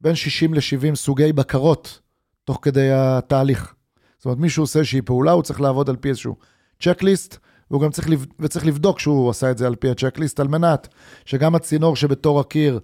בין 0.00 0.14
60 0.14 0.54
ל-70 0.54 0.94
סוגי 0.94 1.32
בקרות 1.32 2.00
תוך 2.44 2.58
כדי 2.62 2.88
התהליך. 2.92 3.74
זאת 4.22 4.26
אומרת, 4.26 4.38
מישהו 4.38 4.62
עושה 4.62 4.78
איזושהי 4.78 5.02
פעולה, 5.02 5.32
הוא 5.32 5.42
צריך 5.42 5.60
לעבוד 5.60 5.90
על 5.90 5.96
פי 5.96 6.08
איזשהו 6.08 6.36
צ'קליסט, 6.80 7.38
והוא 7.70 7.82
גם 7.82 7.90
צריך. 7.90 8.08
וצריך 8.40 8.66
לבדוק 8.66 8.98
שהוא 8.98 9.30
עשה 9.30 9.50
את 9.50 9.58
זה 9.58 9.66
על 9.66 9.74
פי 9.74 9.90
הצ'קליסט, 9.90 10.40
על 10.40 10.48
מנת 10.48 10.88
שגם 11.24 11.54
הצינור 11.54 11.96
שבתור 11.96 12.40
הקיר 12.40 12.80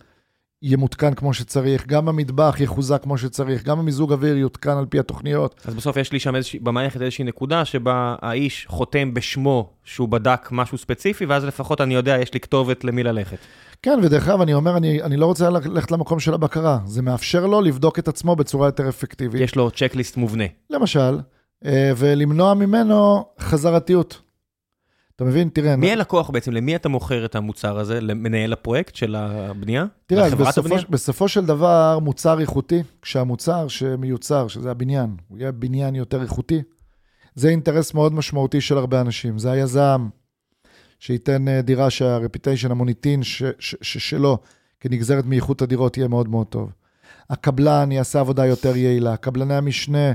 ימותקן 0.63 1.15
כמו 1.15 1.35
שצריך, 1.35 1.87
גם 1.87 2.09
המטבח 2.09 2.57
יחוזק 2.61 3.03
כמו 3.03 3.19
שצריך, 3.19 3.65
גם 3.65 3.79
המיזוג 3.79 4.13
אוויר 4.13 4.37
יותקן 4.37 4.77
על 4.79 4.87
פי 4.87 4.99
התוכניות. 4.99 5.61
אז 5.65 5.75
בסוף 5.75 5.97
יש 5.97 6.13
לי 6.13 6.21
שם 6.21 6.37
איזושהי, 6.37 6.59
במערכת 6.59 7.03
איזושהי 7.03 7.25
נקודה 7.25 7.65
שבה 7.65 8.17
האיש 8.23 8.67
חותם 8.69 9.15
בשמו 9.15 9.71
שהוא 9.85 10.09
בדק 10.09 10.49
משהו 10.51 10.79
ספציפי, 10.79 11.27
ואז 11.27 11.45
לפחות 11.45 11.81
אני 11.81 11.95
יודע, 11.95 12.19
יש 12.19 12.35
לי 12.35 12.41
כתובת 12.41 12.85
למי 12.85 13.03
ללכת. 13.03 13.39
כן, 13.83 13.99
ודרך 14.03 14.29
אגב, 14.29 14.41
אני 14.41 14.55
אומר, 14.55 14.77
אני, 14.77 15.03
אני 15.03 15.17
לא 15.17 15.27
רוצה 15.27 15.51
ללכת 15.51 15.91
למקום 15.91 16.21
של 16.21 16.35
הבקרה. 16.35 16.79
זה 16.87 17.03
מאפשר 17.03 17.47
לו 17.47 17.61
לבדוק 17.61 17.99
את 17.99 18.09
עצמו 18.09 18.37
בצורה 18.37 18.69
יותר 18.69 18.89
אפקטיבית. 18.89 19.41
יש 19.41 19.57
לו 19.57 19.71
צ'קליסט 19.71 20.17
מובנה. 20.17 20.45
למשל, 20.71 21.21
אה, 21.65 21.93
ולמנוע 21.97 22.55
ממנו 22.55 23.25
חזרתיות. 23.41 24.21
אתה 25.17 25.25
מבין? 25.25 25.49
תראה, 25.49 25.77
מי 25.77 25.93
הלקוח 25.93 26.31
בעצם? 26.31 26.53
למי 26.53 26.77
אתה 26.77 26.89
מוכר 26.89 27.25
את 27.25 27.35
המוצר 27.35 27.79
הזה? 27.79 28.01
למנהל 28.01 28.53
הפרויקט 28.53 28.95
של 28.95 29.15
הבנייה? 29.15 29.85
תראה, 30.07 30.31
בסופו, 30.31 30.61
הבנייה? 30.61 30.83
בסופו 30.91 31.29
של 31.29 31.47
דבר, 31.47 31.99
מוצר 32.03 32.41
איכותי, 32.41 32.83
כשהמוצר 33.03 33.69
שמיוצר, 33.69 34.49
שזה 34.49 34.71
הבניין, 34.71 35.17
הוא 35.29 35.39
יהיה 35.39 35.53
בניין 35.53 35.95
יותר 35.95 36.23
איכותי, 36.23 36.63
זה 37.35 37.49
אינטרס 37.49 37.95
מאוד 37.95 38.13
משמעותי 38.13 38.61
של 38.61 38.79
הרבה 38.79 39.01
אנשים. 39.01 39.39
זה 39.39 39.51
היזם 39.51 40.09
שייתן 40.99 41.49
אה, 41.49 41.63
דירה 41.63 41.91
שהרפיטיישן, 41.91 42.71
המוניטין 42.71 43.23
ש, 43.23 43.43
ש, 43.59 43.75
ש, 43.83 44.11
שלו 44.11 44.39
כנגזרת 44.81 45.25
מאיכות 45.27 45.63
הדירות 45.63 45.97
יהיה 45.97 46.09
מאוד 46.09 46.29
מאוד 46.29 46.47
טוב. 46.47 46.73
הקבלן 47.31 47.93
יעשה 47.93 48.21
עבודה 48.21 48.47
יותר 48.47 48.77
יעילה, 48.77 49.17
קבלני 49.17 49.55
המשנה 49.55 50.13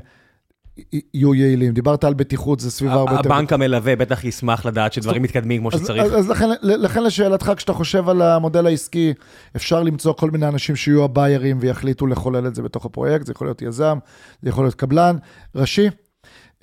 יהיו 1.13 1.35
יעילים. 1.35 1.73
דיברת 1.73 2.03
על 2.03 2.13
בטיחות, 2.13 2.59
זה 2.59 2.71
סביבה 2.71 2.93
הרבה 2.93 3.11
יותר... 3.11 3.33
הבנק 3.33 3.53
המלווה 3.53 3.95
בטח 3.95 4.23
ישמח 4.23 4.65
לדעת 4.65 4.93
שדברים 4.93 5.21
מתקדמים 5.21 5.61
כמו 5.61 5.71
שצריך. 5.71 6.03
אז, 6.03 6.19
אז 6.19 6.29
לכן, 6.29 6.49
לכן 6.61 7.03
לשאלתך, 7.03 7.51
כשאתה 7.57 7.73
חושב 7.73 8.09
על 8.09 8.21
המודל 8.21 8.65
העסקי, 8.65 9.13
אפשר 9.55 9.83
למצוא 9.83 10.13
כל 10.13 10.31
מיני 10.31 10.47
אנשים 10.47 10.75
שיהיו 10.75 11.03
הביירים 11.03 11.57
ויחליטו 11.59 12.07
לחולל 12.07 12.47
את 12.47 12.55
זה 12.55 12.61
בתוך 12.61 12.85
הפרויקט, 12.85 13.25
זה 13.25 13.31
יכול 13.31 13.47
להיות 13.47 13.61
יזם, 13.61 13.97
זה 14.41 14.49
יכול 14.49 14.65
להיות 14.65 14.75
קבלן, 14.75 15.17
ראשי. 15.55 15.89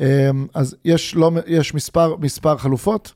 אמ, 0.01 0.07
אז 0.55 0.77
יש, 0.85 1.15
לא, 1.15 1.31
יש 1.47 1.75
מספר, 1.75 2.17
מספר 2.17 2.57
חלופות, 2.57 3.13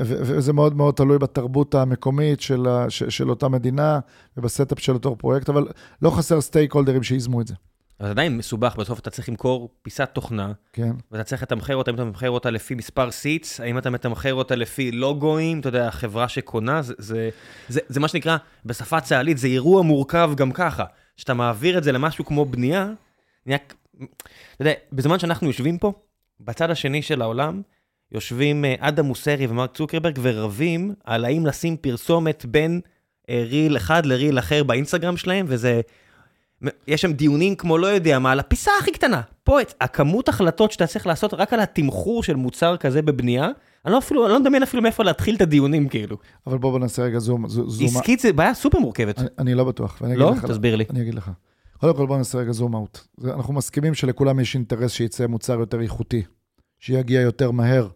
וזה 0.00 0.52
מאוד 0.52 0.76
מאוד 0.76 0.94
תלוי 0.94 1.18
בתרבות 1.18 1.74
המקומית 1.74 2.40
של, 2.40 2.66
ה- 2.68 2.90
ש- 2.90 3.02
של 3.02 3.30
אותה 3.30 3.48
מדינה 3.48 4.00
וב 4.36 4.48
setup 4.48 4.78
של 4.78 4.92
אותו 4.92 5.16
פרויקט, 5.16 5.48
אבל 5.48 5.68
לא 6.02 6.10
חסר 6.10 6.40
stakeholder 6.40 6.72
ים 6.72 7.02
שיזמו 7.02 7.40
את 7.40 7.46
זה, 7.46 7.54
אבל 8.00 8.08
עדיין 8.08 8.36
מסובך, 8.36 8.76
בסוף 8.76 8.98
אתה 8.98 9.10
צריך 9.10 9.28
למכור 9.28 9.68
פיסת 9.82 10.10
תוכנה, 10.12 10.52
כן? 10.72 10.92
ואתה 11.12 11.24
צריך 11.24 11.42
לתמחר 11.42 11.76
אותה, 11.76 11.90
אם 11.90 11.94
אתה 11.94 12.04
מתמחר 12.04 12.30
אותה 12.30 12.50
לפי 12.50 12.74
מספר 12.74 13.10
seats, 13.10 13.60
האם 13.60 13.78
אתה 13.78 13.90
מתמחר 13.90 14.34
אותה 14.34 14.56
לפי 14.56 14.92
לוגוים, 14.92 15.60
אתה 15.60 15.68
יודע, 15.68 15.88
החברה 15.88 16.28
שקונה, 16.28 16.82
זה, 16.82 16.94
זה, 16.98 17.30
זה, 17.68 17.80
זה 17.88 18.00
מה 18.00 18.08
שנקרא, 18.08 18.36
בשפה 18.64 19.00
צה"לית, 19.00 19.38
זה 19.38 19.46
אירוע 19.46 19.82
מורכב 19.82 20.30
גם 20.36 20.52
ככה. 20.52 20.84
כשאתה 21.16 21.34
מעביר 21.34 21.78
את 21.78 21.84
זה 21.84 21.92
למשהו 21.92 22.24
כמו 22.24 22.44
בנייה, 22.44 22.90
נהיה... 23.46 23.58
אתה 23.96 24.04
יודע, 24.60 24.72
בזמן 24.92 25.18
שאנחנו 25.18 25.46
יושבים 25.46 25.78
פה, 25.78 25.92
בצד 26.40 26.70
השני 26.70 27.02
של 27.02 27.22
העולם, 27.22 27.62
יושבים 28.12 28.64
אה, 28.64 28.74
אדם 28.78 29.04
מוסרי 29.04 29.46
ומרק 29.46 29.76
צוקרברג 29.76 30.18
ורבים 30.22 30.94
על 31.04 31.24
האם 31.24 31.46
לשים 31.46 31.76
פרסומת 31.76 32.44
בין 32.44 32.80
אה, 33.30 33.44
ריל 33.48 33.76
אחד 33.76 34.06
לריל 34.06 34.38
אחר 34.38 34.64
באינסטגרם 34.64 35.16
שלהם, 35.16 35.46
וזה... 35.48 35.80
יש 36.86 37.02
שם 37.02 37.12
דיונים 37.12 37.54
כמו 37.54 37.78
לא 37.78 37.86
יודע 37.86 38.18
מה, 38.18 38.32
על 38.32 38.40
הפיסה 38.40 38.70
הכי 38.80 38.92
קטנה. 38.92 39.20
פה 39.44 39.60
את 39.60 39.74
הכמות 39.80 40.28
החלטות 40.28 40.72
שאתה 40.72 40.86
צריך 40.86 41.06
לעשות 41.06 41.34
רק 41.34 41.52
על 41.52 41.60
התמחור 41.60 42.22
של 42.22 42.36
מוצר 42.36 42.76
כזה 42.76 43.02
בבנייה, 43.02 43.48
אני 43.84 43.92
לא 43.92 43.98
אפילו, 43.98 44.24
אני 44.26 44.32
לא 44.32 44.40
מדמיין 44.40 44.62
אפילו 44.62 44.82
מאיפה 44.82 45.04
להתחיל 45.04 45.36
את 45.36 45.40
הדיונים 45.40 45.88
כאילו. 45.88 46.16
אבל 46.46 46.58
בוא, 46.58 46.70
בוא 46.70 46.78
נעשה 46.78 47.02
רגע 47.02 47.18
זום. 47.18 47.48
זו- 47.48 47.70
זום 47.70 47.86
עסקית 47.86 48.20
זה 48.20 48.32
בעיה 48.32 48.54
סופר 48.54 48.78
מורכבת. 48.78 49.18
אני, 49.18 49.28
אני 49.38 49.54
לא 49.54 49.64
בטוח, 49.64 49.98
ואני 50.00 50.16
לא? 50.16 50.30
לך... 50.30 50.44
תסביר 50.44 50.76
לי. 50.76 50.84
אני 50.90 51.02
אגיד 51.02 51.14
לך. 51.14 51.30
קודם 51.80 51.96
כל 51.96 52.06
בוא 52.06 52.18
נעשה 52.18 52.38
רגע 52.38 52.52
זום 52.52 52.74
אאוט. 52.74 52.98
אנחנו 53.24 53.54
מסכימים 53.54 53.94
שלכולם 53.94 54.40
יש 54.40 54.54
אינטרס 54.54 54.92
שייצא 54.92 55.26
מוצר 55.26 55.60
יותר 55.60 55.80
איכותי, 55.80 56.22
שיגיע 56.78 57.20
יותר 57.20 57.50
מהר, 57.50 57.88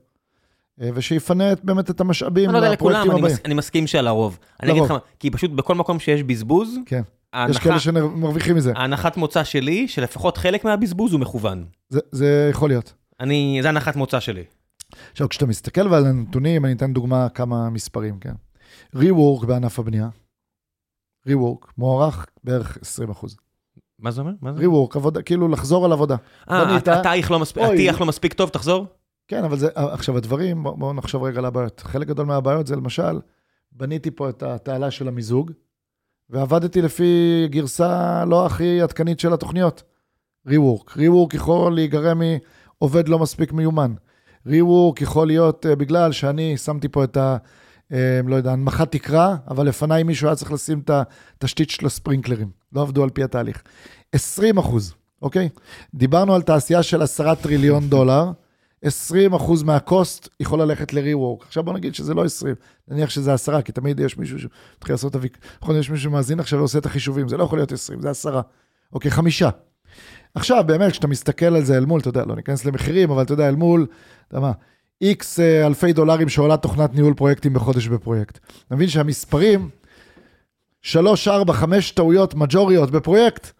ושיפנה 0.78 1.52
את- 1.52 1.64
באמת 1.64 1.90
את 1.90 2.00
המשאבים 2.00 2.44
אני 2.44 2.52
לא 2.52 2.58
יודע 2.58 2.72
לכולם, 2.72 2.90
לפרויקטים 2.92 3.10
אני, 3.12 3.20
הבאים. 3.20 3.34
מס, 3.34 3.40
אני 3.44 3.54
מסכים 3.54 3.86
שעל 3.86 4.06
הרוב. 4.06 4.38
אני 4.62 4.70
אגיד 4.72 4.82
לך. 4.82 4.90
מה, 4.90 4.98
כי 5.18 5.30
פשוט 5.30 5.50
בכל 5.50 5.74
מקום 5.74 5.98
שיש 6.00 6.22
בזבוז, 6.22 6.78
כן. 6.86 6.96
יש 6.98 7.04
ההנחה, 7.32 7.60
כאלה 7.60 7.80
שמרוויחים 7.80 8.56
מזה. 8.56 8.72
ההנחת 8.76 9.16
מוצא 9.16 9.44
שלי, 9.44 9.88
שלפחות 9.88 10.36
חלק 10.36 10.64
מהבזבוז 10.64 11.12
הוא 11.12 11.20
מכוון. 11.20 11.64
זה, 11.88 12.00
זה 12.12 12.48
יכול 12.50 12.70
להיות. 12.70 12.94
אני, 13.20 13.58
זה 13.62 13.68
הנחת 13.68 13.96
מוצא 13.96 14.20
שלי. 14.20 14.44
עכשיו, 15.12 15.28
כשאתה 15.28 15.46
מסתכל 15.46 15.94
על 15.94 16.06
הנתונים, 16.06 16.64
אני 16.64 16.72
אתן 16.72 16.92
דוגמה 16.92 17.28
כמה 17.28 17.70
מספרים, 17.70 18.18
כן? 18.18 18.32
Rework 18.96 19.46
בענף 19.46 19.78
הבנייה, 19.78 20.08
Rework 21.28 21.66
מוערך 21.78 22.26
בערך 22.44 22.78
20 22.82 23.10
אחוז. 23.10 23.36
מה 23.98 24.10
זה 24.10 24.20
אומר? 24.20 24.32
מה 24.42 24.52
זה? 24.52 24.62
Rework, 24.64 24.96
עבודה, 24.96 25.22
כאילו 25.22 25.48
לחזור 25.48 25.84
על 25.84 25.92
עבודה. 25.92 26.16
אה, 26.50 26.76
התהליך 26.76 27.30
לא. 27.30 27.40
הטיח 27.72 28.00
לא 28.00 28.06
מספיק 28.06 28.32
טוב, 28.32 28.48
תחזור? 28.48 28.86
כן, 29.28 29.44
אבל 29.44 29.58
זה, 29.58 29.68
עכשיו 29.74 30.16
הדברים, 30.16 30.62
בואו 30.62 30.76
בוא 30.76 30.92
נחשוב 30.92 31.22
רגע 31.22 31.38
על 31.38 31.44
הבעיות. 31.44 31.80
חלק 31.80 32.06
גדול 32.08 32.26
מהבעיות 32.26 32.66
זה 32.66 32.76
למשל, 32.76 33.20
בניתי 33.72 34.10
פה 34.10 34.28
את 34.28 34.42
התעלה 34.42 34.90
של 34.90 35.08
המיזוג, 35.08 35.52
ועבדתי 36.30 36.82
לפי 36.82 37.46
גרסה 37.50 38.24
לא 38.24 38.46
הכי 38.46 38.80
עדכנית 38.80 39.20
של 39.20 39.32
התוכניות. 39.32 39.82
Rework. 40.48 40.90
Rework 40.90 41.36
יכול 41.36 41.74
להיגרם 41.74 42.22
מעובד 42.80 43.08
לא 43.08 43.18
מספיק 43.18 43.52
מיומן. 43.52 43.94
Rework 44.48 45.00
יכול 45.00 45.26
להיות 45.26 45.66
uh, 45.66 45.76
בגלל 45.76 46.12
שאני 46.12 46.56
שמתי 46.56 46.88
פה 46.88 47.04
את, 47.04 47.16
ה, 47.16 47.36
אה, 47.92 48.20
לא 48.26 48.36
יודע, 48.36 48.52
הנמכת 48.52 48.92
תקרה, 48.92 49.36
אבל 49.48 49.66
לפניי 49.66 50.02
מישהו 50.02 50.26
היה 50.26 50.36
צריך 50.36 50.52
לשים 50.52 50.80
את 50.80 50.90
התשתית 51.38 51.70
של 51.70 51.86
הספרינקלרים. 51.86 52.50
לא 52.72 52.82
עבדו 52.82 53.02
על 53.02 53.10
פי 53.10 53.22
התהליך. 53.22 53.62
20 54.12 54.58
אחוז, 54.58 54.94
אוקיי? 55.22 55.48
דיברנו 55.94 56.34
על 56.34 56.42
תעשייה 56.42 56.82
של 56.82 57.02
10 57.02 57.34
טריליון 57.34 57.88
דולר. 57.88 58.30
20 58.84 59.34
אחוז 59.34 59.62
מהקוסט 59.62 60.28
יכול 60.40 60.62
ללכת 60.62 60.92
ל-rework. 60.92 61.44
עכשיו 61.46 61.62
בוא 61.62 61.72
נגיד 61.72 61.94
שזה 61.94 62.14
לא 62.14 62.24
20, 62.24 62.54
נניח 62.88 63.10
שזה 63.10 63.32
10, 63.32 63.62
כי 63.62 63.72
תמיד 63.72 64.00
יש 64.00 64.18
מישהו 64.18 64.38
שמתחיל 64.38 64.94
לעשות 64.94 65.10
את 65.10 65.14
הוויק... 65.14 65.38
להיות 65.62 65.82
שיש 65.82 65.90
מישהו 65.90 66.10
שמאזין 66.10 66.40
עכשיו 66.40 66.58
ועושה 66.58 66.78
את 66.78 66.86
החישובים, 66.86 67.28
זה 67.28 67.36
לא 67.36 67.44
יכול 67.44 67.58
להיות 67.58 67.72
20, 67.72 68.00
זה 68.00 68.10
10. 68.10 68.40
אוקיי, 68.92 69.10
חמישה. 69.10 69.50
עכשיו, 70.34 70.64
באמת, 70.66 70.92
כשאתה 70.92 71.06
מסתכל 71.06 71.46
על 71.46 71.64
זה 71.64 71.76
אל 71.76 71.84
מול, 71.84 72.00
אתה 72.00 72.08
יודע, 72.08 72.24
לא 72.24 72.36
ניכנס 72.36 72.64
למחירים, 72.64 73.10
אבל 73.10 73.22
אתה 73.22 73.32
יודע, 73.32 73.48
אל 73.48 73.56
מול, 73.56 73.86
אתה 74.28 74.36
יודע 74.36 74.46
מה, 74.46 74.52
איקס 75.00 75.40
אה, 75.40 75.66
אלפי 75.66 75.92
דולרים 75.92 76.28
שעולה 76.28 76.56
תוכנת 76.56 76.94
ניהול 76.94 77.14
פרויקטים 77.14 77.54
בחודש 77.54 77.88
בפרויקט. 77.88 78.38
אתה 78.66 78.74
מבין 78.74 78.88
שהמספרים, 78.88 79.68
3, 80.82 81.28
4, 81.28 81.52
5 81.52 81.90
טעויות 81.90 82.34
מג'וריות 82.34 82.90
בפרויקט, 82.90 83.52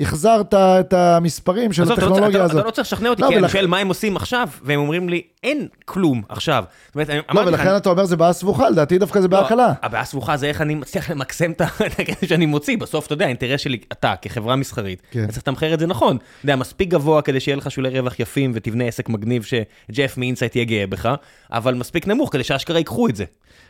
החזרת 0.00 0.54
את 0.54 0.92
המספרים 0.92 1.72
של 1.72 1.92
הטכנולוגיה 1.92 2.44
הזאת. 2.44 2.56
אתה 2.56 2.66
לא 2.66 2.70
צריך 2.70 2.86
לשכנע 2.86 3.08
אותי, 3.08 3.22
לא, 3.22 3.28
כי 3.28 3.36
אני 3.36 3.48
שואל 3.48 3.66
מה 3.66 3.78
הם 3.78 3.88
עושים 3.88 4.16
עכשיו, 4.16 4.48
והם 4.62 4.80
אומרים 4.80 5.08
לי, 5.08 5.22
אין 5.42 5.68
כלום 5.84 6.22
עכשיו. 6.28 6.64
לא, 6.96 7.40
ולכן 7.46 7.76
אתה 7.76 7.90
אומר 7.90 8.04
זה 8.04 8.16
בעיה 8.16 8.32
סבוכה, 8.32 8.70
לדעתי 8.70 8.98
דווקא 8.98 9.20
זה 9.20 9.28
בעיה 9.28 9.42
לא, 9.42 9.48
קלה. 9.48 9.72
הבעיה 9.82 10.04
סבוכה 10.04 10.36
זה 10.36 10.46
איך 10.46 10.60
אני 10.60 10.74
מצליח 10.74 11.10
למקסם 11.10 11.52
את 11.52 11.60
הכסף 11.60 12.24
שאני 12.28 12.46
מוציא. 12.46 12.78
בסוף, 12.78 13.06
אתה 13.06 13.12
יודע, 13.12 13.24
האינטרס 13.24 13.60
שלי, 13.60 13.78
אתה, 13.92 14.14
כחברה 14.22 14.56
מסחרית, 14.56 15.02
כן. 15.10 15.24
אתה 15.24 15.32
צריך 15.32 15.42
לתמחר 15.42 15.74
את 15.74 15.78
זה 15.78 15.86
נכון. 15.86 16.16
אתה 16.16 16.44
יודע, 16.44 16.56
מספיק 16.56 16.88
גבוה 16.88 17.22
כדי 17.22 17.40
שיהיה 17.40 17.56
לך 17.56 17.70
שולי 17.70 18.00
רווח 18.00 18.20
יפים 18.20 18.52
ותבנה 18.54 18.84
עסק 18.84 19.08
מגניב 19.08 19.42
שג'ף 19.42 20.18
מאינסייט 20.18 20.56
יהיה 20.56 20.64
גאה 20.64 20.86
בך, 20.86 21.14
אבל 21.52 21.74
מספיק 21.74 22.06
נמוך 22.06 22.32
כדי 22.32 22.44
שאשכרה 22.44 22.78
ייקחו 22.78 23.08
את 23.08 23.16
זה. 23.16 23.24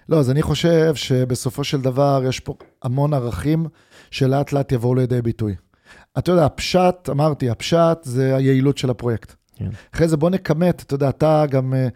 לא, 0.09 0.19
אז 0.19 0.31
אני 0.31 0.43
חושב 0.43 0.95
שבסופו 0.95 1.65
של 1.65 1.81
דבר 1.81 2.23
יש 2.29 2.41
פה 2.41 2.55
המון 2.83 3.15
ערכים 3.15 3.67
שלאט 4.11 4.53
לאט 4.53 4.73
יבואו 4.73 4.95
לידי 4.95 5.23
ביטוי. 5.23 5.55
אתה 6.19 6.33
יודע, 6.33 6.45
הפשט, 6.45 7.09
אמרתי, 7.11 7.51
הפשט 7.51 7.99
זה 8.03 8.37
היעילות 8.37 8.79
של 8.79 8.91
הפרויקט. 8.91 9.35
כן. 9.57 9.69
אחרי 9.95 10.09
זה 10.09 10.17
בוא 10.17 10.31
נכמת, 10.31 10.83
אתה 10.83 10.95
יודע, 10.95 11.09
אתה 11.09 11.45
גם 11.51 11.75
אה, 11.75 11.89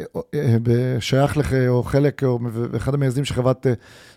אה, 0.00 0.04
אה, 0.34 1.00
שייך 1.00 1.36
לך, 1.36 1.54
או 1.68 1.82
חלק, 1.82 2.24
או 2.24 2.38
אחד 2.76 2.94
המייסדים 2.94 3.24
של 3.24 3.34
חברת 3.34 3.66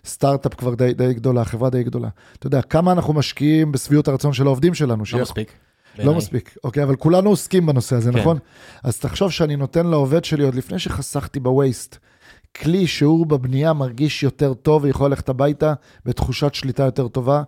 סטארט-אפ 0.05 0.53
כבר 0.53 0.75
די, 0.75 0.93
די 0.93 1.13
גדולה, 1.13 1.45
חברה 1.45 1.69
די 1.69 1.83
גדולה. 1.83 2.09
אתה 2.39 2.47
יודע, 2.47 2.61
כמה 2.61 2.91
אנחנו 2.91 3.13
משקיעים 3.13 3.71
בשביעות 3.71 4.07
הרצון 4.07 4.33
של 4.33 4.45
העובדים 4.45 4.73
שלנו. 4.73 5.03
לא 5.13 5.21
מספיק. 5.21 5.53
לא 5.99 6.13
מספיק, 6.13 6.55
אוקיי, 6.63 6.83
אבל 6.83 6.95
כולנו 6.95 7.29
עוסקים 7.29 7.65
בנושא 7.65 7.95
הזה, 7.95 8.11
כן. 8.11 8.19
נכון? 8.19 8.37
אז 8.83 8.99
תחשוב 8.99 9.31
שאני 9.31 9.55
נותן 9.55 9.87
לעובד 9.87 10.25
שלי, 10.25 10.43
עוד 10.43 10.55
לפני 10.55 10.79
שחסכתי 10.79 11.39
בווייסט, 11.39 11.97
כלי 12.55 12.87
שהוא 12.87 13.27
בבנייה 13.27 13.73
מרגיש 13.73 14.23
יותר 14.23 14.53
טוב 14.53 14.83
ויכול 14.83 15.09
ללכת 15.09 15.29
הביתה 15.29 15.73
בתחושת 16.05 16.53
שליטה 16.53 16.83
יותר 16.83 17.07
טובה. 17.07 17.43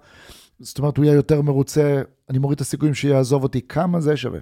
זאת 0.63 0.79
אומרת, 0.79 0.97
הוא 0.97 1.05
יהיה 1.05 1.15
יותר 1.15 1.41
מרוצה, 1.41 2.01
אני 2.29 2.37
מוריד 2.37 2.55
את 2.55 2.61
הסיכויים 2.61 2.93
שיעזוב 2.93 3.43
אותי, 3.43 3.61
כמה 3.61 3.99
זה 3.99 4.17
שווה. 4.17 4.39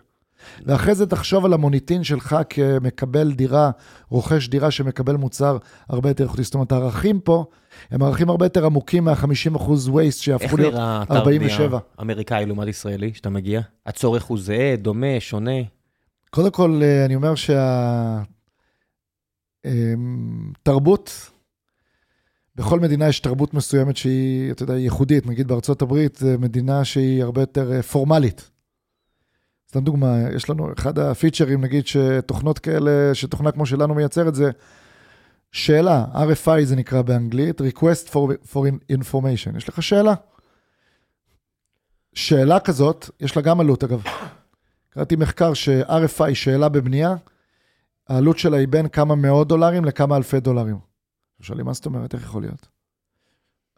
ואחרי 0.65 0.95
זה 0.95 1.07
תחשוב 1.07 1.45
על 1.45 1.53
המוניטין 1.53 2.03
שלך 2.03 2.35
כמקבל 2.49 3.31
דירה, 3.31 3.71
רוכש 4.09 4.47
דירה 4.47 4.71
שמקבל 4.71 5.15
מוצר 5.15 5.57
הרבה 5.89 6.09
יותר 6.09 6.23
איכותי. 6.23 6.43
זאת 6.43 6.53
אומרת, 6.53 6.71
הערכים 6.71 7.19
פה 7.19 7.45
הם 7.91 8.03
ערכים 8.03 8.29
הרבה 8.29 8.45
יותר 8.45 8.65
עמוקים 8.65 9.03
מה-50% 9.03 9.59
waste 9.59 10.11
שיהפכו 10.11 10.57
להיות 10.57 10.73
47. 10.73 11.43
איך 11.45 11.59
נראה 11.59 11.73
אתר 11.73 11.77
אמריקאי 12.01 12.45
לעומת 12.45 12.67
ישראלי, 12.67 13.13
שאתה 13.13 13.29
מגיע? 13.29 13.61
הצורך 13.85 14.23
הוא 14.23 14.39
זהה, 14.39 14.75
דומה, 14.75 15.19
שונה? 15.19 15.61
קודם 16.29 16.51
כל, 16.51 16.81
אה, 16.83 17.05
אני 17.05 17.15
אומר 17.15 17.33
שהתרבות 20.55 21.11
אמ, 21.25 21.30
בכל 22.55 22.79
מדינה 22.79 23.07
יש 23.07 23.19
תרבות 23.19 23.53
מסוימת 23.53 23.97
שהיא, 23.97 24.51
אתה 24.51 24.63
יודע, 24.63 24.77
ייחודית. 24.77 25.25
נגיד 25.27 25.47
בארצות 25.47 25.81
הברית 25.81 26.15
זו 26.15 26.27
מדינה 26.39 26.85
שהיא 26.85 27.23
הרבה 27.23 27.41
יותר 27.41 27.71
אה, 27.71 27.83
פורמלית. 27.83 28.49
סתם 29.69 29.83
דוגמה, 29.83 30.17
יש 30.35 30.49
לנו 30.49 30.73
אחד 30.73 30.99
הפיצ'רים, 30.99 31.61
נגיד, 31.61 31.87
שתוכנות 31.87 32.59
כאלה, 32.59 33.15
שתוכנה 33.15 33.51
כמו 33.51 33.65
שלנו 33.65 33.95
מייצרת 33.95 34.35
זה 34.35 34.51
שאלה, 35.51 36.05
RFI 36.13 36.63
זה 36.63 36.75
נקרא 36.75 37.01
באנגלית, 37.01 37.61
request 37.61 38.09
for, 38.09 38.53
for 38.53 38.91
information. 38.91 39.57
יש 39.57 39.69
לך 39.69 39.83
שאלה. 39.83 40.13
שאלה 42.13 42.59
כזאת, 42.59 43.09
יש 43.19 43.35
לה 43.35 43.41
גם 43.41 43.59
עלות 43.59 43.83
אגב. 43.83 44.03
קראתי 44.89 45.15
מחקר 45.15 45.53
ש-RFI, 45.53 46.33
שאלה 46.33 46.69
בבנייה, 46.69 47.15
העלות 48.09 48.37
שלה 48.37 48.57
היא 48.57 48.67
בין 48.67 48.87
כמה 48.87 49.15
מאות 49.15 49.47
דולרים 49.47 49.85
לכמה 49.85 50.17
אלפי 50.17 50.39
דולרים. 50.39 50.90
שואלים, 51.41 51.65
מה 51.65 51.73
זאת 51.73 51.85
אומרת, 51.85 52.13
איך 52.13 52.23
יכול 52.23 52.41
להיות? 52.41 52.67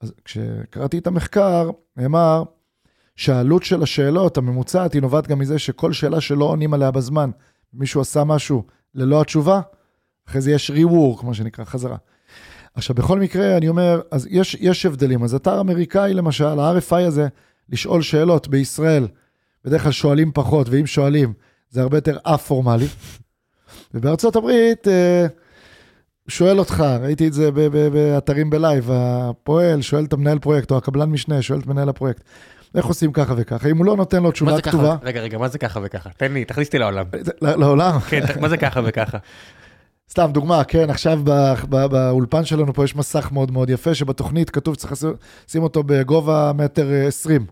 אז 0.01 0.13
כשקראתי 0.25 0.97
את 0.97 1.07
המחקר, 1.07 1.69
נאמר 1.97 2.43
שהעלות 3.15 3.63
של 3.63 3.83
השאלות 3.83 4.37
הממוצעת 4.37 4.93
היא 4.93 5.01
נובעת 5.01 5.27
גם 5.27 5.39
מזה 5.39 5.59
שכל 5.59 5.93
שאלה 5.93 6.21
שלא 6.21 6.45
עונים 6.45 6.73
עליה 6.73 6.91
בזמן, 6.91 7.29
מישהו 7.73 8.01
עשה 8.01 8.23
משהו 8.23 8.63
ללא 8.95 9.21
התשובה, 9.21 9.61
אחרי 10.27 10.41
זה 10.41 10.51
יש 10.51 10.71
rework, 10.71 11.25
מה 11.25 11.33
שנקרא, 11.33 11.65
חזרה. 11.65 11.97
עכשיו, 12.75 12.95
בכל 12.95 13.19
מקרה, 13.19 13.57
אני 13.57 13.67
אומר, 13.67 14.01
אז 14.11 14.27
יש, 14.31 14.57
יש 14.59 14.85
הבדלים. 14.85 15.23
אז 15.23 15.35
אתר 15.35 15.61
אמריקאי, 15.61 16.13
למשל, 16.13 16.59
ה-RFI 16.59 17.07
הזה, 17.07 17.27
לשאול 17.69 18.01
שאלות 18.01 18.47
בישראל, 18.47 19.07
בדרך 19.65 19.83
כלל 19.83 19.91
שואלים 19.91 20.31
פחות, 20.33 20.69
ואם 20.69 20.85
שואלים, 20.85 21.33
זה 21.69 21.81
הרבה 21.81 21.97
יותר 21.97 22.17
א-פורמלי. 22.23 22.87
ובארצות 23.93 24.35
הברית, 24.35 24.87
אה, 24.87 25.27
שואל 26.27 26.59
אותך, 26.59 26.83
ראיתי 27.01 27.27
את 27.27 27.33
זה 27.33 27.49
באתרים 27.91 28.49
בלייב, 28.49 28.89
הפועל 28.93 29.81
שואל 29.81 30.05
את 30.05 30.13
המנהל 30.13 30.39
פרויקט, 30.39 30.71
או 30.71 30.77
הקבלן 30.77 31.09
משנה 31.09 31.41
שואל 31.41 31.59
את 31.59 31.67
מנהל 31.67 31.89
הפרויקט, 31.89 32.23
איך 32.75 32.85
עושים 32.85 33.11
ככה 33.11 33.33
וככה, 33.37 33.69
אם 33.69 33.77
הוא 33.77 33.85
לא 33.85 33.95
נותן 33.97 34.23
לו 34.23 34.31
תשובה 34.31 34.61
כתובה... 34.61 34.95
רגע, 35.03 35.21
רגע, 35.21 35.37
מה 35.37 35.47
זה 35.47 35.57
ככה 35.57 35.79
וככה? 35.83 36.09
תן 36.17 36.33
לי, 36.33 36.45
תכניס 36.45 36.67
אותי 36.67 36.77
לעולם. 36.77 37.05
לעולם? 37.41 37.99
כן, 37.99 38.21
מה 38.41 38.49
זה 38.49 38.57
ככה 38.57 38.81
וככה? 38.85 39.17
סתם 40.09 40.29
דוגמה, 40.33 40.63
כן, 40.63 40.89
עכשיו 40.89 41.19
באולפן 41.89 42.45
שלנו 42.45 42.73
פה 42.73 42.83
יש 42.83 42.95
מסך 42.95 43.29
מאוד 43.31 43.51
מאוד 43.51 43.69
יפה, 43.69 43.95
שבתוכנית 43.95 44.49
כתוב 44.49 44.75
צריך 44.75 44.93
לשים 45.47 45.63
אותו 45.63 45.83
בגובה 45.83 46.51
מטר 46.55 46.87
עשרים. 47.07 47.45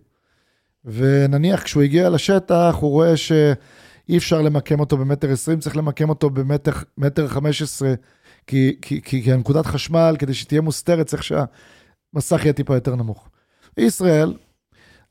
ונניח 0.85 1.63
כשהוא 1.63 1.83
הגיע 1.83 2.09
לשטח, 2.09 2.75
הוא 2.79 2.91
רואה 2.91 3.17
שאי 3.17 4.17
אפשר 4.17 4.41
למקם 4.41 4.79
אותו 4.79 4.97
במטר 4.97 5.31
עשרים, 5.31 5.59
צריך 5.59 5.77
למקם 5.77 6.09
אותו 6.09 6.29
במטר 6.29 7.27
חמש 7.27 7.61
עשרה. 7.61 7.93
כי, 8.47 8.77
כי, 8.81 9.01
כי, 9.01 9.33
הנקודת 9.33 9.65
חשמל, 9.65 10.15
כדי 10.19 10.33
שתהיה 10.33 10.61
מוסתרת, 10.61 11.05
צריך 11.05 11.23
שהמסך 11.23 12.41
יהיה 12.43 12.53
טיפה 12.53 12.75
יותר 12.75 12.95
נמוך. 12.95 13.29
ישראל, 13.77 14.33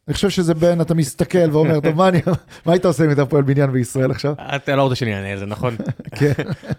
אני 0.09 0.15
חושב 0.15 0.31
שזה 0.31 0.55
בין, 0.55 0.81
אתה 0.81 0.95
מסתכל 0.95 1.51
ואומר, 1.53 1.81
טוב, 1.81 1.97
מה, 1.97 2.09
אני, 2.09 2.21
מה 2.67 2.73
היית 2.73 2.85
עושה 2.85 3.05
אם 3.05 3.09
היית 3.09 3.21
פועל 3.21 3.43
בניין 3.43 3.73
בישראל 3.73 4.11
עכשיו? 4.11 4.35
אתה 4.57 4.77
לא 4.77 4.83
רוצה 4.83 4.95
שאני 4.95 5.15
אענה 5.15 5.33
על 5.33 5.39
זה, 5.39 5.47
נכון? 5.47 5.77
כן. 6.19 6.33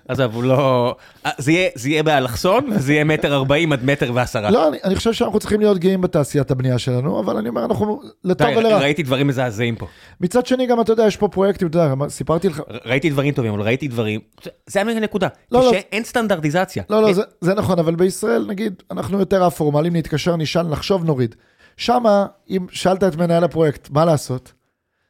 עזוב, 0.08 0.36
הוא 0.36 0.44
לא... 0.44 0.96
אה, 1.26 1.32
זה 1.76 1.90
יהיה 1.90 2.04
באלכסון, 2.04 2.70
וזה 2.76 2.94
יהיה 2.94 3.04
מטר 3.04 3.34
ארבעים 3.36 3.74
עד 3.74 3.86
מטר 3.86 4.12
ועשרה. 4.14 4.52
לא, 4.52 4.72
אני 4.84 4.96
חושב 4.96 5.14
שאנחנו 5.14 5.40
צריכים 5.40 5.60
להיות 5.60 5.78
גאים 5.78 6.02
בתעשיית 6.02 6.52
הבנייה 6.52 6.78
שלנו, 6.78 7.20
אבל 7.20 7.38
אני 7.38 7.50
אומר, 7.50 7.66
אנחנו 7.66 8.02
לטוב 8.24 8.48
ולרע. 8.58 8.78
ראיתי 8.78 9.04
דברים 9.04 9.28
מזעזעים 9.28 9.76
פה. 9.76 9.88
מצד 10.22 10.46
שני, 10.46 10.68
גם 10.68 10.82
אתה 10.82 10.92
יודע, 10.92 11.06
יש 11.08 11.18
פה 11.18 11.28
פרויקטים, 11.28 11.68
אתה 11.68 11.78
יודע, 11.80 12.10
סיפרתי 12.10 12.50
לך... 12.50 12.62
ראיתי 12.86 13.10
דברים 13.10 13.34
טובים, 13.34 13.54
אבל 13.54 13.62
ראיתי 13.62 13.88
דברים... 13.88 14.20
זה 14.68 14.82
הנקודה. 14.82 15.28
לא, 15.52 15.60
לא. 15.60 15.72
שאין 15.72 16.04
סטנדרטיזציה. 16.04 16.84
לא, 16.90 17.02
לא, 17.02 17.14
זה 17.42 17.54
נכון, 17.54 17.80
אבל 17.80 17.96
בישראל, 17.96 18.46
נגיד, 18.48 18.74
אנחנו 18.92 19.20
יותר 19.20 19.48
א-פורמליים, 19.48 19.96
נתקשר, 19.96 20.36
נשאל, 20.36 20.64
נחשוב, 20.64 21.06
נוריד. 21.06 21.36
שמה, 21.82 22.26
אם 22.50 22.66
שאלת 22.72 23.04
את 23.04 23.16
מנהל 23.16 23.44
הפרויקט, 23.44 23.90
מה 23.90 24.06
לעשות? 24.06 24.54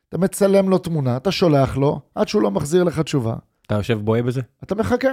אתה 0.10 0.18
מצלם 0.18 0.70
לו 0.70 0.78
תמונה, 0.78 1.18
אתה 1.18 1.32
שולח 1.32 1.78
לו, 1.78 2.02
עד 2.16 2.28
שהוא 2.28 2.42
לא 2.42 2.52
מחזיר 2.52 2.84
לך 2.84 3.00
תשובה. 3.00 3.36
אתה 3.68 3.76
יושב 3.76 4.00
בוהה 4.02 4.22
בזה? 4.22 4.42
אתה 4.64 4.76
מחכה. 4.76 5.10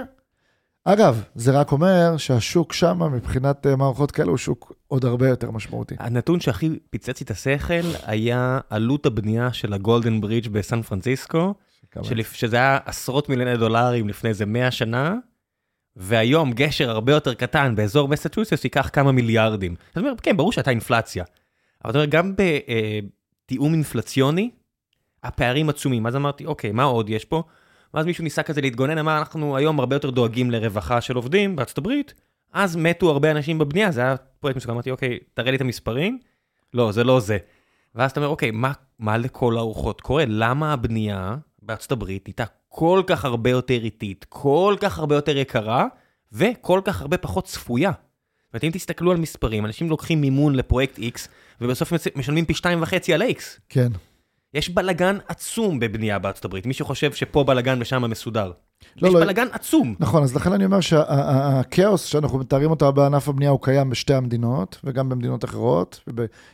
אגב, 0.85 1.23
זה 1.35 1.51
רק 1.51 1.71
אומר 1.71 2.17
שהשוק 2.17 2.73
שם, 2.73 3.01
מבחינת 3.13 3.67
אה, 3.67 3.75
מערכות 3.75 4.11
כאלה, 4.11 4.29
הוא 4.29 4.37
שוק 4.37 4.73
עוד 4.87 5.05
הרבה 5.05 5.29
יותר 5.29 5.51
משמעותי. 5.51 5.95
הנתון 5.99 6.39
שהכי 6.39 6.69
פיצץ 6.89 7.19
לי 7.19 7.23
את 7.23 7.31
השכל 7.31 7.97
היה 8.05 8.59
עלות 8.69 9.05
הבנייה 9.05 9.53
של 9.53 9.73
הגולדן 9.73 10.21
ברידג' 10.21 10.47
בסן 10.47 10.81
פרנסיסקו, 10.81 11.53
שלפ... 12.01 12.33
שזה 12.33 12.55
היה 12.55 12.77
עשרות 12.85 13.29
מיליוני 13.29 13.57
דולרים 13.57 14.09
לפני 14.09 14.29
איזה 14.29 14.45
100 14.45 14.71
שנה, 14.71 15.15
והיום 15.95 16.51
גשר 16.51 16.89
הרבה 16.89 17.11
יותר 17.11 17.33
קטן 17.33 17.75
באזור 17.75 18.07
מסצ'וסס 18.07 18.63
ייקח 18.63 18.89
כמה 18.93 19.11
מיליארדים. 19.11 19.75
זאת 19.87 19.97
אומרת, 19.97 20.21
כן, 20.21 20.37
ברור 20.37 20.51
שהייתה 20.51 20.69
אינפלציה. 20.69 21.23
אבל 21.83 21.89
אתה 21.89 21.99
אומר, 21.99 22.09
גם 22.09 22.33
בתיאום 22.35 23.73
אינפלציוני, 23.73 24.49
הפערים 25.23 25.69
עצומים. 25.69 26.07
אז 26.07 26.15
אמרתי, 26.15 26.45
אוקיי, 26.45 26.71
מה 26.71 26.83
עוד 26.83 27.09
יש 27.09 27.25
פה? 27.25 27.43
ואז 27.93 28.05
מישהו 28.05 28.23
ניסה 28.23 28.43
כזה 28.43 28.61
להתגונן, 28.61 28.97
אמר, 28.97 29.17
אנחנו 29.17 29.57
היום 29.57 29.79
הרבה 29.79 29.95
יותר 29.95 30.09
דואגים 30.09 30.51
לרווחה 30.51 31.01
של 31.01 31.15
עובדים 31.15 31.55
בארצות 31.55 31.77
הברית, 31.77 32.13
אז 32.53 32.75
מתו 32.75 33.09
הרבה 33.09 33.31
אנשים 33.31 33.57
בבנייה, 33.57 33.91
זה 33.91 34.01
היה 34.01 34.15
פרויקט 34.17 34.57
מסוים, 34.57 34.73
אמרתי, 34.73 34.91
אוקיי, 34.91 35.19
תראה 35.33 35.51
לי 35.51 35.55
את 35.55 35.61
המספרים. 35.61 36.19
לא, 36.73 36.91
זה 36.91 37.03
לא 37.03 37.19
זה. 37.19 37.37
ואז 37.95 38.11
אתה 38.11 38.19
אומר, 38.19 38.29
אוקיי, 38.29 38.51
מה, 38.51 38.71
מה 38.99 39.17
לכל 39.17 39.57
הרוחות 39.57 40.01
קורה? 40.01 40.23
למה 40.27 40.73
הבנייה 40.73 41.37
בארצות 41.61 41.91
הברית 41.91 42.27
נהייתה 42.27 42.43
כל 42.69 43.03
כך 43.07 43.25
הרבה 43.25 43.49
יותר 43.49 43.83
איטית, 43.83 44.25
כל 44.29 44.75
כך 44.79 44.99
הרבה 44.99 45.15
יותר 45.15 45.37
יקרה, 45.37 45.85
וכל 46.31 46.81
כך 46.83 47.01
הרבה 47.01 47.17
פחות 47.17 47.45
צפויה? 47.45 47.91
ואם 48.53 48.71
תסתכלו 48.73 49.11
על 49.11 49.17
מספרים, 49.17 49.65
אנשים 49.65 49.89
לוקחים 49.89 50.21
מימון 50.21 50.55
לפרויקט 50.55 50.99
X, 50.99 51.27
ובסוף 51.61 51.93
משלמים 52.15 52.45
פי 52.45 52.53
שתיים 52.53 52.81
וחצי 52.81 53.13
על 53.13 53.21
X. 53.21 53.41
כן. 53.69 53.89
יש 54.53 54.69
בלגן 54.69 55.17
עצום 55.27 55.79
בבנייה 55.79 56.19
בארצות 56.19 56.45
הברית, 56.45 56.65
מי 56.65 56.73
שחושב 56.73 57.13
שפה 57.13 57.43
בלגן 57.43 57.77
ושם 57.81 58.09
מסודר. 58.09 58.51
לא, 59.01 59.07
יש 59.07 59.13
לא. 59.13 59.19
בלגן 59.19 59.47
עצום. 59.51 59.95
נכון, 59.99 60.23
אז 60.23 60.35
לכן 60.35 60.53
אני 60.53 60.65
אומר 60.65 60.79
שהכאוס 60.79 62.05
שאנחנו 62.05 62.39
מתארים 62.39 62.69
אותו 62.69 62.93
בענף 62.93 63.29
הבנייה 63.29 63.51
הוא 63.51 63.59
קיים 63.61 63.89
בשתי 63.89 64.13
המדינות, 64.13 64.79
וגם 64.83 65.09
במדינות 65.09 65.45
אחרות, 65.45 65.99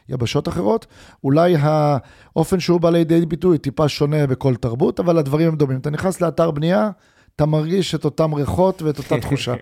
וביבשות 0.10 0.48
אחרות. 0.48 0.86
אולי 1.24 1.56
האופן 1.60 2.60
שהוא 2.60 2.82
בא 2.82 2.90
לידי 2.90 3.26
ביטוי 3.26 3.58
טיפה 3.58 3.90
שונה 3.90 4.28
בכל 4.28 4.56
תרבות, 4.56 5.00
אבל 5.00 5.18
הדברים 5.18 5.48
הם 5.48 5.56
דומים. 5.56 5.80
אתה 5.80 5.90
נכנס 5.90 6.22
לאתר 6.22 6.52
בנייה, 6.52 6.90
אתה 7.36 7.46
מרגיש 7.46 7.96
את 7.96 8.06
אותם 8.06 8.34
ריחות 8.34 8.82
ואת 8.82 8.98
אותה 8.98 9.20
תחושה. 9.22 9.54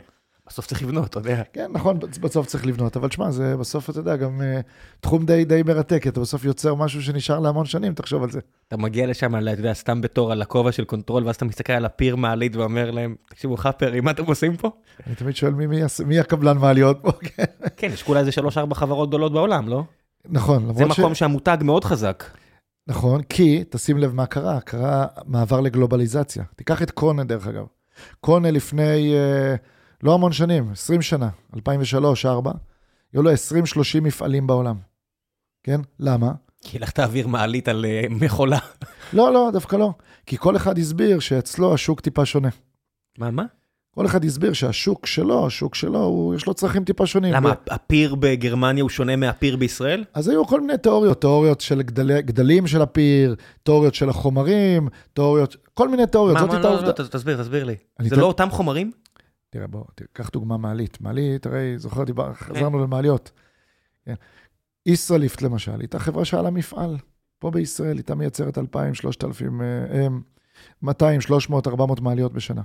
בסוף 0.53 0.67
צריך 0.67 0.83
לבנות, 0.83 1.09
אתה 1.09 1.19
יודע. 1.19 1.43
כן, 1.53 1.71
נכון, 1.71 1.99
בסוף 2.21 2.47
צריך 2.47 2.65
לבנות, 2.65 2.97
אבל 2.97 3.11
שמע, 3.11 3.31
זה 3.31 3.57
בסוף, 3.57 3.89
אתה 3.89 3.99
יודע, 3.99 4.15
גם 4.15 4.41
אה, 4.41 4.63
תחום 5.01 5.25
די, 5.25 5.45
די 5.45 5.63
מרתק, 5.63 6.07
אתה 6.07 6.19
בסוף 6.19 6.45
יוצר 6.45 6.75
משהו 6.75 7.01
שנשאר 7.01 7.39
להמון 7.39 7.65
שנים, 7.65 7.93
תחשוב 7.93 8.23
על 8.23 8.31
זה. 8.31 8.39
אתה 8.67 8.77
מגיע 8.77 9.07
לשם, 9.07 9.35
אתה 9.35 9.51
יודע, 9.51 9.73
סתם 9.73 10.01
בתור 10.01 10.31
על 10.31 10.41
הכובע 10.41 10.71
של 10.71 10.85
קונטרול, 10.85 11.25
ואז 11.25 11.35
אתה 11.35 11.45
מסתכל 11.45 11.73
על 11.73 11.85
הפיר 11.85 12.15
מעלית 12.15 12.55
ואומר 12.55 12.91
להם, 12.91 13.15
תקשיבו, 13.29 13.57
חאפרים, 13.57 14.03
מה 14.03 14.11
אתם 14.11 14.25
עושים 14.25 14.57
פה? 14.57 14.71
אני 15.07 15.15
תמיד 15.15 15.35
שואל 15.35 15.53
מי, 15.53 15.67
מי, 15.67 15.81
מי 16.05 16.19
הקבלן 16.19 16.57
מעליות 16.57 16.99
פה, 17.01 17.11
כן. 17.35 17.43
כן, 17.77 17.89
יש 17.93 18.03
כולה 18.03 18.19
איזה 18.19 18.31
שלוש-ארבע 18.31 18.75
חברות 18.75 19.09
גדולות 19.09 19.33
בעולם, 19.33 19.67
לא? 19.67 19.83
נכון, 20.25 20.73
זה 20.73 20.85
מקום 20.85 21.15
ש... 21.15 21.19
שהמותג 21.19 21.57
מאוד 21.61 21.83
חזק. 21.83 22.23
נכון, 22.87 23.23
כי, 23.23 23.63
תשים 23.69 23.97
לב 23.97 24.15
מה 24.15 24.25
קרה, 24.25 24.61
קרה 24.61 25.05
מעבר 25.25 25.61
לגלובליזציה. 25.61 26.43
תיקח 26.55 26.81
את 26.81 26.91
קונה, 26.91 27.23
דרך 27.23 27.47
אגב. 27.47 27.65
קונה 28.19 28.51
לפני... 28.51 29.13
Uh, 29.13 29.72
לא 30.03 30.13
המון 30.13 30.31
שנים, 30.31 30.71
20 30.71 31.01
שנה, 31.01 31.29
2003-2004, 31.55 31.59
היו 33.13 33.23
לו 33.23 33.31
20-30 33.31 33.35
מפעלים 34.01 34.47
בעולם. 34.47 34.75
כן? 35.63 35.81
למה? 35.99 36.31
כי 36.61 36.77
הלכת 36.77 36.99
להעביר 36.99 37.27
מעלית 37.27 37.67
על 37.67 37.85
uh, 37.85 38.13
מכולה. 38.13 38.59
לא, 39.13 39.33
לא, 39.33 39.49
דווקא 39.53 39.75
לא. 39.75 39.93
כי 40.25 40.37
כל 40.37 40.55
אחד 40.55 40.77
הסביר 40.77 41.19
שאצלו 41.19 41.73
השוק 41.73 42.01
טיפה 42.01 42.25
שונה. 42.25 42.49
מה, 43.17 43.31
מה? 43.31 43.43
כל 43.95 44.05
אחד 44.05 44.25
הסביר 44.25 44.53
שהשוק 44.53 45.05
שלו, 45.05 45.47
השוק 45.47 45.75
שלו, 45.75 45.99
הוא, 45.99 46.35
יש 46.35 46.47
לו 46.47 46.53
צרכים 46.53 46.83
טיפה 46.83 47.05
שונים. 47.05 47.33
למה, 47.33 47.49
ו... 47.49 47.73
הפיר 47.73 48.15
בגרמניה 48.15 48.81
הוא 48.81 48.89
שונה 48.89 49.15
מהפיר 49.15 49.55
בישראל? 49.55 50.03
אז 50.13 50.27
היו 50.27 50.47
כל 50.47 50.61
מיני 50.61 50.77
תיאוריות, 50.77 51.21
תיאוריות 51.21 51.61
של 51.61 51.81
גדל, 51.81 52.21
גדלים 52.21 52.67
של 52.67 52.81
הפיר, 52.81 53.35
תיאוריות 53.63 53.95
של 53.95 54.09
החומרים, 54.09 54.87
תיאוריות, 55.13 55.55
כל 55.73 55.89
מיני 55.89 56.07
תיאוריות. 56.07 56.37
מה, 56.37 56.45
מה, 56.45 56.59
לא, 56.59 56.75
לא, 56.75 56.83
לא, 56.83 56.91
תסביר, 56.91 57.41
תסביר 57.41 57.63
לי. 57.63 57.75
זה 58.01 58.15
ת... 58.15 58.17
לא 58.17 58.25
אותם 58.25 58.49
חומרים? 58.49 58.91
תראה, 59.53 59.67
בוא, 59.67 59.83
קח 60.13 60.29
דוגמה 60.29 60.57
מעלית. 60.57 61.01
מעלית, 61.01 61.45
הרי, 61.45 61.73
זוכר, 61.77 62.03
דיבר, 62.03 62.33
חזרנו 62.33 62.83
למעליות. 62.83 63.31
כן. 64.05 64.13
ישראליפט 64.85 65.41
למשל, 65.41 65.79
הייתה 65.79 65.99
חברה 65.99 66.25
שהיה 66.25 66.43
לה 66.43 66.49
מפעל, 66.49 66.97
פה 67.39 67.51
בישראל, 67.51 67.97
הייתה 67.97 68.15
מייצרת 68.15 68.57
2,000, 68.57 68.93
3,000, 68.93 69.61
200, 70.81 71.21
300, 71.21 71.67
400 71.67 72.01
מעליות 72.01 72.33
בשנה. 72.33 72.61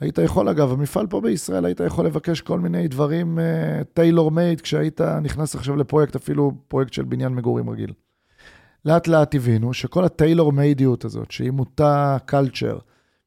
היית 0.00 0.18
יכול, 0.18 0.48
אגב, 0.48 0.72
המפעל 0.72 1.06
פה 1.06 1.20
בישראל, 1.20 1.64
היית 1.64 1.80
יכול 1.80 2.06
לבקש 2.06 2.40
כל 2.40 2.60
מיני 2.60 2.88
דברים 2.88 3.38
טיילור 3.94 4.28
uh, 4.28 4.34
מייד, 4.34 4.60
כשהיית 4.60 5.00
נכנס 5.00 5.54
עכשיו 5.54 5.76
לפרויקט, 5.76 6.16
אפילו 6.16 6.52
פרויקט 6.68 6.92
של 6.92 7.04
בניין 7.04 7.34
מגורים 7.34 7.70
רגיל. 7.70 7.92
לאט 8.84 9.08
לאט 9.08 9.34
הבינו 9.34 9.74
שכל 9.74 10.04
הטיילור 10.04 10.52
מיידיות 10.52 11.04
הזאת, 11.04 11.30
שהיא 11.30 11.50
מוטה 11.50 12.16
קלצ'ר, 12.26 12.78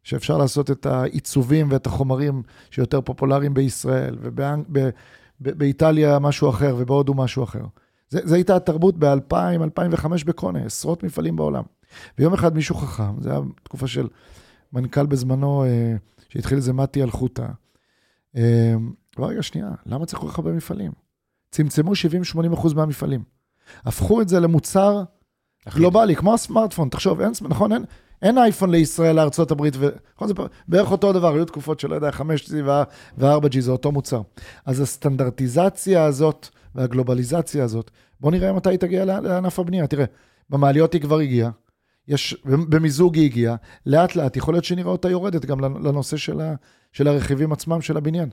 שאפשר 0.04 0.38
לעשות 0.38 0.72
את 0.72 0.86
העיצובים 0.86 1.68
ואת 1.72 1.86
החומרים 1.86 2.43
שיותר 2.72 3.01
פופולריים 3.01 3.54
בישראל, 3.54 4.18
ובאיטליה 5.39 6.20
משהו 6.20 6.49
אחר, 6.49 6.76
ובהודו 6.78 7.14
משהו 7.14 7.43
אחר. 7.43 7.66
זו 8.10 8.36
הייתה 8.36 8.56
התרבות 8.56 8.97
ב-2000, 8.97 9.64
2005 9.64 10.24
בקונה, 10.24 10.66
עשרות 10.66 11.04
מפעלים 11.04 11.36
בעולם. 11.36 11.64
ויום 12.18 12.34
אחד 12.34 12.56
מישהו 12.56 12.76
חכם, 12.76 13.22
זו 13.22 13.30
הייתה 13.30 13.45
תקופה 13.64 13.88
של 13.88 14.08
מנכ"ל 14.74 15.06
בזמנו, 15.06 15.64
אה, 15.64 15.95
שהתחיל 16.30 16.58
איזה 16.58 16.74
מתי 16.74 17.04
אלחוטה. 17.04 17.47
אה, 18.38 18.76
רגע, 19.20 19.43
שנייה, 19.43 19.70
למה 19.86 20.06
צריך 20.06 20.22
כל 20.22 20.28
כך 20.28 20.39
הרבה 20.39 20.51
מפעלים? 20.51 20.91
צמצמו 21.51 21.91
70-80 21.91 22.54
אחוז 22.54 22.74
מהמפעלים. 22.74 23.24
הפכו 23.86 24.22
את 24.22 24.30
זה 24.30 24.39
למוצר 24.39 25.04
גלובלי, 25.76 26.16
כמו 26.16 26.34
הסמארטפון, 26.34 26.89
תחשוב, 26.89 27.22
אין, 27.22 27.32
נכון, 27.41 27.74
אין, 27.74 27.86
אין 28.22 28.38
אייפון 28.38 28.72
לישראל, 28.72 29.16
לארצות 29.16 29.51
הברית, 29.51 29.74
ו... 29.78 29.88
זה 30.26 30.34
בערך 30.68 30.91
אותו 30.91 31.14
דבר, 31.14 31.34
היו 31.34 31.45
תקופות 31.45 31.80
של, 31.80 31.88
לא 31.89 31.95
יודע, 31.95 32.09
5G 32.09 32.53
ו-4G, 33.18 33.59
זה 33.59 33.72
אותו 33.72 33.91
מוצר. 33.91 34.22
אז 34.66 34.80
הסטנדרטיזציה 34.80 36.03
הזאת 36.03 36.47
והגלובליזציה 36.76 37.64
הזאת, 37.64 37.91
בוא 38.20 38.32
נראה 38.32 38.53
מתי 38.53 38.70
היא 38.70 38.80
תגיע 38.80 39.05
לענף 39.05 39.59
הבנייה. 39.59 39.88
תראה, 39.88 40.05
במעליות 40.49 40.93
היא 40.93 41.01
כבר 41.01 41.20
הגיעה, 41.20 41.51
יש, 42.07 42.38
במיזוג 42.45 43.16
היא 43.16 43.26
הגיעה, 43.26 43.55
לאט 43.86 44.16
לאט, 44.16 44.38
יכול 44.38 44.53
להיות 44.53 44.66
שנראה 44.66 44.91
אותה 44.91 45.09
יורדת 45.09 45.45
גם 45.45 45.59
לנושא 45.59 46.18
של, 46.18 46.41
ה, 46.41 46.55
של 46.91 47.07
הרכיבים 47.07 47.51
עצמם 47.51 47.82
של 47.82 47.97
הבניין. 47.97 48.30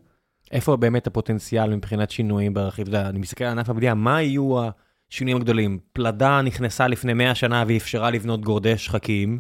איפה 0.52 0.76
באמת 0.76 1.06
הפוטנציאל 1.06 1.76
מבחינת 1.76 2.10
שינויים 2.10 2.54
ברכיב? 2.54 2.94
אני 2.94 3.18
מסתכל 3.18 3.44
על 3.44 3.50
ענף 3.50 3.70
הבנייה, 3.70 3.94
מה 3.94 4.22
יהיו 4.22 4.68
השינויים 5.10 5.36
הגדולים? 5.36 5.78
פלדה 5.92 6.42
נכנסה 6.42 6.88
לפני 6.88 7.14
100 7.14 7.34
שנה 7.34 7.64
ואפשרה 7.68 8.10
לבנות 8.10 8.40
גורדי 8.40 8.78
שחקים. 8.78 9.38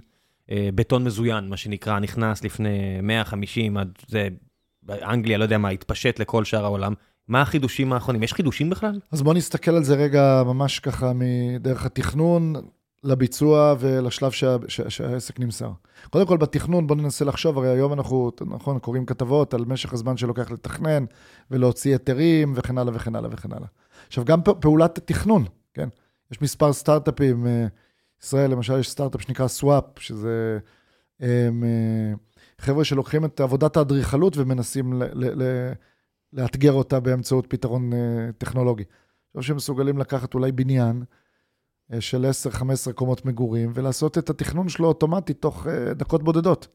אה, 0.50 0.68
בטון 0.74 1.04
מזוין, 1.04 1.48
מה 1.48 1.56
שנקרא, 1.56 1.98
נכנס 1.98 2.44
לפני 2.44 3.00
150 3.02 3.76
עד 3.76 3.88
זה, 4.08 4.28
אנגליה, 4.90 5.38
לא 5.38 5.42
יודע 5.42 5.58
מה, 5.58 5.68
התפשט 5.68 6.18
לכל 6.18 6.44
שאר 6.44 6.64
העולם. 6.64 6.94
מה 7.28 7.42
החידושים 7.42 7.92
האחרונים? 7.92 8.22
יש 8.22 8.32
חידושים 8.32 8.70
בכלל? 8.70 9.00
אז 9.12 9.22
בוא 9.22 9.34
נסתכל 9.34 9.70
על 9.70 9.84
זה 9.84 9.94
רגע 9.94 10.42
ממש 10.46 10.80
ככה 10.80 11.12
מדרך 11.14 11.86
התכנון 11.86 12.54
לביצוע 13.04 13.74
ולשלב 13.80 14.30
שה, 14.30 14.56
שה, 14.68 14.90
שהעסק 14.90 15.40
נמסר. 15.40 15.70
קודם 16.10 16.26
כל, 16.26 16.36
בתכנון 16.36 16.86
בוא 16.86 16.96
ננסה 16.96 17.24
לחשוב, 17.24 17.58
הרי 17.58 17.68
היום 17.68 17.92
אנחנו, 17.92 18.30
נכון, 18.46 18.78
קוראים 18.78 19.06
כתבות 19.06 19.54
על 19.54 19.64
משך 19.64 19.92
הזמן 19.92 20.16
שלוקח 20.16 20.50
לתכנן 20.50 21.04
ולהוציא 21.50 21.92
היתרים 21.92 22.52
וכן 22.56 22.78
הלאה 22.78 22.96
וכן 22.96 23.16
הלאה 23.16 23.30
וכן 23.32 23.52
הלאה. 23.52 23.68
עכשיו, 24.06 24.24
גם 24.24 24.40
פעולת 24.60 24.98
התכנון, 24.98 25.44
כן? 25.74 25.88
יש 26.30 26.42
מספר 26.42 26.72
סטארט-אפים, 26.72 27.46
אה, 27.46 27.66
ישראל, 28.22 28.50
למשל, 28.50 28.78
יש 28.78 28.90
סטארט-אפ 28.90 29.22
שנקרא 29.22 29.48
סוואפ, 29.48 29.84
שזה 29.98 30.58
הם, 31.20 31.64
אה, 31.64 32.14
חבר'ה 32.58 32.84
שלוקחים 32.84 33.24
את 33.24 33.40
עבודת 33.40 33.76
האדריכלות 33.76 34.36
ומנסים 34.36 34.92
ל- 34.92 35.04
ל- 35.12 35.42
ל- 35.42 35.72
לאתגר 36.32 36.72
אותה 36.72 37.00
באמצעות 37.00 37.46
פתרון 37.48 37.92
אה, 37.92 37.98
טכנולוגי. 38.38 38.84
אני 39.34 39.40
חושב 39.40 39.48
שהם 39.48 39.56
מסוגלים 39.56 39.98
לקחת 39.98 40.34
אולי 40.34 40.52
בניין 40.52 41.02
של 42.00 42.26
10-15 42.26 42.92
קומות 42.92 43.24
מגורים, 43.24 43.72
ולעשות 43.74 44.18
את 44.18 44.30
התכנון 44.30 44.68
שלו 44.68 44.88
אוטומטית 44.88 45.40
תוך 45.40 45.66
דקות 45.96 46.22
בודדות. 46.22 46.68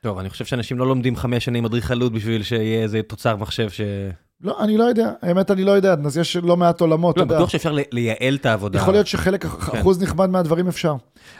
טוב, 0.00 0.18
אני 0.18 0.30
חושב 0.30 0.44
שאנשים 0.44 0.78
לא 0.78 0.86
לומדים 0.86 1.16
חמש 1.16 1.44
שנים 1.44 1.64
אדריכלות 1.64 2.12
בשביל 2.12 2.42
שיהיה 2.42 2.82
איזה 2.82 3.02
תוצר 3.02 3.36
מחשב 3.36 3.70
ש... 3.70 3.80
לא, 4.42 4.64
אני 4.64 4.76
לא 4.76 4.84
יודע, 4.84 5.12
האמת 5.22 5.50
אני 5.50 5.64
לא 5.64 5.70
יודע, 5.70 5.94
אז 6.04 6.18
יש 6.18 6.36
לא 6.36 6.56
מעט 6.56 6.80
עולמות. 6.80 7.16
לא, 7.16 7.24
בטוח 7.24 7.48
שאפשר 7.48 7.76
לייעל 7.92 8.36
את 8.36 8.46
העבודה. 8.46 8.78
יכול 8.78 8.94
להיות 8.94 9.06
שחלק, 9.06 9.46
כן. 9.46 9.78
אחוז 9.78 10.02
נכבד 10.02 10.26
מהדברים 10.30 10.68
אפשר. 10.68 10.94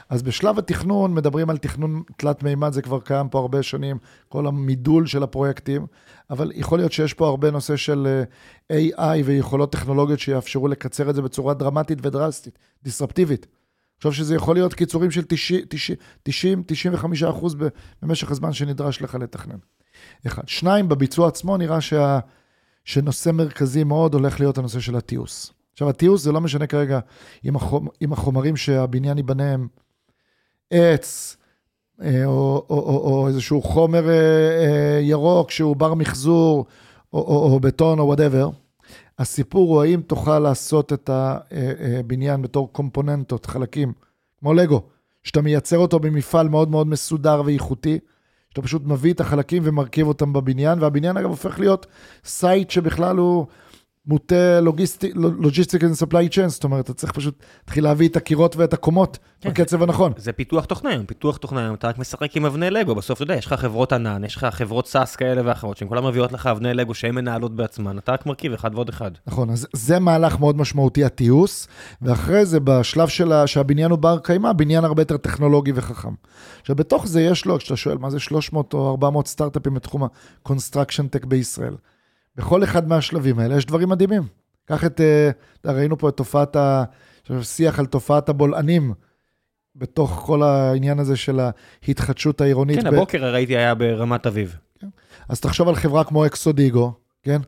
אז 0.09 0.23
בשלב 0.23 0.59
התכנון 0.59 1.13
מדברים 1.13 1.49
על 1.49 1.57
תכנון 1.57 2.01
תלת 2.17 2.43
מימד, 2.43 2.73
זה 2.73 2.81
כבר 2.81 2.99
קיים 2.99 3.29
פה 3.29 3.39
הרבה 3.39 3.63
שנים, 3.63 3.97
כל 4.29 4.47
המידול 4.47 5.07
של 5.07 5.23
הפרויקטים, 5.23 5.85
אבל 6.29 6.51
יכול 6.55 6.79
להיות 6.79 6.91
שיש 6.91 7.13
פה 7.13 7.27
הרבה 7.27 7.51
נושא 7.51 7.75
של 7.75 8.23
אה, 8.71 8.77
AI 8.77 9.23
ויכולות 9.25 9.71
טכנולוגיות 9.71 10.19
שיאפשרו 10.19 10.67
לקצר 10.67 11.09
את 11.09 11.15
זה 11.15 11.21
בצורה 11.21 11.53
דרמטית 11.53 11.99
ודרסטית, 12.01 12.59
דיסרפטיבית. 12.83 13.47
חושב 14.01 14.23
שזה 14.23 14.35
יכול 14.35 14.55
להיות 14.55 14.73
קיצורים 14.73 15.11
של 15.11 15.23
90-95 16.29 17.29
אחוז 17.29 17.55
במשך 18.01 18.31
הזמן 18.31 18.53
שנדרש 18.53 19.01
לך 19.01 19.15
לתכנן. 19.15 19.57
אחד. 20.27 20.43
שניים, 20.47 20.89
בביצוע 20.89 21.27
עצמו 21.27 21.57
נראה 21.57 21.81
שה... 21.81 22.19
שנושא 22.91 23.29
מרכזי 23.29 23.83
מאוד 23.83 24.13
הולך 24.13 24.39
להיות 24.39 24.57
הנושא 24.57 24.79
של 24.79 24.95
התיעוש. 24.95 25.51
עכשיו, 25.73 25.89
התיעוש 25.89 26.21
זה 26.21 26.31
לא 26.31 26.41
משנה 26.41 26.67
כרגע 26.67 26.99
אם, 27.45 27.55
החומ, 27.55 27.87
אם 28.01 28.13
החומרים 28.13 28.57
שהבניין 28.57 29.17
ייבנה 29.17 29.53
הם 29.53 29.67
עץ, 30.71 31.37
אה, 32.01 32.25
או, 32.25 32.65
או, 32.69 32.79
או, 32.79 32.97
או 32.97 33.27
איזשהו 33.27 33.61
חומר 33.61 34.09
אה, 34.09 34.13
אה, 34.15 34.99
ירוק 34.99 35.51
שהוא 35.51 35.75
בר 35.75 35.93
מחזור, 35.93 36.65
או, 37.13 37.19
או, 37.19 37.53
או 37.53 37.59
בטון 37.59 37.99
או 37.99 38.05
whatever. 38.05 38.49
הסיפור 39.19 39.73
הוא 39.73 39.83
האם 39.83 40.01
תוכל 40.01 40.39
לעשות 40.39 40.93
את 40.93 41.09
הבניין 41.13 42.41
בתור 42.41 42.73
קומפוננטות, 42.73 43.45
חלקים, 43.45 43.93
כמו 44.39 44.53
לגו, 44.53 44.81
שאתה 45.23 45.41
מייצר 45.41 45.77
אותו 45.77 45.99
במפעל 45.99 46.49
מאוד 46.49 46.69
מאוד 46.69 46.87
מסודר 46.87 47.41
ואיכותי, 47.45 47.99
שאתה 48.51 48.61
פשוט 48.61 48.81
מביא 48.85 49.13
את 49.13 49.19
החלקים 49.19 49.61
ומרכיב 49.65 50.07
אותם 50.07 50.33
בבניין, 50.33 50.81
והבניין 50.81 51.17
אגב 51.17 51.29
הופך 51.29 51.59
להיות 51.59 51.85
site 52.25 52.69
שבכלל 52.69 53.17
הוא 53.17 53.45
מוטה 54.05 54.59
לוגיסטיק 54.61 55.83
and 55.83 56.03
supply 56.03 56.33
chain, 56.33 56.47
זאת 56.47 56.63
אומרת, 56.63 56.85
אתה 56.85 56.93
צריך 56.93 57.13
פשוט 57.13 57.43
להתחיל 57.59 57.83
להביא 57.83 58.09
את 58.09 58.15
הקירות 58.15 58.55
ואת 58.55 58.73
הקומות 58.73 59.17
כן. 59.41 59.49
בקצב 59.49 59.83
הנכון. 59.83 60.13
זה 60.17 60.31
פיתוח 60.31 60.65
תוכנה 60.65 60.89
היום, 60.89 61.05
פיתוח 61.05 61.37
תוכנה 61.37 61.61
היום, 61.61 61.75
אתה 61.75 61.87
רק 61.87 61.97
משחק 61.97 62.37
עם 62.37 62.45
אבני 62.45 62.69
לגו, 62.69 62.95
בסוף 62.95 63.15
אתה 63.17 63.23
יודע, 63.23 63.35
יש 63.35 63.45
לך 63.45 63.53
חברות 63.53 63.93
ענן, 63.93 64.23
יש 64.23 64.35
לך 64.35 64.45
חברות 64.45 64.87
SaaS 64.87 65.15
כאלה 65.15 65.41
ואחרות, 65.45 65.77
שהן 65.77 65.87
כולן 65.87 66.03
מביאות 66.03 66.31
לך 66.31 66.47
אבני 66.47 66.73
לגו 66.73 66.93
שהן 66.93 67.15
מנהלות 67.15 67.55
בעצמן, 67.55 67.97
אתה 67.97 68.11
רק 68.11 68.25
מרכיב 68.25 68.53
אחד 68.53 68.75
ועוד 68.75 68.89
אחד. 68.89 69.11
נכון, 69.27 69.49
אז 69.49 69.67
זה 69.73 69.99
מהלך 69.99 70.39
מאוד 70.39 70.57
משמעותי, 70.57 71.03
התיעוש, 71.03 71.67
ואחרי 72.01 72.45
זה, 72.45 72.59
בשלב 72.59 73.07
של 73.07 73.45
שהבניין 73.45 73.91
הוא 73.91 73.99
בר 73.99 74.19
קיימא, 74.19 74.53
בניין 74.53 74.83
הרבה 74.83 75.01
יותר 75.01 75.17
טכנולוגי 75.17 75.71
וחכם. 75.75 76.13
עכשיו, 76.61 76.75
בתוך 76.75 77.07
זה 77.07 77.21
יש 77.21 77.45
לו, 77.45 77.57
כשאתה 77.57 77.75
שואל, 77.75 77.97
מה 77.97 78.09
זה 78.09 78.19
300 78.19 78.73
או 78.73 78.91
400 78.91 79.27
סטארט-אפים 79.27 79.73
בתחום 79.73 80.03
ה-construction 80.03 81.15
tech 81.15 81.25
בישראל? 81.27 81.75
בכל 82.35 82.63
אחד 82.63 82.87
מהשלבים 82.87 83.39
האלה 83.39 83.57
יש 83.57 83.65
דברים 83.65 83.89
מדהימים. 83.89 84.23
קח 84.65 84.85
את, 84.85 85.01
אה, 85.01 85.31
ראינו 85.65 85.97
פה 85.97 86.09
את 86.09 86.17
תופעת, 86.17 86.55
ה, 86.55 86.83
שיח 87.41 87.79
על 87.79 87.85
תופעת 87.85 88.29
הבולענים, 88.29 88.93
בתוך 89.75 90.23
כל 90.25 90.43
העניין 90.43 90.99
הזה 90.99 91.15
של 91.15 91.39
ההתחדשות 91.87 92.41
העירונית. 92.41 92.79
כן, 92.79 92.91
ב... 92.91 92.93
הבוקר 92.93 93.33
ראיתי 93.33 93.57
היה 93.57 93.75
ברמת 93.75 94.27
אביב. 94.27 94.55
כן. 94.79 94.87
אז 95.29 95.39
תחשוב 95.39 95.67
על 95.67 95.75
חברה 95.75 96.03
כמו 96.03 96.25
אקסודיגו, 96.25 96.93
כן? 97.23 97.41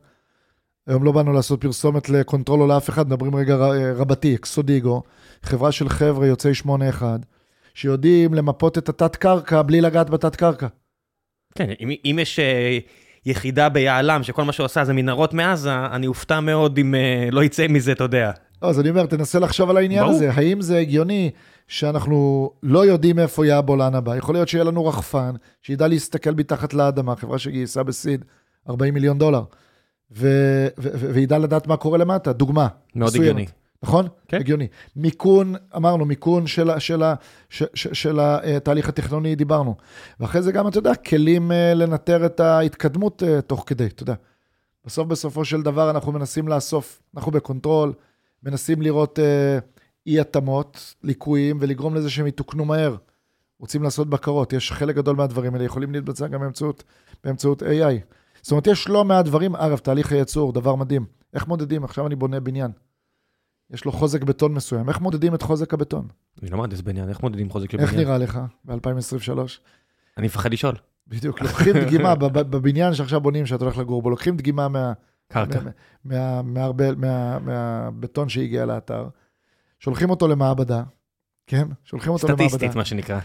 היום 0.88 1.04
לא 1.04 1.12
באנו 1.12 1.34
לעשות 1.34 1.62
פרסומת 1.62 2.10
לקונטרול 2.10 2.62
או 2.62 2.68
לאף 2.68 2.90
אחד, 2.90 3.08
מדברים 3.08 3.36
רגע 3.36 3.56
רבתי, 3.96 4.36
אקסודיגו, 4.36 5.04
חברה 5.44 5.72
של 5.72 5.90
חבר'ה 5.90 6.28
יוצאי 6.28 6.52
8-1, 6.66 7.04
שיודעים 7.74 8.34
למפות 8.34 8.78
את 8.78 8.90
התת-קרקע 8.90 9.62
בלי 9.62 9.82
לגעת 9.82 10.10
בתת-קרקע. 10.10 10.68
כן, 11.56 11.70
אם, 11.80 11.92
אם 12.06 12.20
יש 12.22 12.40
אה, 12.40 12.80
יחידה 13.26 13.70
ביהל"ם, 13.70 14.24
שכל 14.24 14.44
מה 14.44 14.52
שעושה 14.52 14.86
זה 14.86 14.94
מנהרות 14.94 15.34
מעזה, 15.34 15.86
אני 15.86 16.08
אופתע 16.08 16.40
מאוד 16.40 16.78
אם 16.78 16.94
אה, 16.94 17.32
לא 17.36 17.44
יצא 17.44 17.68
מזה, 17.68 17.92
אתה 17.92 18.04
יודע. 18.04 18.32
לא, 18.62 18.70
אז 18.70 18.80
אני 18.80 18.90
אומר, 18.90 19.06
תנסה 19.06 19.40
לחשוב 19.40 19.70
על 19.70 19.78
העניין 19.78 20.04
ברור. 20.04 20.16
הזה. 20.16 20.32
האם 20.32 20.62
זה 20.62 20.78
הגיוני 20.78 21.32
שאנחנו 21.68 22.50
לא 22.64 22.86
יודעים 22.86 23.20
איפה 23.20 23.46
יהיה 23.46 23.58
הבולען 23.58 23.96
הבא? 23.96 24.16
יכול 24.16 24.36
להיות 24.36 24.48
שיהיה 24.48 24.64
לנו 24.64 24.86
רחפן, 24.86 25.32
שידע 25.62 25.88
להסתכל 25.88 26.32
מתחת 26.32 26.74
לאדמה, 26.74 27.16
חברה 27.16 27.40
שגייסה 27.40 27.84
ב-seed 27.84 28.26
40 28.70 28.94
מיליון 28.94 29.18
דולר, 29.18 29.44
וידע 30.78 31.38
לדעת 31.38 31.68
מה 31.68 31.78
קורה 31.78 31.98
למטה, 31.98 32.34
דוגמה. 32.34 32.68
מאוד 32.96 33.16
הגיוני. 33.16 33.46
נכון? 33.84 34.08
כן. 34.28 34.38
הגיוני. 34.38 34.68
מיכון, 34.96 35.56
אמרנו, 35.76 36.06
מיכון 36.06 36.48
של, 36.48 36.80
של, 36.80 37.04
של, 37.50 37.66
של, 37.74 37.94
של 37.94 38.20
התהליך 38.20 38.90
התכנוני 38.90 39.36
דיברנו. 39.36 39.76
ואחרי 40.20 40.42
זה 40.42 40.52
גם, 40.52 40.68
אתה 40.68 40.78
יודע, 40.78 40.96
כלים 40.96 41.52
אה, 41.52 41.74
לנטר 41.74 42.26
את 42.26 42.40
ההתקדמות 42.40 43.24
אה, 43.24 43.42
תוך 43.42 43.64
כדי, 43.68 43.86
אתה 43.86 44.04
יודע. 44.04 44.14
בסוף, 44.86 45.08
בסופו 45.08 45.46
של 45.46 45.62
דבר, 45.62 45.90
אנחנו 45.90 46.12
מנסים 46.12 46.48
לאסוף, 46.48 47.02
אנחנו 47.16 47.32
ב-Control, 47.32 47.94
מנסים 48.44 48.82
לראות 48.82 49.20
אה, 49.20 49.60
אי-התאמות, 50.08 50.96
ליקויים, 51.04 51.58
ולגרום 51.62 51.96
לזה 51.96 52.10
שהם 52.10 52.28
יתוקנו 52.28 52.66
מהר. 52.66 52.96
רוצים 53.60 53.84
לעשות 53.84 54.10
בקרות, 54.10 54.54
יש 54.54 54.72
חלק 54.72 54.96
גדול 54.96 55.16
מהדברים 55.16 55.54
האלה, 55.54 55.66
יכולים 55.66 55.92
להתבצע 55.92 56.28
גם 56.28 56.40
באמצעות, 56.40 56.84
באמצעות 57.24 57.62
AI. 57.62 58.16
זאת 58.42 58.52
אומרת, 58.52 58.68
יש 58.68 58.88
לא 58.88 59.06
מעט 59.06 59.26
דברים, 59.26 59.56
אגב, 59.56 59.78
תהליך 59.78 60.12
הייצור, 60.12 60.54
דבר 60.54 60.76
מדהים. 60.76 61.06
איך 61.34 61.48
מודדים? 61.48 61.84
עכשיו 61.84 62.08
אני 62.08 62.16
בונה 62.16 62.40
בניין. 62.40 62.72
יש 63.74 63.86
לו 63.86 63.92
חוזק 63.92 64.24
בטון 64.24 64.54
מסוים. 64.54 64.90
איך 64.90 65.02
מודדים 65.02 65.36
את 65.36 65.42
חוזק 65.42 65.74
הבטון? 65.74 66.08
אני 66.42 66.50
לא 66.50 66.58
מהנדס 66.58 66.82
בניין, 66.82 67.10
איך 67.10 67.24
מודדים 67.24 67.50
חוזק 67.50 67.72
של 67.72 67.78
בניין? 67.78 67.90
איך 67.90 68.00
נראה 68.00 68.18
לך 68.18 68.40
ב-2023? 68.66 69.40
אני 70.18 70.26
מפחד 70.26 70.54
לשאול. 70.54 70.76
בדיוק, 71.08 71.42
לוקחים 71.42 71.74
דגימה 71.78 72.16
בבניין 72.52 72.94
שעכשיו 72.94 73.22
בונים, 73.22 73.46
שאתה 73.46 73.64
הולך 73.64 73.78
לגור 73.78 74.02
בו, 74.02 74.10
לוקחים 74.10 74.38
דגימה 74.38 74.68
מה... 74.68 74.94
קרקע. 75.28 75.60
מהבטון 77.42 78.30
שהגיע 78.30 78.66
לאתר, 78.66 79.08
שולחים 79.80 80.10
אותו 80.10 80.28
למעבדה, 80.28 80.84
כן? 81.48 81.68
שולחים 81.84 82.14
אותו 82.14 82.28
למעבדה. 82.28 82.50
סטטיסטית, 82.50 82.76
מה 82.76 82.86
שנקרא. 82.86 83.20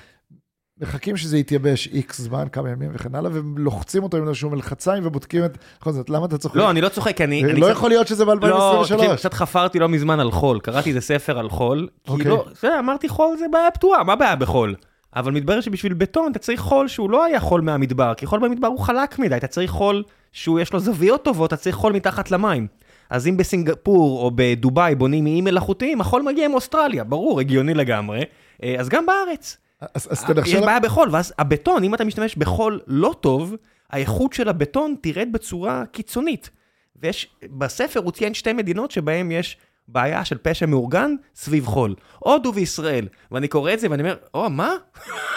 מחכים 0.81 1.17
שזה 1.17 1.39
יתייבש 1.39 1.89
איקס 1.93 2.21
זמן, 2.21 2.45
כמה 2.53 2.71
ימים 2.71 2.91
וכן 2.95 3.15
הלאה, 3.15 3.31
ולוחצים 3.35 4.03
אותו 4.03 4.17
עם 4.17 4.29
איזשהו 4.29 4.51
מלחציים 4.51 5.07
ובודקים 5.07 5.45
את... 5.45 5.59
בכל 5.81 5.93
זאת, 5.93 6.11
למה 6.11 6.27
אתה 6.27 6.39
צוחק? 6.39 6.57
לא, 6.57 6.71
אני 6.71 6.81
לא 6.81 6.89
צוחק, 6.89 7.21
אני... 7.21 7.43
לא 7.43 7.67
יכול 7.67 7.91
להיות 7.91 8.09
שזה 8.09 8.25
ב-2023. 8.25 8.47
לא, 8.47 8.85
תקשיב, 8.89 9.15
קצת 9.17 9.35
חפרתי 9.35 9.79
לא 9.79 9.89
מזמן 9.89 10.21
על 10.21 10.31
חול, 10.31 10.61
קראתי 10.61 10.89
איזה 10.89 11.01
ספר 11.01 11.39
על 11.39 11.49
חול, 11.49 11.89
כי 12.05 12.13
אוקיי. 12.13 12.27
לא, 12.27 12.45
זה, 12.61 12.79
אמרתי 12.79 13.09
חול 13.09 13.37
זה 13.39 13.47
בעיה 13.53 13.71
פתועה, 13.71 14.05
מה 14.05 14.17
בעיה 14.17 14.37
בחול? 14.37 14.75
אבל 15.17 15.33
מתברר 15.33 15.61
שבשביל 15.61 15.95
בטון 15.95 16.31
אתה 16.31 16.39
צריך 16.39 16.61
חול 16.61 16.89
שהוא 16.89 17.11
לא 17.11 17.25
היה 17.25 17.41
חול 17.41 17.61
מהמדבר, 17.61 18.15
כי 18.15 18.27
חול 18.27 18.41
במדבר 18.41 18.67
הוא 18.67 18.79
חלק 18.79 19.19
מדי, 19.19 19.37
אתה 19.37 19.47
צריך 19.47 19.71
חול 19.71 20.03
שהוא 20.33 20.61
יש 20.61 20.73
לו 20.73 20.81
זוויות 20.81 21.25
טובות, 21.25 21.53
אתה 21.53 21.57
צריך 21.57 21.77
חול 21.77 21.93
מתחת 21.93 22.31
למים. 22.31 22.67
אז 23.11 23.27
אם 23.27 23.37
בסינגפור 23.37 24.25
או 24.25 24.31
בדובאי 24.35 24.95
בונים 24.95 25.27
איים 25.27 25.45
מלאכותיים, 25.45 26.01
החול 26.01 26.23
מגיע 26.23 26.49
מאוסטרליה, 26.49 27.05
ברור, 27.05 27.41
הגיוני 27.41 27.75
לגמרי, 27.75 28.23
אה, 28.63 28.77
אז 28.79 28.89
גם 28.89 29.07
בארץ. 29.07 29.57
אז, 29.95 30.09
אז 30.11 30.25
תנחשב... 30.25 30.57
יש 30.57 30.65
בעיה 30.65 30.81
בחול, 30.81 31.09
ואז 31.13 31.33
הבטון, 31.39 31.85
אם 31.85 31.95
אתה 31.95 32.05
משתמש 32.05 32.37
בחול 32.37 32.81
לא 32.87 33.15
טוב, 33.21 33.55
האיכות 33.91 34.33
של 34.33 34.49
הבטון 34.49 34.95
תרד 35.01 35.29
בצורה 35.33 35.85
קיצונית. 35.93 36.51
ויש, 36.97 37.29
בספר 37.43 38.01
הוא 38.01 38.13
ציין 38.13 38.35
שתי 38.35 38.53
מדינות 38.53 38.91
שבהן 38.91 39.31
יש 39.31 39.57
בעיה 39.89 40.25
של 40.25 40.39
פשע 40.39 40.67
מאורגן 40.67 41.15
סביב 41.37 41.67
חול. 41.67 41.95
הודו 42.19 42.55
וישראל. 42.55 43.09
ואני 43.33 43.49
קורא 43.49 43.73
את 43.73 43.81
זה 43.81 43.91
ואני 43.91 44.03
אומר, 44.03 44.17
או, 44.35 44.51
מה? 44.51 44.75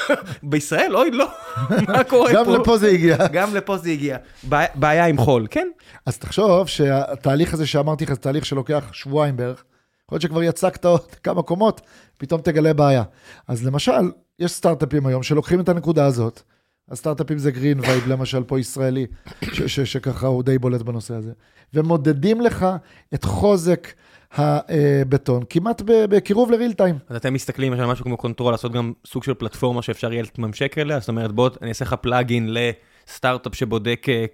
בישראל? 0.43 0.95
אוי, 0.95 1.11
לא. 1.11 1.27
מה 1.87 2.03
קורה 2.03 2.31
פה? 2.31 2.37
גם 2.37 2.53
לפה 2.53 2.77
זה 2.77 2.87
הגיע. 2.87 3.17
גם 3.33 3.55
לפה 3.55 3.77
זה 3.77 3.89
הגיע. 3.89 4.17
בעיה 4.75 5.05
עם 5.05 5.17
חול, 5.17 5.47
כן. 5.49 5.67
אז 6.05 6.17
תחשוב 6.17 6.67
שהתהליך 6.67 7.53
הזה 7.53 7.67
שאמרתי 7.67 8.05
לך, 8.05 8.13
זה 8.13 8.19
תהליך 8.19 8.45
שלוקח 8.45 8.89
שבועיים 8.93 9.37
בערך. 9.37 9.63
יכול 10.11 10.15
להיות 10.15 10.21
שכבר 10.21 10.43
יצקת 10.43 10.85
עוד 10.85 11.01
כמה 11.23 11.41
קומות, 11.41 11.81
פתאום 12.17 12.41
תגלה 12.41 12.73
בעיה. 12.73 13.03
אז 13.47 13.65
למשל, 13.65 14.11
יש 14.39 14.51
סטארט-אפים 14.51 15.05
היום 15.05 15.23
שלוקחים 15.23 15.59
את 15.59 15.69
הנקודה 15.69 16.05
הזאת, 16.05 16.41
הסטארט-אפים 16.89 17.37
זה 17.37 17.51
גרין 17.51 17.79
וייב, 17.79 18.07
למשל, 18.07 18.43
פה 18.43 18.59
ישראלי, 18.59 19.05
שככה 19.67 20.27
הוא 20.27 20.43
די 20.43 20.57
בולט 20.57 20.81
בנושא 20.81 21.13
הזה, 21.13 21.31
ומודדים 21.73 22.41
לך 22.41 22.65
את 23.13 23.23
חוזק 23.23 23.93
הבטון, 24.31 25.43
כמעט 25.49 25.81
בקירוב 25.85 26.51
ל-real 26.51 26.73
time. 26.73 26.95
אז 27.09 27.15
אתם 27.15 27.33
מסתכלים 27.33 27.73
על 27.73 27.85
משהו 27.85 28.05
כמו 28.05 28.17
קונטרול, 28.17 28.53
לעשות 28.53 28.71
גם 28.71 28.93
סוג 29.07 29.23
של 29.23 29.33
פלטפורמה 29.33 29.81
שאפשר 29.81 30.13
יהיה 30.13 30.21
להתממשק 30.21 30.77
אליה, 30.77 30.99
זאת 30.99 31.09
אומרת, 31.09 31.31
בוא, 31.31 31.49
אני 31.61 31.69
אעשה 31.69 31.85
לך 31.85 31.93
plugin 31.93 32.49
לסטארט-אפ 32.49 33.55
שבודק 33.55 34.05
אה, 34.09 34.25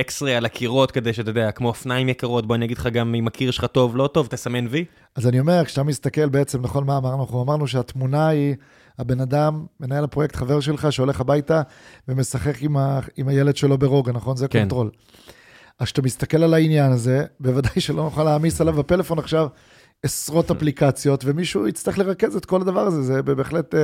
X-ray 0.00 0.34
על 0.34 0.44
הקירות 0.44 0.90
כדי 0.90 1.12
שאתה 1.12 1.30
יודע, 1.30 1.50
כמו 1.50 1.68
אופניים 1.68 2.08
יקרות, 2.08 2.46
בוא 2.46 2.56
אני 2.56 2.64
אגיד 2.64 2.78
לך 2.78 2.86
גם 2.86 3.14
אם 3.14 3.26
הקיר 3.26 3.50
שלך 3.50 3.64
טוב, 3.64 3.96
לא 3.96 4.06
טוב, 4.06 4.26
תסמן 4.26 4.66
וי. 4.70 4.84
אז 5.16 5.26
אני 5.26 5.40
אומר, 5.40 5.64
כשאתה 5.64 5.82
מסתכל 5.82 6.28
בעצם, 6.28 6.62
נכון 6.62 6.86
מה 6.86 6.96
אמרנו? 6.96 7.22
אנחנו 7.22 7.42
אמרנו 7.42 7.66
שהתמונה 7.66 8.28
היא 8.28 8.54
הבן 8.98 9.20
אדם, 9.20 9.66
מנהל 9.80 10.04
הפרויקט, 10.04 10.36
חבר 10.36 10.60
שלך, 10.60 10.92
שהולך 10.92 11.20
הביתה 11.20 11.62
ומשחק 12.08 12.62
עם, 12.62 12.76
ה, 12.76 13.00
עם 13.16 13.28
הילד 13.28 13.56
שלו 13.56 13.78
ברוגע, 13.78 14.12
נכון? 14.12 14.36
זה 14.36 14.48
כן. 14.48 14.58
קונטרול. 14.58 14.90
אז 15.78 15.84
כשאתה 15.84 16.02
מסתכל 16.02 16.42
על 16.42 16.54
העניין 16.54 16.92
הזה, 16.92 17.24
בוודאי 17.40 17.80
שלא 17.80 18.02
נוכל 18.02 18.24
להעמיס 18.24 18.60
עליו 18.60 18.74
בפלאפון 18.74 19.18
עכשיו 19.18 19.48
עשרות 20.02 20.50
אפליקציות, 20.56 21.24
ומישהו 21.24 21.68
יצטרך 21.68 21.98
לרכז 21.98 22.36
את 22.36 22.44
כל 22.44 22.60
הדבר 22.60 22.80
הזה, 22.80 23.02
זה 23.02 23.22
בהחלט 23.22 23.74
uh, 23.74 23.78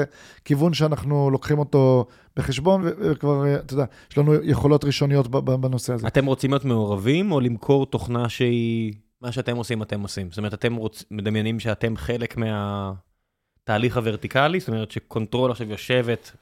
כיוון 0.44 0.74
שאנחנו 0.74 1.30
לוקחים 1.30 1.58
אותו 1.58 2.06
בחשבון, 2.36 2.82
וכבר, 2.84 3.44
uh, 3.44 3.60
אתה 3.60 3.74
יודע, 3.74 3.84
יש 4.10 4.18
לנו 4.18 4.34
יכולות 4.34 4.84
ראשוניות 4.84 5.28
בנושא 5.60 5.92
הזה. 5.92 6.06
אתם 6.06 6.26
רוצים 6.26 6.50
להיות 6.50 6.64
מעורבים, 6.64 7.32
או 7.32 7.40
למכור 7.40 7.86
תוכנה 7.86 8.28
שהיא, 8.28 8.92
מה 9.20 9.32
שאתם 9.32 9.56
עושים, 9.56 9.82
אתם 9.82 10.00
עושים? 10.00 10.30
זאת 10.30 10.38
אומרת, 10.38 10.54
אתם 10.54 10.74
רוצ... 10.74 11.04
מדמיינים 11.10 11.60
שאתם 11.60 11.96
חלק 11.96 12.36
מהתהליך 12.36 13.96
הוורטיקלי, 13.96 14.60
זאת 14.60 14.68
אומרת 14.68 14.90
שקונטרול 14.90 15.50
עכשיו 15.50 15.70
יושבת 15.70 16.32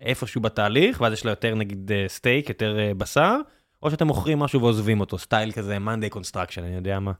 איפשהו 0.00 0.40
בתהליך, 0.40 1.00
ואז 1.00 1.12
יש 1.12 1.24
לה 1.24 1.32
יותר 1.32 1.54
נגיד 1.54 1.90
stake, 2.06 2.46
אה, 2.46 2.50
יותר 2.50 2.78
בשר, 2.96 3.36
או 3.82 3.90
שאתם 3.90 4.06
מוכרים 4.06 4.38
משהו 4.38 4.60
ועוזבים 4.62 5.00
אותו, 5.00 5.18
סטייל 5.18 5.52
כזה, 5.52 5.76
Monday 5.76 6.14
Construction, 6.14 6.60
אני 6.60 6.74
יודע 6.74 7.00
מה. 7.00 7.12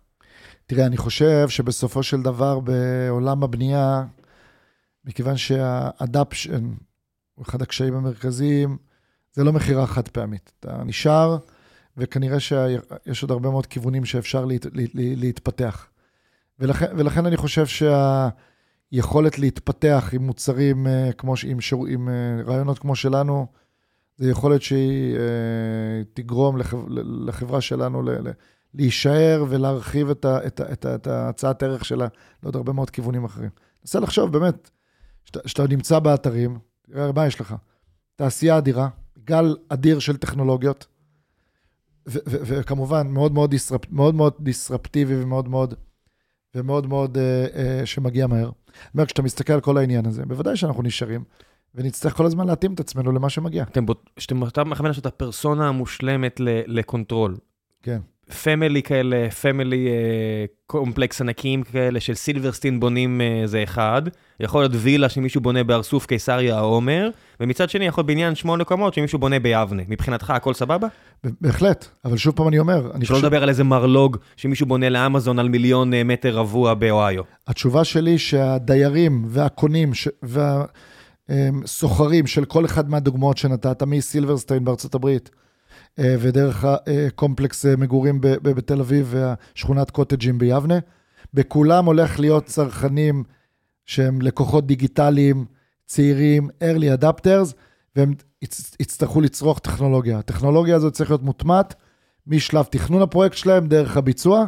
תראה, 0.67 0.87
אני 0.87 0.97
חושב 0.97 1.49
שבסופו 1.49 2.03
של 2.03 2.23
דבר 2.23 2.61
בעולם 2.61 3.43
הבנייה, 3.43 4.05
מכיוון 5.05 5.37
שהאדפשן 5.37 6.65
הוא 7.35 7.45
אחד 7.49 7.63
הקשיים 7.63 7.95
המרכזיים, 7.95 8.77
זה 9.33 9.45
לא 9.45 9.53
מכירה 9.53 9.87
חד 9.87 10.09
פעמית. 10.09 10.53
אתה 10.61 10.83
נשאר, 10.85 11.39
וכנראה 11.97 12.41
שיש 12.41 13.23
עוד 13.23 13.31
הרבה 13.31 13.51
מאוד 13.51 13.67
כיוונים 13.67 14.05
שאפשר 14.05 14.45
להת, 14.45 14.65
לה, 14.65 14.83
להתפתח. 14.95 15.87
ולכן, 16.59 16.87
ולכן 16.97 17.27
אני 17.27 17.37
חושב 17.37 17.67
שהיכולת 18.93 19.39
להתפתח 19.39 20.11
עם 20.13 20.27
מוצרים, 20.27 20.87
אה, 20.87 21.13
כמו, 21.19 21.35
עם, 21.47 21.61
שור, 21.61 21.87
עם 21.87 22.09
אה, 22.09 22.43
רעיונות 22.47 22.79
כמו 22.79 22.97
שלנו, 22.97 23.47
זה 24.17 24.31
יכולת 24.31 24.63
שהיא 24.63 25.17
אה, 25.17 26.03
תגרום 26.15 26.57
לחברה 27.27 27.61
שלנו 27.61 28.03
להישאר 28.75 29.45
ולהרחיב 29.49 30.11
את, 30.11 30.25
ה, 30.25 30.47
את, 30.47 30.61
ה, 30.61 30.73
את, 30.73 30.85
ה, 30.85 30.95
את 30.95 31.07
ההצעת 31.07 31.63
ערך 31.63 31.85
שלה 31.85 32.07
לעוד 32.43 32.57
הרבה 32.57 32.73
מאוד 32.73 32.91
כיוונים 32.91 33.25
אחרים. 33.25 33.51
נסה 33.85 34.01
לחשוב 34.01 34.33
באמת, 34.33 34.71
כשאתה 35.45 35.67
נמצא 35.67 35.99
באתרים, 35.99 36.59
תראה 36.91 37.13
מה 37.13 37.27
יש 37.27 37.41
לך. 37.41 37.55
תעשייה 38.17 38.59
אדירה, 38.59 38.89
גל 39.25 39.57
אדיר 39.69 39.99
של 39.99 40.17
טכנולוגיות, 40.17 40.87
וכמובן, 42.07 43.09
מאוד 43.09 43.33
מאוד, 43.33 43.51
disrup, 43.51 43.91
מאוד 43.91 44.15
מאוד 44.15 44.33
disruptive 44.41 45.15
י 45.15 45.23
ומאוד 45.23 45.49
מאוד, 45.49 45.75
ומאוד 46.55 46.87
מאוד 46.87 47.19
אה, 47.19 47.47
אה, 47.55 47.87
שמגיע 47.87 48.27
מהר. 48.27 48.51
זאת 48.67 48.95
אומרת, 48.95 49.07
כשאתה 49.07 49.23
מסתכל 49.23 49.53
על 49.53 49.61
כל 49.61 49.79
העניין 49.79 50.07
הזה, 50.07 50.27
בוודאי 50.27 50.57
שאנחנו 50.57 50.83
נשארים, 50.83 51.25
ונצטרך 51.75 52.17
כל 52.17 52.27
הזמן 52.27 52.47
להתאים 52.47 52.75
את 52.75 52.81
עצמנו 52.81 53.13
למה 53.13 53.31
שמגיע. 53.31 53.63
אתם, 53.63 53.85
אתה 54.49 54.65
מכוון 54.65 54.87
לעשות 54.87 55.07
את 55.07 55.13
הפרסונה 55.13 55.69
המושלמת 55.69 56.41
לקונטרול. 56.67 57.37
כן. 57.83 58.01
family 58.31 58.83
כאלה, 58.83 59.31
family 59.31 59.89
complex 60.71 61.21
ענקיים 61.21 61.63
כאלה 61.63 62.01
של 62.01 62.15
סילברסטין 62.15 62.81
בונים 62.81 63.21
uh, 63.21 63.47
זה 63.47 63.63
אחד, 63.63 64.03
יכול 64.41 64.61
להיות 64.61 64.73
וילה 64.75 65.09
שמישהו 65.09 65.41
בונה 65.41 65.65
בארסוף 65.65 66.07
קיסריה 66.07 66.57
עומר, 66.57 67.11
ומצד 67.41 67.71
שני 67.71 67.87
יכול 67.87 68.03
להיות 68.03 68.07
בניין 68.07 68.35
שמונה 68.35 68.65
קומות 68.65 68.95
שמישהו 68.95 69.19
בונה 69.19 69.39
ביבנה. 69.39 69.83
מבחינתך 69.89 70.31
הכל 70.31 70.55
סבבה? 70.55 70.89
בהחלט, 71.41 71.89
אבל 72.05 72.17
שוב 72.17 72.35
פעם 72.37 72.49
אני 72.49 72.59
אומר, 72.59 72.91
אני 72.95 73.01
חושב... 73.01 73.15
שלא 73.15 73.19
לדבר 73.19 73.43
על 73.43 73.49
איזה 73.49 73.65
מרלוג 73.65 74.17
שמישהו 74.37 74.67
בונה 74.67 74.89
לאמזון 74.89 75.39
על 75.39 75.49
מיליון 75.49 75.93
uh, 75.93 75.97
מטר 76.05 76.37
רבוע 76.37 76.75
באוהיו. 76.75 77.23
התשובה 77.49 77.85
שלי 77.85 78.19
שהדיירים 78.19 79.25
והקונים 79.29 79.95
ש... 79.95 80.09
והסוחרים 81.29 82.27
של 82.27 82.45
כל 82.45 82.65
אחד 82.65 82.91
מהדוגמאות 82.91 83.37
שנתת, 83.37 83.83
מסילברסטיין 83.83 84.65
בארצות 84.65 84.95
הברית, 84.95 85.31
אה, 85.35 85.41
ודרך 85.99 86.65
הקומפלקס 86.65 87.67
אה, 87.67 87.77
מגורים 87.77 88.19
בתל 88.21 88.81
אביב 88.81 89.09
והשכונת 89.11 89.91
קוטג'ים 89.91 90.39
ביבנה. 90.39 90.79
בכולם 91.35 91.85
הולך 91.85 92.21
להיות 92.21 92.45
צרכנים 92.45 93.25
שהם 93.87 94.23
לקוחות 94.23 94.67
דיגיטליים, 94.67 95.45
צעירים, 95.87 96.49
early 96.61 97.03
adapters, 97.03 97.55
והם 97.97 98.15
יצטרכו 98.81 99.21
לצרוך 99.21 99.59
טכנולוגיה. 99.59 100.19
הטכנולוגיה 100.19 100.77
הזאת 100.77 100.93
צריך 100.93 101.11
להיות 101.11 101.23
מוטמעת 101.23 101.75
משלב 102.27 102.65
תכנון 102.65 103.03
הפרויקט 103.03 103.37
שלהם, 103.37 103.67
דרך 103.67 103.97
הביצוע, 103.97 104.47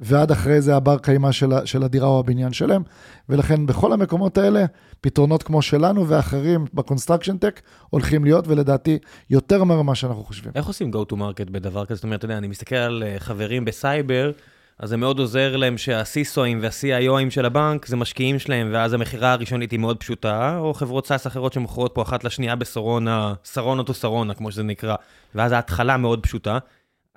ועד 0.00 0.30
אחרי 0.30 0.60
זה 0.60 0.76
הבר 0.76 0.98
קיימא 0.98 1.32
של, 1.32 1.50
של 1.64 1.82
הדירה 1.82 2.06
או 2.06 2.20
הבניין 2.20 2.52
שלהם. 2.52 2.82
ולכן 3.28 3.66
בכל 3.66 3.92
המקומות 3.92 4.38
האלה, 4.38 4.64
פתרונות 5.00 5.42
כמו 5.42 5.62
שלנו 5.62 6.08
ואחרים 6.08 6.64
ב-construction 6.74 7.38
tech 7.38 7.60
הולכים 7.90 8.24
להיות, 8.24 8.48
ולדעתי, 8.48 8.98
יותר 9.30 9.64
מהר 9.64 9.82
ממה 9.82 9.94
שאנחנו 9.94 10.24
חושבים. 10.24 10.52
איך 10.54 10.66
עושים 10.66 10.90
go 10.92 11.12
to 11.12 11.14
market 11.14 11.50
בדבר 11.50 11.84
כזה? 11.84 11.94
זאת 11.94 12.04
אומרת, 12.04 12.18
אתה 12.18 12.24
יודע, 12.24 12.38
אני 12.38 12.48
מסתכל 12.48 12.76
על 12.76 13.02
אה, 13.06 13.14
חברים 13.18 13.64
בסייבר, 13.64 14.32
אז 14.78 14.88
זה 14.88 14.96
מאוד 14.96 15.18
עוזר 15.18 15.56
להם 15.56 15.78
שה-CISOאים 15.78 16.58
וה-CIOים 16.62 17.30
של 17.30 17.44
הבנק 17.44 17.86
זה 17.86 17.96
משקיעים 17.96 18.38
שלהם, 18.38 18.68
ואז 18.72 18.92
המכירה 18.92 19.32
הראשונית 19.32 19.70
היא 19.70 19.80
מאוד 19.80 19.96
פשוטה, 19.96 20.58
או 20.58 20.74
חברות 20.74 21.06
SaaS 21.06 21.26
אחרות 21.26 21.52
שמוכרות 21.52 21.94
פה 21.94 22.02
אחת 22.02 22.24
לשנייה 22.24 22.56
בשרונה, 22.56 23.34
שרונה 23.52 23.82
to 23.82 23.94
שרונה, 23.94 24.34
כמו 24.34 24.52
שזה 24.52 24.62
נקרא, 24.62 24.94
ואז 25.34 25.52
ההתחלה 25.52 25.96
מאוד 25.96 26.22
פשוטה. 26.22 26.58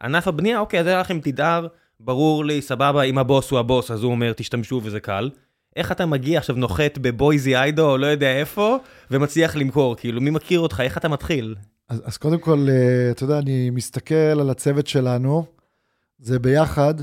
ענף 0.04 0.28
הבנייה, 0.28 0.60
אוקיי, 0.60 0.80
אז 0.80 0.88
היה 0.88 1.00
לכם 1.00 1.20
תדהר. 1.20 1.68
ברור 2.04 2.46
לי, 2.46 2.62
סבבה, 2.62 3.02
אם 3.02 3.18
הבוס 3.18 3.52
הוא 3.52 3.60
הבוס, 3.60 3.92
אז 3.92 4.04
הוא 4.04 4.12
אומר, 4.12 4.34
תשתמשו 4.34 4.82
וזה 4.84 5.00
קל. 5.00 5.30
איך 5.76 5.92
אתה 5.92 6.06
מגיע 6.06 6.40
עכשיו, 6.40 6.56
נוחת 6.56 6.98
בבויזי 6.98 7.56
איידו, 7.56 7.92
או 7.92 7.98
לא 7.98 8.06
יודע 8.06 8.32
איפה, 8.40 8.78
ומצליח 9.12 9.56
למכור? 9.56 9.96
כאילו, 9.96 10.22
מי 10.22 10.30
מכיר 10.30 10.60
אותך? 10.60 10.82
איך 10.84 10.98
אתה 10.98 11.10
מתחיל? 11.10 11.56
אז, 11.90 12.02
אז 12.06 12.18
קודם 12.18 12.40
כל, 12.40 12.68
אה, 12.70 13.12
אתה 13.12 13.24
יודע, 13.24 13.40
אני 13.40 13.70
מסתכל 13.70 14.16
על 14.16 14.50
הצוות 14.50 14.88
שלנו, 14.88 15.46
זה 16.20 16.40
ביחד 16.40 16.94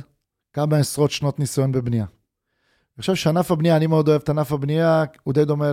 כמה 0.53 0.77
עשרות 0.77 1.11
שנות 1.11 1.39
ניסיון 1.39 1.73
בבנייה. 1.73 2.05
אני 2.05 3.01
חושב 3.01 3.15
שענף 3.15 3.51
הבנייה, 3.51 3.77
אני 3.77 3.87
מאוד 3.87 4.09
אוהב 4.09 4.21
את 4.25 4.29
ענף 4.29 4.53
הבנייה, 4.53 5.05
הוא 5.25 5.35
די 5.35 5.45
דומה 5.45 5.73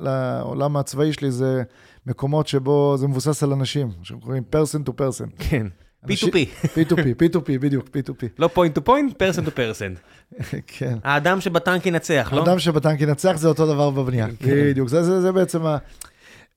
לעולם 0.00 0.76
הצבאי 0.76 1.12
שלי, 1.12 1.30
זה 1.30 1.62
מקומות 2.06 2.46
שבו 2.46 2.96
זה 2.98 3.08
מבוסס 3.08 3.42
על 3.42 3.52
אנשים, 3.52 3.88
שקוראים 4.02 4.42
person 4.52 4.88
to 4.88 4.92
person. 4.92 5.44
כן. 5.50 5.66
P2P. 6.08 6.66
P2P, 6.66 7.22
P2P, 7.22 7.58
בדיוק, 7.60 7.86
P2P. 7.86 8.26
לא 8.38 8.50
point 8.54 8.78
to 8.78 8.88
point, 8.88 9.12
person 9.12 9.48
to 9.48 9.50
person. 9.50 9.98
כן. 10.66 10.98
האדם 11.04 11.40
שבטנק 11.40 11.86
ינצח, 11.86 12.32
לא? 12.32 12.40
האדם 12.40 12.58
שבטנק 12.58 13.00
ינצח 13.00 13.36
זה 13.36 13.48
אותו 13.48 13.66
דבר 13.66 13.90
בבנייה. 13.90 14.26
כן. 14.38 14.50
בדיוק, 14.50 14.88
זה, 14.88 15.02
זה, 15.02 15.20
זה 15.20 15.32
בעצם 15.32 15.66
ה... 15.66 15.78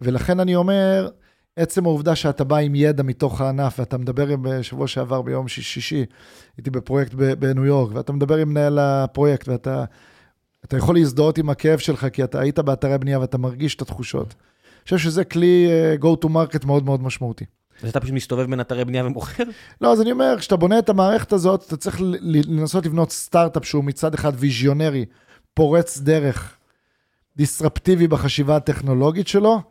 ולכן 0.02 0.40
אני 0.40 0.56
אומר, 0.56 1.10
עצם 1.56 1.86
העובדה 1.86 2.16
שאתה 2.16 2.44
בא 2.44 2.58
עם 2.58 2.76
ידע 2.76 3.04
מתוך 3.04 3.42
הענף, 3.42 3.80
ואתה 3.80 3.98
מדבר 3.98 4.28
עם, 4.28 4.42
בשבוע 4.44 4.88
שעבר 4.88 5.22
ביום 5.22 5.48
שישי, 5.48 6.06
הייתי 6.58 6.70
בפרויקט 6.70 7.14
בניו 7.14 7.66
יורק, 7.66 7.96
ואתה 7.96 8.14
מדבר 8.14 8.38
עם 8.38 8.50
מנהל 8.50 8.80
הפרויקט, 8.80 9.48
ואתה 9.48 9.86
אתה 10.66 10.78
יכול 10.78 10.96
להזדהות 10.96 11.38
עם 11.38 11.50
הכאב 11.50 11.80
שלך, 11.80 12.08
כי 12.14 12.24
אתה 12.24 12.40
היית 12.40 12.60
באתרי 12.60 12.98
בנייה 12.98 13.20
ואתה 13.20 13.38
מרגיש 13.38 13.76
את 13.76 13.82
התחושות. 13.82 14.36
אני 14.38 14.84
חושב 14.84 14.98
שזה 14.98 15.24
כלי 15.24 15.68
uh, 15.98 16.04
go 16.04 16.26
to 16.26 16.30
market 16.30 16.66
מאוד 16.66 16.86
מאוד 16.86 17.04
משמעותי. 17.04 17.46
אז 17.84 17.90
אתה 17.90 18.00
פשוט 18.00 18.14
מסתובב 18.14 18.50
בין 18.50 18.62
אתרי 18.62 18.86
בנייה 18.86 19.06
ומוכר? 19.06 19.44
לא, 19.82 19.92
אז 19.92 20.02
אני 20.02 20.12
אומר, 20.12 20.36
כשאתה 20.40 20.56
בונה 20.56 20.80
את 20.80 20.90
המערכת 20.90 21.34
הזאת, 21.34 21.64
אתה 21.68 21.78
צריך 21.78 22.02
לנסות 22.22 22.86
לבנות 22.86 23.12
סטארט-אפ 23.12 23.66
שהוא 23.66 23.84
מצד 23.84 24.14
אחד 24.14 24.32
ויז'יונרי, 24.36 25.06
פורץ 25.54 25.98
דרך, 25.98 26.56
דיסרפטיבי 27.38 28.08
בחשיבה 28.08 28.56
הטכנולוגית 28.56 29.28
שלו, 29.28 29.62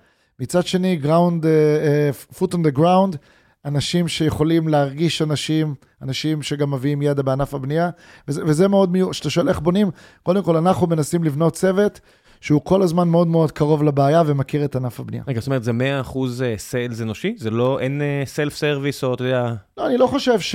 מצד 0.40 0.66
שני, 0.66 1.00
ground, 1.02 1.44
uh, 1.44 2.36
foot 2.38 2.54
on 2.54 2.58
the 2.58 2.78
ground, 2.78 3.16
אנשים 3.64 4.08
שיכולים 4.08 4.68
להרגיש 4.68 5.22
אנשים, 5.22 5.74
אנשים 6.02 6.42
שגם 6.42 6.70
מביאים 6.70 7.02
ידע 7.02 7.22
בענף 7.22 7.54
הבנייה, 7.54 7.90
וזה, 8.28 8.44
וזה 8.44 8.68
מאוד 8.68 8.92
מיוחד, 8.92 9.12
כשאתה 9.12 9.30
שואל 9.30 9.48
איך 9.48 9.60
בונים, 9.60 9.90
קודם 10.22 10.42
כל 10.42 10.56
אנחנו 10.56 10.86
מנסים 10.86 11.24
לבנות 11.24 11.54
צוות 11.54 12.00
שהוא 12.40 12.60
כל 12.64 12.82
הזמן 12.82 13.08
מאוד 13.08 13.28
מאוד 13.28 13.52
קרוב 13.52 13.82
לבעיה 13.82 14.22
ומכיר 14.26 14.64
את 14.64 14.76
ענף 14.76 15.00
הבנייה. 15.00 15.22
רגע, 15.26 15.40
זאת 15.40 15.46
אומרת, 15.46 15.64
זה 15.64 15.72
100% 16.04 16.18
sales 16.56 17.00
אנושי? 17.00 17.34
זה 17.38 17.50
לא, 17.50 17.80
אין 17.80 18.02
self 18.24 18.52
uh, 18.52 18.56
service 18.56 19.04
או 19.04 19.14
אתה 19.14 19.24
יודע... 19.24 19.54
לא, 19.78 19.86
אני 19.86 19.96
לא 19.98 20.06
חושב, 20.06 20.40
ש... 20.40 20.54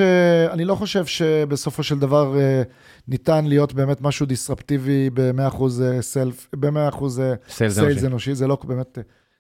אני 0.52 0.66
לא 0.66 0.76
חושב 0.76 1.06
שבסופו 1.06 1.84
של 1.84 2.00
דבר 2.00 2.34
uh, 2.36 2.72
ניתן 3.08 3.46
להיות 3.46 3.74
באמת 3.74 4.02
משהו 4.02 4.26
דיסרפטיבי 4.26 5.10
ב-100% 5.14 5.64
self, 6.02 6.48
ב-100% 6.56 7.04
sales 7.50 8.04
אנושי, 8.04 8.36
זה 8.36 8.48
לא 8.48 8.58
באמת, 8.64 8.98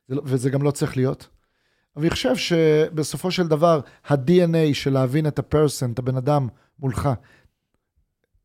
זה 0.08 0.16
לא, 0.16 0.22
וזה 0.26 0.50
גם 0.50 0.64
לא 0.64 0.72
צריך 0.72 0.98
להיות. 0.98 1.28
אני 1.98 2.10
חושב 2.10 2.36
שבסופו 2.36 3.32
של 3.32 3.48
דבר, 3.48 3.80
ה-DNA 4.10 4.74
של 4.74 4.94
להבין 4.94 5.28
את 5.28 5.39
ה-person, 5.39 5.91
את 5.91 6.00
הבן 6.00 6.18
אדם 6.18 6.48
מולך, 6.80 7.10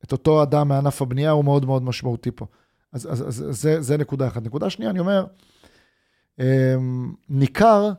את 0.05 0.13
אותו 0.13 0.43
אדם 0.43 0.69
מענף 0.69 1.03
הבנייה, 1.03 1.31
הוא 1.31 1.45
מאוד 1.45 1.67
מאוד 1.67 1.83
משמעותי 1.83 2.31
פה. 2.31 2.47
אז, 2.93 3.13
אז, 3.13 3.29
אז 3.29 3.61
זה, 3.61 3.81
זה 3.81 3.97
נקודה 3.97 4.29
אחת. 4.29 4.43
נקודה 4.43 4.71
שנייה, 4.71 4.91
אני 4.91 4.99
אומר, 4.99 5.25
אמ, 6.41 7.13
ניכר 7.29 7.91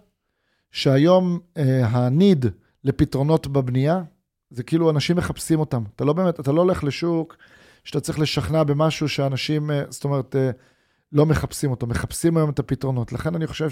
שהיום 0.71 1.39
אה, 1.57 1.87
הניד 1.87 2.45
לפתרונות 2.83 3.47
בבנייה, 3.47 4.01
זה 4.49 4.63
כאילו 4.63 4.89
אנשים 4.89 5.15
מחפשים 5.15 5.59
אותם. 5.59 5.83
אתה 5.95 6.05
לא 6.05 6.13
באמת, 6.13 6.39
אתה 6.39 6.51
לא 6.51 6.61
הולך 6.61 6.83
לשוק 6.83 7.37
שאתה 7.83 7.99
צריך 7.99 8.19
לשכנע 8.19 8.63
במשהו 8.63 9.09
שאנשים, 9.09 9.71
אה, 9.71 9.83
זאת 9.89 10.03
אומרת, 10.03 10.35
אה, 10.35 10.51
לא 11.11 11.25
מחפשים 11.25 11.71
אותו, 11.71 11.87
מחפשים 11.87 12.37
היום 12.37 12.49
את 12.49 12.59
הפתרונות. 12.59 13.13
לכן 13.13 13.35
אני 13.35 13.47
חושב 13.47 13.69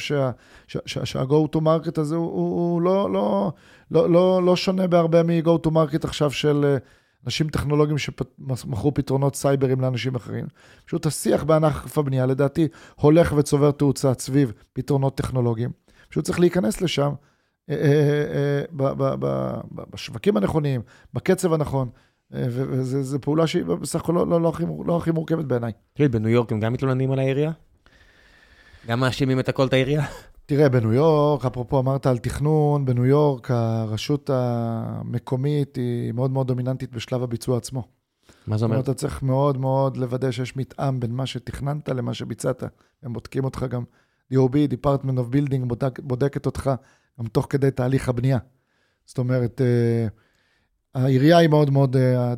שה-go 0.86 1.56
to 1.56 1.60
market 1.60 2.02
הזה 2.02 2.16
הוא, 2.16 2.32
הוא 2.32 2.82
לא, 2.82 3.14
לא, 3.14 3.52
לא, 3.92 4.10
לא, 4.10 4.44
לא 4.46 4.56
שונה 4.56 4.88
בהרבה 4.88 5.24
מ-go 5.24 5.68
to 5.68 5.70
market 5.70 6.04
עכשיו 6.04 6.32
של 6.32 6.78
אנשים 7.26 7.50
טכנולוגיים 7.50 7.98
שמכרו 7.98 8.94
פתרונות 8.94 9.36
סייברים 9.36 9.82
לאנשים 9.82 10.16
אחרים. 10.16 10.46
פשוט 10.86 11.06
השיח 11.06 11.44
בענף 11.44 11.98
הבנייה, 11.98 12.26
לדעתי, 12.26 12.68
הולך 12.96 13.34
וצובר 13.38 13.72
תאוצה 13.72 14.14
סביב 14.20 14.52
פתרונות 14.74 15.18
טכנולוגיים. 15.18 15.72
פשוט 16.10 16.26
צריך 16.26 16.40
להיכנס 16.40 16.82
לשם 16.82 17.12
אה, 17.70 17.76
אה, 17.76 18.64
אה, 18.74 19.56
בשווקים 19.94 20.38
הנכונים, 20.38 20.82
בקצב 21.14 21.54
הנכון. 21.54 21.90
וזו 22.32 23.22
פעולה 23.22 23.48
שהיא 23.48 23.64
בסך 23.64 24.02
הכל 24.02 24.14
לא, 24.14 24.28
לא, 24.28 24.42
לא, 24.42 24.52
לא 24.86 24.98
הכי 24.98 25.12
מורכבת 25.12 25.46
בעיניי. 25.46 25.72
תגיד, 25.94 26.12
בניו 26.12 26.30
יורק 26.30 26.52
הם 26.52 26.60
גם 26.60 26.74
מתלוננים 26.74 27.12
על 27.12 27.20
העירייה? 27.20 27.52
גם 28.88 29.00
מאשימים 29.00 29.40
את 29.40 29.50
הכל 29.50 29.68
את 29.68 29.74
העירייה? 29.74 30.06
תראה, 30.50 30.70
בניו 30.70 30.94
יורק, 30.94 31.46
אפרופו 31.46 31.80
אמרת 31.80 32.06
על 32.06 32.18
תכנון, 32.18 32.86
בניו 32.86 33.06
יורק 33.06 33.52
הרשות 33.52 34.30
המקומית 34.34 35.76
היא 35.76 36.12
מאוד 36.12 36.32
מאוד 36.32 36.48
דומיננטית 36.48 36.92
בשלב 36.92 37.24
הביצוע 37.24 37.58
עצמו. 37.58 37.88
מה 38.48 38.58
זה 38.58 38.66
אומר? 38.66 38.80
אתה 38.80 38.94
צריך 38.94 39.24
מאוד 39.24 39.58
מאוד 39.58 39.98
לוודא 39.98 40.32
שיש 40.32 40.56
מתאם 40.56 41.00
בין 41.00 41.12
מה 41.12 41.26
שתכננת 41.26 41.90
למה 41.90 42.14
שביצעת. 42.14 42.64
הם 43.04 43.14
בודקים 43.14 43.44
אותך 43.44 43.66
גם, 43.70 43.84
DOB, 44.34 44.56
Department 44.74 45.18
of 45.18 45.34
Building, 45.36 45.66
בודק, 45.68 46.00
בודקת 46.00 46.46
אותך 46.46 46.72
גם 47.20 47.28
תוך 47.28 47.48
כדי 47.50 47.72
תהליך 47.72 48.10
הבנייה. 48.10 48.38
זאת 49.06 49.18
אומרת, 49.18 49.62
אה, 49.62 50.08
העירייה 50.96 51.38
היא 51.38 51.50
מאוד 51.50 51.70
מאוד, 51.70 51.96
אה, 51.96 52.34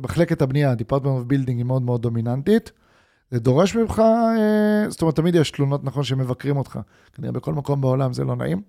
מחלקת 0.00 0.42
הבנייה, 0.42 0.72
Department 0.72 1.22
of 1.22 1.32
Building 1.32 1.56
היא 1.56 1.64
מאוד 1.64 1.82
מאוד 1.82 2.02
דומיננטית. 2.02 2.72
זה 3.34 3.40
דורש 3.40 3.76
ממך, 3.76 3.98
אה, 3.98 4.90
זאת 4.90 5.02
אומרת, 5.02 5.16
תמיד 5.16 5.34
יש 5.34 5.50
תלונות, 5.50 5.84
נכון, 5.84 6.04
שמבקרים 6.04 6.56
אותך. 6.56 6.78
כנראה 7.12 7.32
בכל 7.32 7.54
מקום 7.54 7.80
בעולם 7.80 8.12
זה 8.12 8.24
לא 8.24 8.36
נעים. 8.36 8.62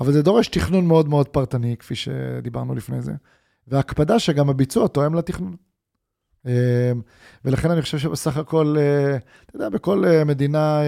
אבל 0.00 0.12
זה 0.12 0.22
דורש 0.22 0.48
תכנון 0.48 0.86
מאוד 0.86 1.08
מאוד 1.08 1.28
פרטני, 1.28 1.76
כפי 1.78 1.94
שדיברנו 1.94 2.74
לפני 2.74 3.02
זה, 3.02 3.12
והקפדה 3.68 4.18
שגם 4.18 4.48
הביצוע 4.48 4.88
תואם 4.88 5.14
לתכנון. 5.14 5.56
ולכן 7.44 7.70
אני 7.70 7.82
חושב 7.82 7.98
שבסך 7.98 8.36
הכל, 8.36 8.76
אתה 9.46 9.56
יודע, 9.56 9.68
בכל 9.68 10.04
מדינה 10.26 10.80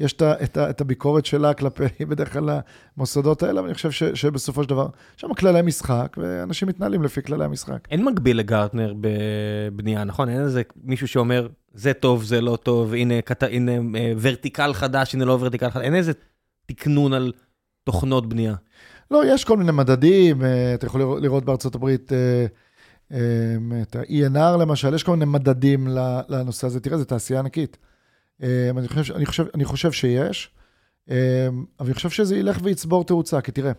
יש 0.00 0.12
את 0.54 0.80
הביקורת 0.80 1.26
שלה 1.26 1.54
כלפי 1.54 1.84
בדרך 2.08 2.32
כלל 2.32 2.60
המוסדות 2.96 3.42
האלה, 3.42 3.60
אבל 3.60 3.68
אני 3.68 3.74
חושב 3.74 4.14
שבסופו 4.14 4.62
של 4.62 4.68
דבר, 4.68 4.88
יש 5.16 5.20
שם 5.20 5.34
כללי 5.34 5.62
משחק, 5.62 6.16
ואנשים 6.20 6.68
מתנהלים 6.68 7.02
לפי 7.02 7.22
כללי 7.22 7.44
המשחק. 7.44 7.88
אין 7.90 8.04
מקביל 8.04 8.38
לגרטנר 8.38 8.94
בבנייה, 9.00 10.04
נכון? 10.04 10.28
אין 10.28 10.40
איזה 10.40 10.62
מישהו 10.84 11.08
שאומר, 11.08 11.48
זה 11.76 11.92
טוב, 11.92 12.24
זה 12.24 12.40
לא 12.40 12.56
טוב, 12.62 12.94
הנה, 12.94 13.14
הנה 13.40 13.72
ורטיקל 14.20 14.72
חדש, 14.72 15.14
הנה 15.14 15.24
לא 15.24 15.32
ורטיקל 15.40 15.70
חדש, 15.70 15.84
אין 15.84 15.94
איזה 15.94 16.12
תקנון 16.66 17.12
על 17.12 17.32
תוכנות 17.84 18.28
בנייה. 18.28 18.54
לא, 19.10 19.22
יש 19.26 19.44
כל 19.44 19.56
מיני 19.56 19.72
מדדים, 19.72 20.42
אה, 20.42 20.74
אתה 20.74 20.86
יכול 20.86 21.20
לראות 21.20 21.44
בארצות 21.44 21.74
הברית 21.74 22.12
אה, 22.12 22.46
אה, 23.12 23.82
את 23.82 23.96
ה-ENR 23.96 24.56
למשל, 24.60 24.94
יש 24.94 25.02
כל 25.02 25.12
מיני 25.12 25.24
מדדים 25.24 25.88
לנושא 26.28 26.66
הזה. 26.66 26.80
תראה, 26.80 26.98
זו 26.98 27.04
תעשייה 27.04 27.40
ענקית. 27.40 27.76
אני 28.42 28.88
חושב, 28.88 29.14
אני, 29.14 29.26
חושב, 29.26 29.44
אני 29.54 29.64
חושב 29.64 29.92
שיש, 29.92 30.50
אבל 31.08 31.16
אני 31.80 31.94
חושב 31.94 32.10
שזה 32.10 32.36
ילך 32.36 32.58
ויצבור 32.62 33.04
תאוצה, 33.04 33.40
כי 33.40 33.52
תראה, 33.52 33.72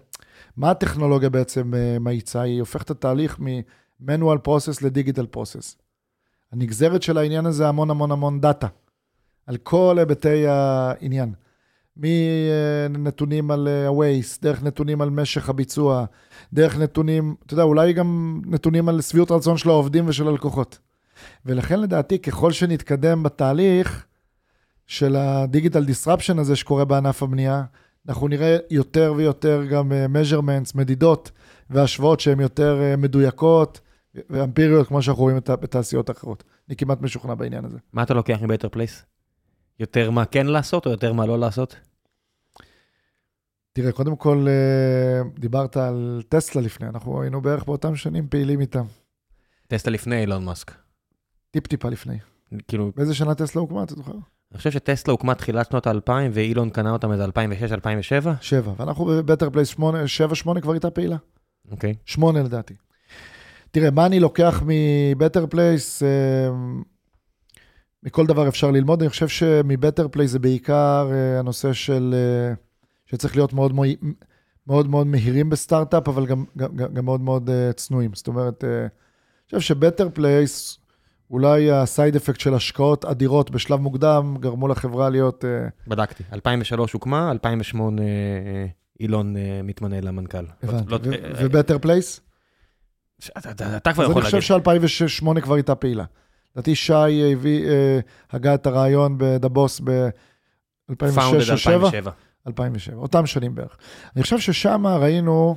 מה 0.58 0.72
הטכנולוגיה 0.72 1.30
בעצם 1.30 1.74
מאיצה? 2.00 2.42
היא 2.42 2.60
הופכת 2.60 2.86
את 2.86 2.92
התהליך 2.92 3.40
מ-manual 3.40 4.48
process 4.48 4.86
ל-digital 4.86 5.36
process. 5.36 5.87
הנגזרת 6.52 7.02
של 7.04 7.18
העניין 7.18 7.46
הזה 7.46 7.68
המון 7.68 7.90
המון 7.90 8.12
המון 8.12 8.42
דאטה, 8.42 8.68
על 9.48 9.58
כל 9.58 9.96
היבטי 10.00 10.48
העניין. 10.48 11.34
מנתונים 12.90 13.52
על 13.52 13.68
ה-Waze, 13.68 14.40
דרך 14.42 14.64
נתונים 14.64 15.02
על 15.02 15.10
משך 15.10 15.50
הביצוע, 15.50 16.06
דרך 16.54 16.78
נתונים, 16.78 17.36
אתה 17.46 17.54
יודע, 17.54 17.64
אולי 17.64 17.94
גם 17.94 18.42
נתונים 18.46 18.90
על 18.90 19.02
שביעות 19.02 19.32
רצון 19.32 19.58
של 19.58 19.70
העובדים 19.70 20.08
ושל 20.08 20.28
הלקוחות. 20.28 20.80
ולכן 21.46 21.80
לדעתי, 21.80 22.20
ככל 22.20 22.52
שנתקדם 22.52 23.24
בתהליך 23.24 24.06
של 24.88 25.16
ה-Digital 25.16 25.90
Disruption 25.90 26.40
הזה 26.40 26.56
שקורה 26.56 26.86
בענף 26.86 27.24
הבנייה, 27.24 27.64
אנחנו 28.08 28.28
נראה 28.28 28.58
יותר 28.70 29.14
ויותר 29.18 29.66
גם 29.70 29.92
אה, 29.92 30.06
measurements, 30.06 30.72
מדידות 30.76 31.32
והשוואות 31.70 32.20
שהן 32.20 32.40
יותר 32.40 32.82
אה, 32.82 32.96
מדויקות 32.96 33.80
ואמפיריות, 34.30 34.88
כמו 34.88 35.02
שאנחנו 35.02 35.24
רואים 35.24 35.38
בתעשיות 35.48 36.10
אחרות. 36.10 36.44
אני 36.68 36.76
כמעט 36.76 37.02
משוכנע 37.02 37.36
בעניין 37.36 37.66
הזה. 37.66 37.78
מה 37.94 38.04
אתה 38.04 38.14
לוקח 38.14 38.38
מבטר 38.42 38.70
פלייס? 38.70 39.06
יותר 39.80 40.12
מה 40.12 40.26
כן 40.26 40.48
לעשות 40.48 40.86
או 40.86 40.92
יותר 40.92 41.14
מה 41.14 41.26
לא 41.26 41.40
לעשות? 41.40 41.76
תראה, 43.74 43.92
קודם 43.92 44.16
כל, 44.16 44.46
אה, 44.48 45.30
דיברת 45.40 45.78
על 45.78 46.22
טסלה 46.30 46.62
לפני, 46.62 46.88
אנחנו 46.88 47.22
היינו 47.22 47.42
בערך 47.42 47.66
באותם 47.66 47.96
שנים 47.96 48.28
פעילים 48.28 48.62
איתם. 48.62 48.86
טסלה 49.68 49.92
לפני 49.94 50.22
אילון 50.22 50.46
מאסק. 50.46 50.72
טיפ-טיפה 51.52 51.90
לפני. 51.90 52.18
כאילו... 52.68 52.92
באיזה 52.96 53.16
שנה 53.16 53.36
טסלה 53.36 53.62
הוקמה, 53.62 53.84
אתה 53.84 53.96
זוכר? 53.96 54.12
אני 54.52 54.58
חושב 54.58 54.72
שטסלה 54.72 55.12
הוקמה 55.12 55.36
תחילת 55.36 55.70
שנות 55.70 55.88
האלפיים, 55.88 56.32
ואילון 56.34 56.70
קנה 56.70 56.92
אותם 56.92 57.12
איזה 57.12 57.26
2006-2007? 57.26 57.30
7, 58.42 58.74
ואנחנו 58.78 59.06
בבטר 59.06 59.50
פלייס 59.50 59.76
7-8 59.76 60.62
כבר 60.62 60.72
הייתה 60.72 60.90
פעילה. 60.90 61.18
אוקיי. 61.72 61.92
Okay. 61.92 61.96
8 62.06 62.44
לדעתי. 62.44 62.74
תראה, 63.80 63.92
מה 63.92 64.06
אני 64.06 64.20
לוקח 64.20 64.64
מבטר 64.66 65.48
פלייס, 65.48 66.04
אה, 66.04 66.08
מכל 68.04 68.26
דבר 68.26 68.48
אפשר 68.48 68.72
ללמוד, 68.72 69.02
אני 69.02 69.10
חושב 69.10 69.28
שמבטר 69.28 70.08
פלייס 70.08 70.32
זה 70.32 70.40
בעיקר 70.40 71.10
אה, 71.12 71.40
הנושא 71.40 71.74
של... 71.74 72.16
שצריך 73.06 73.36
להיות 73.36 73.54
מאוד 73.54 73.74
מאוד, 74.68 74.90
מאוד, 74.90 75.08
מהירים 75.08 75.50
בסטארט-אפ, 75.50 76.08
אבל 76.08 76.26
גם, 76.26 76.46
גם, 76.58 76.76
גם 76.76 77.06
מאוד 77.06 77.22
מאוד 77.22 77.50
צנועים. 77.76 78.12
זאת 78.14 78.28
אומרת, 78.28 78.64
אני 78.64 79.46
חושב 79.46 79.60
שבטר 79.60 80.10
פלייס, 80.14 80.80
אולי 81.32 81.72
הסייד 81.72 82.16
אפקט 82.16 82.40
של 82.40 82.54
השקעות 82.54 83.06
אדירות 83.06 83.52
בשלב 83.52 83.80
מוקדם, 83.80 84.36
גרמו 84.40 84.68
לחברה 84.68 85.10
להיות... 85.10 85.46
בדקתי, 85.88 86.24
2003 86.34 86.94
הוקמה, 86.94 87.32
2008 87.32 88.02
אילון 89.00 89.36
מתמנה 89.64 90.02
למנכ"ל. 90.02 90.46
הבנתי, 90.64 91.10
לא, 91.10 91.18
ובטר 91.40 91.80
פלייס? 91.80 92.27
אתה 93.78 93.94
כבר 93.94 94.04
יכול 94.04 94.22
להגיד. 94.22 94.28
אז 94.28 94.34
אני 94.34 94.42
חושב 94.42 95.08
ש-2008 95.08 95.42
כבר 95.42 95.56
הייתה 95.56 95.76
פעילה. 95.76 96.04
לדעתי 96.56 96.76
שי 96.76 97.34
הביא, 97.34 97.70
הגה 98.32 98.54
את 98.54 98.68
הרעיון 98.68 99.16
בדבוס 99.18 99.82
ב-2006 99.84 101.18
או 101.18 101.36
2007. 101.52 102.12
2007, 102.48 102.96
אותם 102.96 103.26
שנים 103.26 103.56
בערך. 103.56 103.78
אני 104.16 104.24
חושב 104.24 104.40
ששם 104.40 104.88
ראינו 104.88 105.56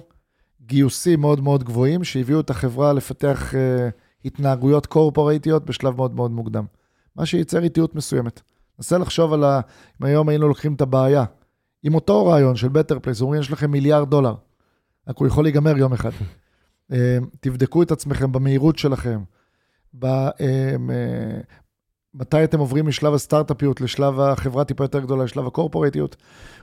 גיוסים 0.67 1.21
מאוד 1.21 1.41
מאוד 1.41 1.65
גבוהים, 1.65 2.05
שהביאו 2.05 2.41
את 2.41 2.51
החברה 2.51 2.93
לפתח 2.93 3.53
uh, 3.53 3.57
התנהגויות 4.25 4.87
קורפורייטיות 4.87 5.65
בשלב 5.65 5.97
מאוד 5.97 6.15
מאוד 6.15 6.31
מוקדם. 6.31 6.65
מה 7.17 7.27
שייצר 7.27 7.63
איטיות 7.63 7.95
מסוימת. 7.95 8.41
נסה 8.79 8.99
לחשוב 8.99 9.33
על 9.33 9.45
ה... 9.45 9.61
אם 10.01 10.07
היום 10.07 10.29
היינו 10.29 10.49
לוקחים 10.49 10.75
את 10.75 10.81
הבעיה, 10.81 11.25
עם 11.83 11.95
אותו 11.95 12.27
רעיון 12.27 12.57
של 12.57 12.69
Better 12.69 12.99
Place, 12.99 13.21
אומרים, 13.21 13.41
יש 13.41 13.51
לכם 13.51 13.71
מיליארד 13.71 14.11
דולר, 14.11 14.35
רק 15.09 15.19
הוא 15.19 15.27
יכול 15.27 15.45
להיגמר 15.45 15.79
יום 15.79 15.93
אחד. 15.93 16.11
אה, 16.91 16.95
תבדקו 17.41 17.83
את 17.83 17.91
עצמכם 17.91 18.33
במהירות 18.33 18.79
שלכם, 18.79 19.21
ב, 19.99 20.07
אה, 20.29 20.41
מתי 22.15 22.45
אתם 22.45 22.59
עוברים 22.59 22.87
משלב 22.87 23.15
הסטארט-אפיות 23.15 23.81
לשלב 23.81 24.21
החברה 24.21 24.65
טיפה 24.65 24.85
יותר 24.85 25.01
גדולה, 25.01 25.25
לשלב 25.25 25.47
הקורפורטיות, 25.47 26.17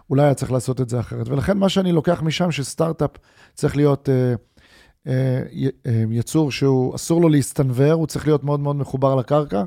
אולי 0.09 0.23
היה 0.23 0.33
צריך 0.33 0.51
לעשות 0.51 0.81
את 0.81 0.89
זה 0.89 0.99
אחרת. 0.99 1.27
ולכן 1.27 1.57
מה 1.57 1.69
שאני 1.69 1.91
לוקח 1.91 2.21
משם, 2.21 2.51
שסטארט-אפ 2.51 3.11
צריך 3.53 3.75
להיות 3.75 4.09
אה, 4.09 4.33
אה, 5.07 5.41
אה, 5.85 6.03
יצור 6.11 6.51
שהוא, 6.51 6.95
אסור 6.95 7.21
לו 7.21 7.29
להסתנוור, 7.29 7.93
הוא 7.93 8.07
צריך 8.07 8.27
להיות 8.27 8.43
מאוד 8.43 8.59
מאוד 8.59 8.75
מחובר 8.75 9.15
לקרקע, 9.15 9.63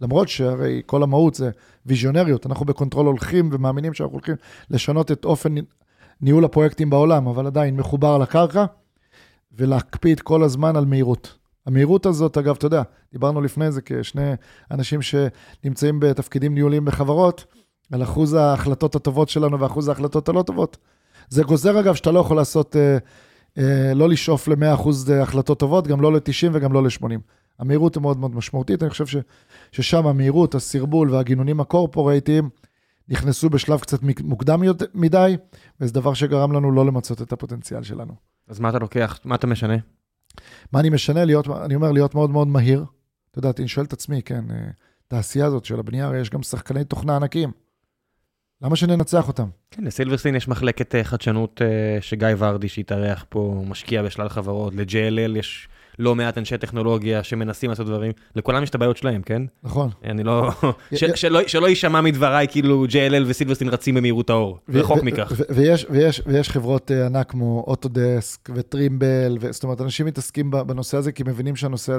למרות 0.00 0.28
שהרי 0.28 0.82
כל 0.86 1.02
המהות 1.02 1.34
זה 1.34 1.50
ויז'ונריות, 1.86 2.46
אנחנו 2.46 2.66
בקונטרול 2.66 3.06
הולכים 3.06 3.48
ומאמינים 3.52 3.94
שאנחנו 3.94 4.12
הולכים 4.12 4.34
לשנות 4.70 5.12
את 5.12 5.24
אופן 5.24 5.54
ניהול 6.20 6.44
הפרויקטים 6.44 6.90
בעולם, 6.90 7.26
אבל 7.26 7.46
עדיין 7.46 7.76
מחובר 7.76 8.18
לקרקע, 8.18 8.64
ולהקפיד 9.60 10.20
כל 10.20 10.42
הזמן 10.42 10.76
על 10.76 10.84
מהירות. 10.84 11.38
המהירות 11.66 12.06
הזאת, 12.06 12.38
אגב, 12.38 12.54
אתה 12.58 12.66
יודע, 12.66 12.82
דיברנו 13.12 13.40
לפני 13.40 13.72
זה 13.72 13.80
כשני 13.84 14.32
אנשים 14.70 15.00
שנמצאים 15.02 16.00
בתפקידים 16.00 16.54
ניהוליים 16.54 16.84
בחברות, 16.84 17.44
על 17.92 18.02
אחוז 18.02 18.34
ההחלטות 18.34 18.94
הטובות 18.94 19.28
שלנו 19.28 19.60
ואחוז 19.60 19.88
ההחלטות 19.88 20.28
הלא 20.28 20.42
טובות. 20.42 20.76
זה 21.28 21.42
גוזר, 21.42 21.80
אגב, 21.80 21.94
שאתה 21.94 22.10
לא 22.10 22.20
יכול 22.20 22.36
לעשות, 22.36 22.76
אה, 22.76 22.98
אה, 23.58 23.94
לא 23.94 24.08
לשאוף 24.08 24.48
ל-100% 24.48 25.12
החלטות 25.22 25.58
טובות, 25.58 25.86
גם 25.86 26.00
לא 26.00 26.12
ל-90 26.12 26.48
וגם 26.52 26.72
לא 26.72 26.82
ל-80. 26.82 27.18
המהירות 27.58 27.94
היא 27.94 28.02
מאוד 28.02 28.18
מאוד 28.18 28.34
משמעותית, 28.34 28.82
אני 28.82 28.90
חושב 28.90 29.06
ש, 29.06 29.16
ששם 29.72 30.06
המהירות, 30.06 30.54
הסרבול 30.54 31.10
והגינונים 31.10 31.60
הקורפורייטיים 31.60 32.48
נכנסו 33.08 33.50
בשלב 33.50 33.80
קצת 33.80 33.98
מוקדם 34.22 34.62
מדי, 34.94 35.36
וזה 35.80 35.92
דבר 35.92 36.14
שגרם 36.14 36.52
לנו 36.52 36.72
לא 36.72 36.86
למצות 36.86 37.22
את 37.22 37.32
הפוטנציאל 37.32 37.82
שלנו. 37.82 38.29
אז 38.50 38.60
מה 38.60 38.68
אתה 38.68 38.78
לוקח, 38.78 39.20
מה 39.24 39.34
אתה 39.34 39.46
משנה? 39.46 39.76
מה 40.72 40.80
אני 40.80 40.90
משנה? 40.90 41.24
להיות, 41.24 41.48
אני 41.48 41.74
אומר, 41.74 41.92
להיות 41.92 42.14
מאוד 42.14 42.30
מאוד 42.30 42.48
מהיר. 42.48 42.84
אתה 43.30 43.38
יודע, 43.38 43.50
אני 43.58 43.68
שואל 43.68 43.86
את 43.86 43.92
עצמי, 43.92 44.22
כן, 44.22 44.44
התעשייה 45.06 45.44
אה, 45.44 45.48
הזאת 45.48 45.64
של 45.64 45.78
הבנייה, 45.78 46.06
הרי 46.06 46.20
יש 46.20 46.30
גם 46.30 46.42
שחקני 46.42 46.84
תוכנה 46.84 47.16
ענקיים. 47.16 47.52
למה 48.62 48.76
שננצח 48.76 49.28
אותם? 49.28 49.48
כן, 49.70 49.84
לסילברסטין 49.84 50.34
יש 50.34 50.48
מחלקת 50.48 50.94
אה, 50.94 51.04
חדשנות 51.04 51.62
אה, 51.62 51.98
שגיא 52.00 52.28
ורדי 52.38 52.68
שהתארח 52.68 53.24
פה, 53.28 53.64
משקיע 53.66 54.02
בשלל 54.02 54.28
חברות, 54.28 54.74
ל-JLL 54.74 55.38
יש 55.38 55.68
לא 56.00 56.14
מעט 56.14 56.38
אנשי 56.38 56.58
טכנולוגיה 56.58 57.22
שמנסים 57.22 57.70
לעשות 57.70 57.86
דברים, 57.86 58.12
לכולם 58.36 58.62
יש 58.62 58.70
את 58.70 58.74
הבעיות 58.74 58.96
שלהם, 58.96 59.22
כן? 59.22 59.42
נכון. 59.62 59.90
אני 60.04 60.24
לא... 60.24 60.50
שלא 61.46 61.68
יישמע 61.68 62.00
מדבריי 62.00 62.48
כאילו 62.48 62.84
JLL 62.84 63.22
וסילברסטין 63.26 63.68
רצים 63.68 63.94
במהירות 63.94 64.30
האור, 64.30 64.58
רחוק 64.68 65.02
מכך. 65.02 65.32
ויש 66.26 66.48
חברות 66.48 66.90
אה, 66.90 67.06
ענק 67.06 67.30
כמו 67.30 67.64
אוטודסק 67.66 68.50
וטרימבל, 68.54 69.38
זאת 69.50 69.64
אומרת, 69.64 69.80
אנשים 69.80 70.06
מתעסקים 70.06 70.50
בנושא 70.50 70.96
הזה 70.96 71.12
כי 71.12 71.22
מבינים 71.26 71.56
שהנושא... 71.56 71.98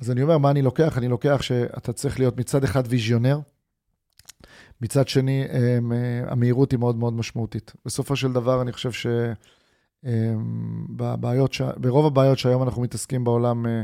אז 0.00 0.10
אני 0.10 0.22
אומר, 0.22 0.38
מה 0.38 0.50
אני 0.50 0.62
לוקח? 0.62 0.98
אני 0.98 1.08
לוקח 1.08 1.42
שאתה 1.42 1.92
צריך 1.92 2.18
להיות 2.18 2.36
מצד 2.38 2.64
אחד 2.64 2.82
ויזיונר, 2.88 3.38
מצד 4.80 5.08
שני, 5.08 5.44
אה, 5.50 5.78
המהירות 6.26 6.72
היא 6.72 6.78
מאוד 6.78 6.96
מאוד 6.96 7.12
משמעותית. 7.12 7.72
בסופו 7.86 8.16
של 8.16 8.32
דבר, 8.32 8.62
אני 8.62 8.72
חושב 8.72 8.92
ש... 8.92 9.06
בבעיות, 10.90 11.52
ש... 11.52 11.62
ברוב 11.76 12.06
הבעיות 12.06 12.38
שהיום 12.38 12.62
אנחנו 12.62 12.82
מתעסקים 12.82 13.24
בעולם 13.24 13.66
אה, 13.66 13.82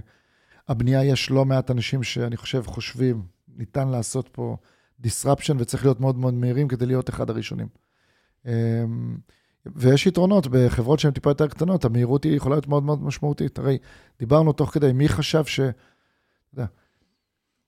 הבנייה, 0.69 1.05
יש 1.05 1.31
לא 1.31 1.45
מעט 1.45 1.71
אנשים 1.71 2.03
שאני 2.03 2.37
חושב 2.37 2.63
חושבים, 2.67 3.23
ניתן 3.57 3.89
לעשות 3.89 4.29
פה 4.33 4.57
disruption 5.03 5.55
וצריך 5.59 5.85
להיות 5.85 6.01
מאוד 6.01 6.19
מאוד 6.19 6.35
מהירים 6.35 6.69
כדי 6.69 6.87
להיות 6.87 7.11
אחד 7.11 7.31
הראשונים. 7.31 7.69
ויש 9.67 10.07
יתרונות 10.07 10.47
בחברות 10.47 11.01
שהן 11.01 11.13
טיפה 11.13 11.31
יותר 11.31 11.49
קטנות, 11.49 11.85
המהירות 11.85 12.25
היא 12.25 12.37
יכולה 12.37 12.55
להיות 12.55 12.69
מאוד 12.69 12.83
מאוד 12.83 13.03
משמעותית. 13.03 13.59
הרי 13.59 13.79
דיברנו 14.19 14.53
תוך 14.53 14.71
כדי, 14.71 14.93
מי 14.93 15.09
חשב 15.09 15.45
ש... 15.45 15.61
יודע, 16.53 16.67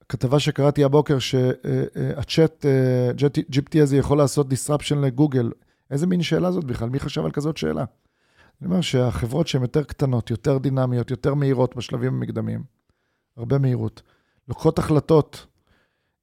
כתבה 0.08 0.40
שקראתי 0.40 0.84
הבוקר, 0.84 1.18
שהצ'אט, 1.18 2.66
אה, 2.66 3.10
GPT 3.52 3.82
הזה 3.82 3.96
יכול 3.96 4.18
לעשות 4.18 4.46
disruption 4.52 4.94
לגוגל. 4.94 5.50
איזה 5.90 6.06
מין 6.06 6.22
שאלה 6.22 6.52
זאת 6.52 6.64
בכלל? 6.64 6.88
מי 6.88 7.00
חשב 7.00 7.24
על 7.24 7.30
כזאת 7.30 7.56
שאלה? 7.56 7.84
אני 8.60 8.70
אומר 8.70 8.80
שהחברות 8.80 9.48
שהן 9.48 9.62
יותר 9.62 9.84
קטנות, 9.84 10.30
יותר 10.30 10.58
דינמיות, 10.58 11.10
יותר 11.10 11.34
מהירות 11.34 11.76
בשלבים 11.76 12.14
המקדמיים, 12.14 12.62
הרבה 13.36 13.58
מהירות, 13.58 14.02
לוקחות 14.48 14.78
החלטות 14.78 15.46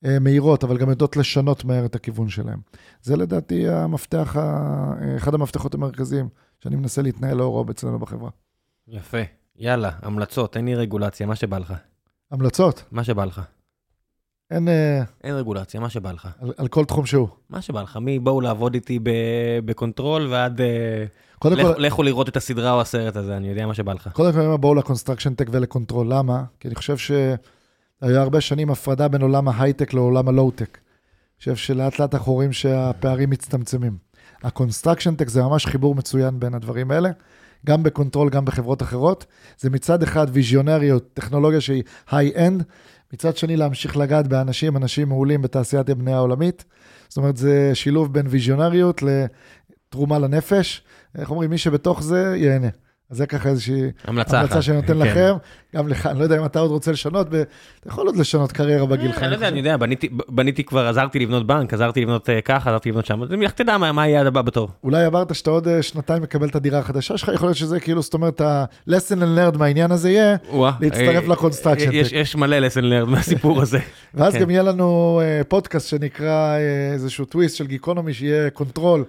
אה, 0.06 0.20
מהירות, 0.20 0.64
אבל 0.64 0.78
גם 0.78 0.90
יודעות 0.90 1.18
לשנות 1.18 1.66
מהר 1.66 1.86
את 1.86 1.96
הכיוון 1.96 2.30
שלהם. 2.30 2.60
זה 3.02 3.18
לדעתי 3.18 3.70
המפתח, 3.70 4.38
אה, 4.38 5.18
אחד 5.18 5.34
המפתחות 5.34 5.74
המרכזיים 5.74 6.30
שאני 6.64 6.76
מנסה 6.76 7.02
להתנהל 7.02 7.38
לאורו 7.38 7.66
אצלנו 7.72 8.00
בחברה. 8.00 8.30
יפה. 8.88 9.18
יאללה, 9.56 9.92
המלצות, 10.02 10.58
אין 10.58 10.66
לי 10.66 10.76
רגולציה, 10.76 11.28
מה 11.28 11.36
שבא 11.36 11.58
לך. 11.58 11.74
המלצות, 12.32 12.84
מה 12.92 13.04
שבא 13.04 13.26
לך. 13.26 13.42
אין 14.52 14.68
אה, 14.68 15.04
אין 15.24 15.36
רגולציה, 15.36 15.80
מה 15.80 15.90
שבא 15.90 16.12
לך. 16.12 16.28
על, 16.42 16.54
על 16.58 16.68
כל 16.68 16.86
תחום 16.86 17.06
שהוא. 17.06 17.28
מה 17.50 17.62
שבא 17.62 17.82
לך, 17.82 18.00
מבואו 18.02 18.42
לעבוד 18.42 18.74
איתי 18.74 19.00
ב- 19.00 19.60
בקונטרול 19.66 20.28
ועד... 20.28 20.62
קודם 21.40 21.58
לכו- 21.58 21.74
כל, 21.76 21.82
לכו 21.82 22.04
לראות 22.04 22.30
את 22.30 22.38
הסדרה 22.38 22.72
או 22.74 22.82
הסרט 22.82 23.16
הזה, 23.16 23.38
אני 23.38 23.48
יודע 23.50 23.66
מה 23.68 23.74
שבא 23.74 23.94
לך. 23.94 24.10
קודם 24.14 24.34
כל, 24.34 24.58
בואו 24.58 24.76
ל 24.76 24.80
construction 24.80 25.34
tech 25.34 25.47
ולקונטרול. 25.52 26.14
למה? 26.14 26.44
כי 26.60 26.68
אני 26.68 26.76
חושב 26.76 26.98
שהיה 26.98 27.30
הרבה 28.22 28.42
שנים 28.42 28.70
הפרדה 28.70 29.08
בין 29.08 29.22
עולם 29.22 29.48
ההייטק 29.48 29.94
לעולם 29.94 30.28
הלואו-טק. 30.28 30.78
אני 30.78 31.40
חושב 31.40 31.56
שלאט 31.56 32.00
לאט 32.00 32.14
אנחנו 32.16 32.34
רואים 32.34 32.52
שהפערים 32.54 33.30
מצטמצמים. 33.30 33.98
ה 34.43 34.49
construction 34.49 35.16
tech 35.16 35.30
זה 35.30 35.42
ממש 35.44 35.66
חיבור 35.66 35.96
מצוין 35.96 36.40
בין 36.40 36.54
הדברים 36.54 36.92
האלה, 36.92 37.10
גם 37.66 37.84
בקונטרול, 37.84 38.30
גם 38.30 38.46
בחברות 38.46 38.82
אחרות. 38.82 39.26
זה 39.60 39.70
מצד 39.70 40.04
אחד 40.04 40.28
ויזיונריות, 40.32 41.14
טכנולוגיה 41.14 41.62
שהיא 41.62 41.84
high-end, 42.12 42.64
מצד 43.14 43.38
שני 43.38 43.58
להמשיך 43.58 43.98
לגעת 43.98 44.28
באנשים, 44.28 44.78
אנשים 44.78 45.08
מעולים 45.10 45.42
בתעשיית 45.42 45.90
הבנייה 45.90 46.18
העולמית. 46.18 46.66
זאת 47.10 47.18
אומרת, 47.18 47.38
זה 47.38 47.72
שילוב 47.74 48.14
בין 48.14 48.26
ויזיונריות 48.30 49.02
לתרומה 49.04 50.20
לנפש. 50.20 50.84
איך 51.18 51.32
אומרים, 51.32 51.49
מי 51.49 51.57
שבתוך 51.57 52.03
זה, 52.03 52.34
ייהנה. 52.38 52.68
אז 53.12 53.18
זה 53.18 53.26
ככה 53.26 53.49
איזושהי 53.49 53.82
המלצה. 54.05 54.39
המלצה 54.39 54.62
שאני 54.62 54.78
נותן 54.78 54.93
כן. 54.93 54.97
לכם, 54.99 55.34
גם 55.76 55.88
לך, 55.88 56.05
אני 56.05 56.20
לא 56.20 56.24
יודע 56.24 56.38
אם 56.39 56.45
אתה 56.45 56.60
עוד 56.60 56.72
רוצה 56.72 56.91
לשנות, 56.91 57.28
ו- 57.32 57.43
אתה 57.80 57.89
יכול 57.89 58.07
עוד 58.07 58.16
לשנות 58.16 58.51
קריירה 58.51 58.86
בגילך. 58.86 59.18
אני 59.24 59.30
לא 59.30 59.36
יודע, 59.36 59.47
אני 59.47 59.57
יודע, 59.60 59.78
בניתי- 59.78 60.10
בניתי 60.30 60.64
כבר, 60.64 60.88
עזרתי 60.88 61.20
לבנות 61.20 61.47
בנק, 61.47 61.74
עזרתי 61.74 62.01
לבנות 62.01 62.30
אה, 62.30 62.41
ככה, 62.41 62.70
עזרתי 62.70 62.89
לבנות 62.89 63.05
שם, 63.05 63.24
אז 63.24 63.30
לך 63.32 63.51
תדע 63.51 63.78
מה 63.78 63.91
מה 63.91 64.01
היעד 64.03 64.26
הבא 64.28 64.41
בתור. 64.41 64.70
אולי 64.84 65.03
עברת 65.03 65.36
שאתה 65.36 65.49
עוד 65.49 65.68
אה, 65.68 65.82
שנתיים 65.84 66.24
מקבל 66.24 66.47
את 66.47 66.55
הדירה 66.55 66.80
החדשה 66.80 67.18
שלך, 67.18 67.32
יכול 67.34 67.47
להיות 67.47 67.57
שזה 67.57 67.80
כאילו, 67.80 68.01
זאת 68.01 68.14
אומרת, 68.14 68.41
ה-lesson 68.41 68.91
and 69.22 69.53
learned 69.53 69.57
מהעניין 69.57 69.91
הזה 69.91 70.10
יהיה, 70.10 70.36
וואה, 70.51 70.72
להצטרף 70.82 71.24
אה, 71.24 71.30
ל 71.30 71.34
construction 71.34 71.89
יש-. 71.93 72.12
יש 72.12 72.36
מלא 72.36 72.55
lesson 72.68 72.82
learned 73.05 73.10
מהסיפור 73.10 73.62
הזה. 73.64 73.80
ואז 74.14 74.34
כן. 74.34 74.39
גם 74.39 74.49
יהיה 74.49 74.64
לנו 74.64 75.22
אה, 75.24 75.41
פודקאסט 75.47 75.88
שנקרא 75.88 76.55
אה, 76.55 76.93
איזשהו 76.93 77.26
טוויסט 77.26 77.55
של 77.57 77.68
גיקונומי, 77.68 78.14
שיהיה 78.14 78.49
קונטרול. 78.49 79.03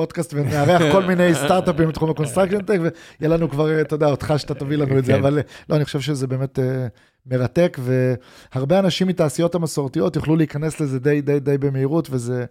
פודקאסט 0.00 0.34
ונארח 0.34 0.82
כל 0.92 1.02
מיני 1.02 1.34
סטארט-אפים 1.34 1.88
בתחום 1.88 2.10
ה 2.10 2.14
construction 2.14 2.62
tech, 2.62 2.78
ויהיה 2.80 3.34
לנו 3.34 3.50
כבר, 3.50 3.80
אתה 3.80 3.94
יודע, 3.94 4.06
אותך 4.06 4.34
שאתה 4.36 4.54
תביא 4.54 4.76
לנו 4.76 4.98
את 4.98 5.04
זה, 5.04 5.12
כן. 5.12 5.18
אבל 5.18 5.38
אה, 5.38 5.42
לא, 5.68 5.76
אני 5.76 5.84
חושב 5.84 6.00
שזה 6.00 6.26
באמת 6.26 6.58
אה, 6.58 6.86
מרתק, 7.26 7.78
והרבה 7.80 8.78
אנשים 8.78 9.08
מתעשיות 9.08 9.54
המסורתיות 9.54 10.16
יוכלו 10.16 10.36
להיכנס 10.36 10.80
לזה 10.80 11.00
די 11.00 11.20
די 11.20 11.40
די 11.40 11.58
במהירות, 11.58 12.08
וזה 12.10 12.44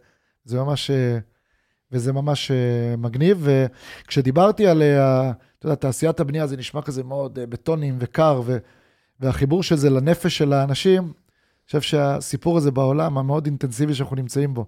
זה 0.45 0.57
ממש, 0.57 0.91
אה, 0.91 1.17
וזה 1.91 2.13
ממש 2.13 2.51
מגניב. 2.97 3.47
וכשדיברתי 3.47 4.67
על, 4.67 4.83
אתה 5.59 5.65
יודע, 5.65 5.75
תעשיית 5.75 6.19
הבנייה, 6.19 6.47
זה 6.47 6.57
נשמע 6.57 6.81
כזה 6.81 7.03
מאוד 7.03 7.39
בטונים 7.39 7.95
וקר, 7.99 8.41
ו- 8.45 8.57
והחיבור 9.19 9.63
של 9.63 9.75
זה 9.75 9.89
לנפש 9.89 10.37
של 10.37 10.53
האנשים, 10.53 11.03
אני 11.03 11.65
חושב 11.65 11.81
שהסיפור 11.81 12.57
הזה 12.57 12.71
בעולם, 12.71 13.17
המאוד 13.17 13.45
אינטנסיבי 13.45 13.93
שאנחנו 13.93 14.15
נמצאים 14.15 14.53
בו, 14.53 14.65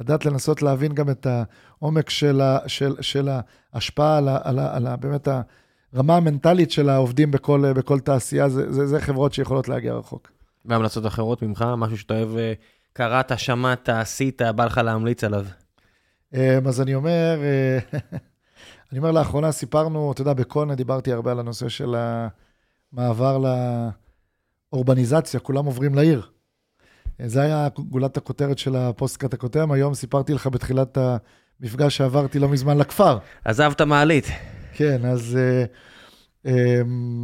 לדעת 0.00 0.26
לנסות 0.26 0.62
להבין 0.62 0.92
גם 0.92 1.10
את 1.10 1.26
העומק 1.26 2.10
של, 2.10 2.40
ה, 2.40 2.58
של, 2.66 2.94
של 3.00 3.28
ההשפעה 3.72 4.18
על, 4.18 4.28
ה, 4.28 4.38
על, 4.42 4.58
ה, 4.58 4.76
על 4.76 4.86
ה, 4.86 4.96
באמת 4.96 5.28
הרמה 5.92 6.16
המנטלית 6.16 6.70
של 6.70 6.88
העובדים 6.88 7.30
בכל, 7.30 7.72
בכל 7.72 8.00
תעשייה, 8.00 8.48
זה, 8.48 8.72
זה, 8.72 8.86
זה 8.86 9.00
חברות 9.00 9.32
שיכולות 9.32 9.68
להגיע 9.68 9.94
רחוק. 9.94 10.30
והמלצות 10.64 11.06
אחרות 11.06 11.42
ממך, 11.42 11.64
משהו 11.76 11.98
שאתה 11.98 12.14
אוהב, 12.14 12.36
אה, 12.36 12.52
קראת, 12.92 13.38
שמעת, 13.38 13.88
עשית, 13.88 14.42
בא 14.42 14.64
לך 14.64 14.78
להמליץ 14.78 15.24
עליו. 15.24 15.46
אה, 16.34 16.58
אז 16.66 16.80
אני 16.80 16.94
אומר, 16.94 17.40
אה, 17.42 17.78
אני 18.92 18.98
אומר, 18.98 19.12
לאחרונה 19.12 19.52
סיפרנו, 19.52 20.12
אתה 20.12 20.20
יודע, 20.20 20.32
בקונה 20.32 20.74
דיברתי 20.74 21.12
הרבה 21.12 21.30
על 21.30 21.40
הנושא 21.40 21.68
של 21.68 21.94
המעבר 22.92 23.38
לאורבניזציה, 24.72 25.40
כולם 25.40 25.64
עוברים 25.64 25.94
לעיר. 25.94 26.30
זה 27.26 27.42
היה 27.42 27.68
גולת 27.88 28.16
הכותרת 28.16 28.58
של 28.58 28.76
הפוסטקאט 28.76 29.34
הקודם, 29.34 29.72
היום 29.72 29.94
סיפרתי 29.94 30.34
לך 30.34 30.46
בתחילת 30.46 30.98
המפגש 31.60 31.96
שעברתי 31.96 32.38
לא 32.38 32.48
מזמן 32.48 32.78
לכפר. 32.78 33.18
עזב 33.44 33.70
את 33.74 33.80
המעלית. 33.80 34.26
כן, 34.72 35.04
אז 35.04 35.38
אה, 35.40 35.64
אה, 36.46 36.82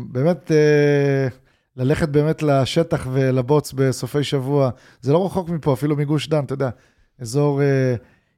באמת, 0.08 0.52
אה, 0.52 1.28
ללכת 1.76 2.08
באמת 2.08 2.42
לשטח 2.42 3.06
ולבוץ 3.12 3.72
בסופי 3.72 4.24
שבוע, 4.24 4.70
זה 5.00 5.12
לא 5.12 5.26
רחוק 5.26 5.48
מפה, 5.48 5.72
אפילו 5.72 5.96
מגוש 5.96 6.28
דן, 6.28 6.44
אתה 6.44 6.54
יודע, 6.54 6.70
אזור 7.20 7.60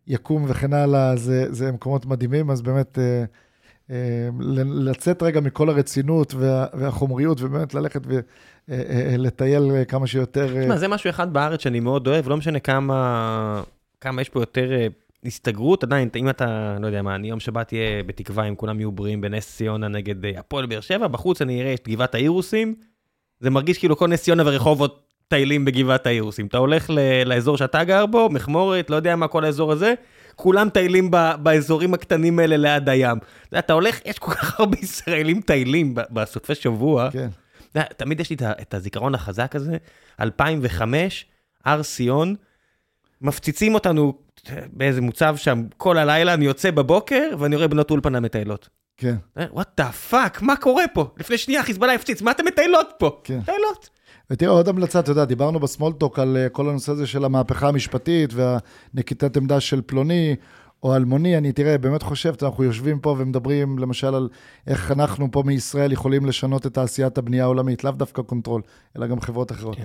יקום 0.07 0.45
וכן 0.49 0.73
הלאה, 0.73 1.17
זה, 1.17 1.53
זה 1.53 1.73
מקומות 1.73 2.07
מדהימים, 2.07 2.51
אז 2.51 2.63
באמת 2.63 2.99
לצאת 4.65 5.23
רגע 5.23 5.41
מכל 5.41 5.69
הרצינות 5.69 6.35
וה, 6.35 6.67
והחומריות, 6.75 7.43
ובאמת 7.43 7.75
ללכת 7.75 8.03
ולטייל 8.69 9.63
כמה 9.89 10.07
שיותר. 10.07 10.57
אה, 10.57 10.63
תשמע, 10.63 10.77
זה 10.77 10.89
משהו 10.89 11.11
אחד 11.11 11.33
בארץ 11.33 11.63
שאני 11.63 11.81
מאוד 11.81 12.07
אוהב, 12.09 12.29
לא 12.29 12.37
משנה 12.37 12.59
כמה, 12.59 13.63
כמה 14.01 14.21
יש 14.23 14.29
פה 14.29 14.41
יותר 14.41 14.73
אה, 14.73 14.87
הסתגרות, 15.25 15.83
עדיין, 15.85 16.09
אם 16.17 16.29
אתה, 16.29 16.77
לא 16.81 16.87
יודע 16.87 17.03
מה, 17.03 17.15
אני 17.15 17.29
יום 17.29 17.41
שבת 17.41 17.73
אהיה 17.73 18.03
בתקווה, 18.03 18.45
אם 18.45 18.55
כולם 18.55 18.81
יהיו 18.81 18.93
בריאים 18.93 19.21
בנס 19.21 19.57
ציונה 19.57 19.89
נגד 19.89 20.25
אה, 20.25 20.31
הפועל 20.39 20.67
באר 20.67 20.81
שבע, 20.81 21.07
בחוץ 21.07 21.43
אני 21.43 21.61
אראה 21.63 21.75
את 21.75 21.89
גבעת 21.89 22.15
האירוסים, 22.15 22.75
זה 23.41 23.51
מרגיש 23.51 23.79
כאילו 23.79 23.97
כל 23.97 24.09
נס 24.09 24.23
ציונה 24.23 24.43
ורחובות 24.47 25.01
טיילים 25.29 25.65
בגבעת 25.65 26.07
האירוסים. 26.07 26.47
אתה 26.47 26.59
הולך 26.59 26.91
ל- 26.91 27.23
לאזור 27.29 27.57
שאתה 27.57 27.85
גר 27.85 28.07
בו, 28.07 28.29
מכמורת, 28.31 28.91
לא 28.91 28.97
יודע 28.97 29.17
מה 29.17 29.29
כל 29.29 29.45
האזור 29.45 29.73
הזה, 29.73 29.95
כולם 30.37 30.69
טיילים 30.69 31.11
ב- 31.11 31.33
באזורים 31.43 31.95
הקטנים 31.95 32.39
האלה 32.39 32.57
ליד 32.57 32.89
הים. 32.89 33.19
אתה 33.59 33.73
הולך, 33.73 34.01
יש 34.07 34.19
כל 34.19 34.33
כך 34.33 34.61
הרבה 34.61 34.77
ישראלים 34.83 35.41
טיילים 35.41 35.95
ב- 35.95 36.01
בסופי 36.13 36.55
שבוע. 36.55 37.11
כן, 37.11 37.29
אתה 37.81 37.87
יודע, 37.87 37.95
תמיד 37.97 38.21
יש 38.21 38.31
לי 38.31 38.37
את 38.63 38.75
הזיכרון 38.75 39.15
החזק 39.15 39.57
הזה, 39.57 39.77
2005, 40.21 41.27
הר 41.65 41.83
ציון, 41.83 42.35
מפציצים 43.21 43.75
אותנו 43.75 44.13
באיזה 44.73 45.01
מוצב 45.01 45.37
שם 45.37 45.65
כל 45.77 45.99
הלילה, 45.99 46.35
אני 46.35 46.45
יוצא 46.45 46.71
בבוקר 46.71 47.31
ואני 47.39 47.57
רואה 47.57 47.69
בנות 47.69 47.91
אולפנה 47.91 48.21
מטיילות. 48.21 48.69
כן, 48.97 49.15
what 49.37 49.69
the 49.77 49.93
fuck, 49.93 50.43
מה 50.43 50.57
קורה 50.57 50.85
פה? 50.95 51.11
לפני 51.17 51.39
שנייה 51.39 51.63
חיזבאללה 51.63 51.95
הפציץ, 51.95 52.23
מה 52.23 52.31
אתם 52.31 52.45
מטיילות 52.45 52.89
פה? 52.99 53.21
כן. 53.25 53.39
מטיילות. 53.39 53.91
ותראה, 54.31 54.53
עוד 54.53 54.69
המלצה, 54.69 55.01
אתה 55.01 55.11
יודע, 55.11 55.25
דיברנו 55.25 55.61
ב 55.61 55.67
small 55.67 55.96
talk 55.96 56.19
על 56.19 56.37
אה, 56.37 56.49
כל 56.49 56.69
הנושא 56.69 56.93
הזה 56.93 57.07
של 57.07 57.25
המהפכה 57.25 57.69
המשפטית 57.69 58.31
והנקיטת 58.35 59.37
עמדה 59.37 59.61
של 59.61 59.81
פלוני 59.87 60.37
או 60.83 60.97
אלמוני. 60.97 61.39
אני, 61.39 61.53
תראה, 61.53 61.79
באמת 61.79 62.03
חושב, 62.03 62.35
אנחנו 62.43 62.65
יושבים 62.65 62.99
פה 63.01 63.17
ומדברים 63.19 63.79
למשל 63.79 64.15
על 64.15 64.29
איך 64.67 64.93
אנחנו 64.93 65.29
פה 65.31 65.43
מישראל 65.47 65.93
יכולים 65.93 66.27
לשנות 66.27 66.67
את 66.67 66.75
תעשיית 66.75 67.19
הבנייה 67.19 67.45
העולמית, 67.45 67.85
לאו 67.85 67.93
דווקא 67.93 68.23
קונטרול, 68.23 68.63
אלא 68.97 69.07
גם 69.07 69.21
חברות 69.21 69.53
אחרות. 69.53 69.77
כן. 69.77 69.85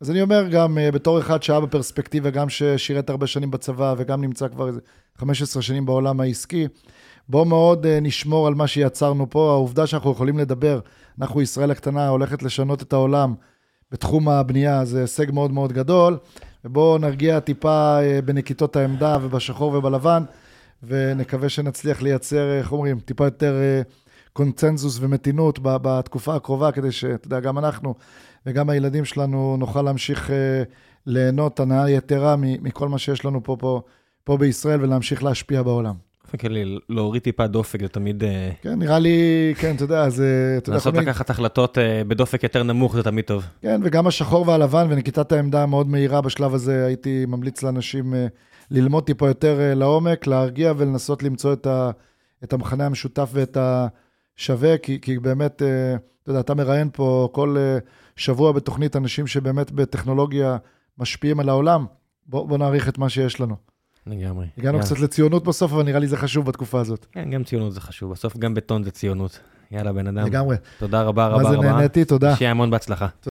אז 0.00 0.10
אני 0.10 0.22
אומר 0.22 0.48
גם, 0.48 0.78
אה, 0.78 0.92
בתור 0.92 1.18
אחד 1.18 1.42
שהיה 1.42 1.60
בפרספקטיבה, 1.60 2.30
גם 2.30 2.48
ששירת 2.48 3.10
הרבה 3.10 3.26
שנים 3.26 3.50
בצבא 3.50 3.94
וגם 3.98 4.20
נמצא 4.20 4.48
כבר 4.48 4.68
איזה 4.68 4.80
15 5.16 5.62
שנים 5.62 5.86
בעולם 5.86 6.20
העסקי, 6.20 6.66
בואו 7.28 7.44
מאוד 7.44 7.86
אה, 7.86 8.00
נשמור 8.00 8.46
על 8.46 8.54
מה 8.54 8.66
שיצרנו 8.66 9.30
פה. 9.30 9.50
העובדה 9.50 9.86
שאנחנו 9.86 10.12
יכולים 10.12 10.38
לדבר, 10.38 10.80
אנחנו 11.20 11.42
ישראל 11.42 11.70
הקטנה 11.70 12.08
הולכת 12.08 12.42
לשנות 12.42 12.82
את 12.82 12.92
העולם 12.92 13.34
בתחום 13.92 14.28
הבנייה, 14.28 14.84
זה 14.84 15.00
הישג 15.00 15.30
מאוד 15.30 15.50
מאוד 15.50 15.72
גדול, 15.72 16.18
ובואו 16.66 16.98
נרגיע 16.98 17.40
טיפה 17.40 17.98
אה, 18.00 18.22
בנקיטות 18.24 18.76
העמדה 18.76 19.18
ובשחור 19.22 19.74
ובלבן, 19.74 20.22
ונקווה 20.82 21.48
שנצליח 21.48 22.02
לייצר, 22.02 22.58
איך 22.58 22.72
אומרים, 22.72 23.00
טיפה 23.00 23.24
יותר 23.24 23.54
אה, 23.54 23.82
קונצנזוס 24.32 24.98
ומתינות 25.00 25.58
בתקופה 25.62 26.36
הקרובה, 26.36 26.72
כדי 26.72 26.92
שאתה 26.92 27.26
יודע, 27.26 27.40
גם 27.40 27.58
אנחנו 27.58 27.94
וגם 28.46 28.70
הילדים 28.70 29.04
שלנו 29.04 29.56
נוכל 29.58 29.82
להמשיך 29.82 30.30
אה, 30.30 30.62
ליהנות 31.06 31.60
הנאה 31.60 31.90
יתרה 31.90 32.36
מכל 32.38 32.88
מה 32.88 32.98
שיש 32.98 33.24
לנו 33.24 33.42
פה, 33.42 33.56
פה, 33.58 33.82
פה 34.24 34.36
בישראל 34.36 34.82
ולהמשיך 34.82 35.24
להשפיע 35.24 35.62
בעולם. 35.62 36.05
באופן 36.26 36.38
כללי, 36.38 36.78
להוריד 36.88 37.22
טיפה 37.22 37.46
דופק 37.46 37.80
זה 37.80 37.88
תמיד... 37.88 38.24
אה, 38.24 38.50
כן, 38.62 38.78
נראה 38.78 38.98
לי, 38.98 39.54
כן, 39.58 39.74
אתה 39.76 39.84
יודע, 39.84 40.08
זה... 40.08 40.58
יודע, 40.66 40.72
לנסות 40.72 40.94
לקחת 40.94 41.30
החלטות 41.30 41.78
אה, 41.78 42.02
בדופק 42.08 42.42
יותר 42.42 42.62
נמוך 42.62 42.94
זה 42.96 43.02
תמיד 43.02 43.24
טוב. 43.24 43.44
כן, 43.62 43.80
וגם 43.84 44.06
השחור 44.06 44.48
והלבן 44.48 44.86
ונקיטת 44.90 45.32
העמדה 45.32 45.62
המאוד 45.62 45.88
מהירה 45.88 46.20
בשלב 46.20 46.54
הזה, 46.54 46.86
הייתי 46.86 47.24
ממליץ 47.28 47.62
לאנשים 47.62 48.14
אה, 48.14 48.26
ללמוד 48.70 49.04
טיפה 49.04 49.28
יותר 49.28 49.60
אה, 49.60 49.74
לעומק, 49.74 50.26
להרגיע 50.26 50.72
ולנסות 50.76 51.22
למצוא 51.22 51.52
את, 51.52 51.66
ה, 51.66 51.90
את 52.44 52.52
המכנה 52.52 52.86
המשותף 52.86 53.30
ואת 53.32 53.56
השווה, 53.60 54.78
כי, 54.78 55.00
כי 55.00 55.18
באמת, 55.18 55.62
אה, 55.62 55.96
אתה 56.22 56.30
יודע, 56.30 56.40
אתה 56.40 56.54
מראיין 56.54 56.90
פה 56.92 57.28
כל 57.32 57.56
אה, 57.58 57.78
שבוע 58.16 58.52
בתוכנית 58.52 58.96
אנשים 58.96 59.26
שבאמת 59.26 59.72
בטכנולוגיה 59.72 60.56
משפיעים 60.98 61.40
על 61.40 61.48
העולם. 61.48 61.86
בוא, 62.26 62.48
בוא 62.48 62.58
נעריך 62.58 62.88
את 62.88 62.98
מה 62.98 63.08
שיש 63.08 63.40
לנו. 63.40 63.75
לגמרי. 64.06 64.46
הגענו. 64.58 64.80
קצת 64.80 64.98
לציונות 64.98 65.44
בסוף, 65.44 65.72
אבל 65.72 65.82
נראה 65.82 65.98
לי 65.98 66.06
זה 66.06 66.16
חשוב 66.16 66.46
בתקופה 66.46 66.80
הזאת. 66.80 67.06
כן, 67.12 67.30
גם 67.30 67.44
ציונות 67.44 67.72
זה 67.72 67.80
חשוב, 67.80 68.12
בסוף 68.12 68.36
גם 68.36 68.54
בטון 68.54 68.84
זה 68.84 68.90
ציונות. 68.90 69.40
יאללה, 69.70 69.92
בן 69.92 70.06
אדם. 70.06 70.26
לגמרי. 70.26 70.56
תודה 70.78 71.02
רבה 71.02 71.28
מה 71.28 71.34
רבה 71.34 71.50
זה 71.50 71.56
רבה. 71.56 71.72
נהניתי, 71.72 72.04
תודה. 72.04 72.36
שיהיה 72.36 72.50
המון 72.50 72.70
בהצלחה. 72.70 73.06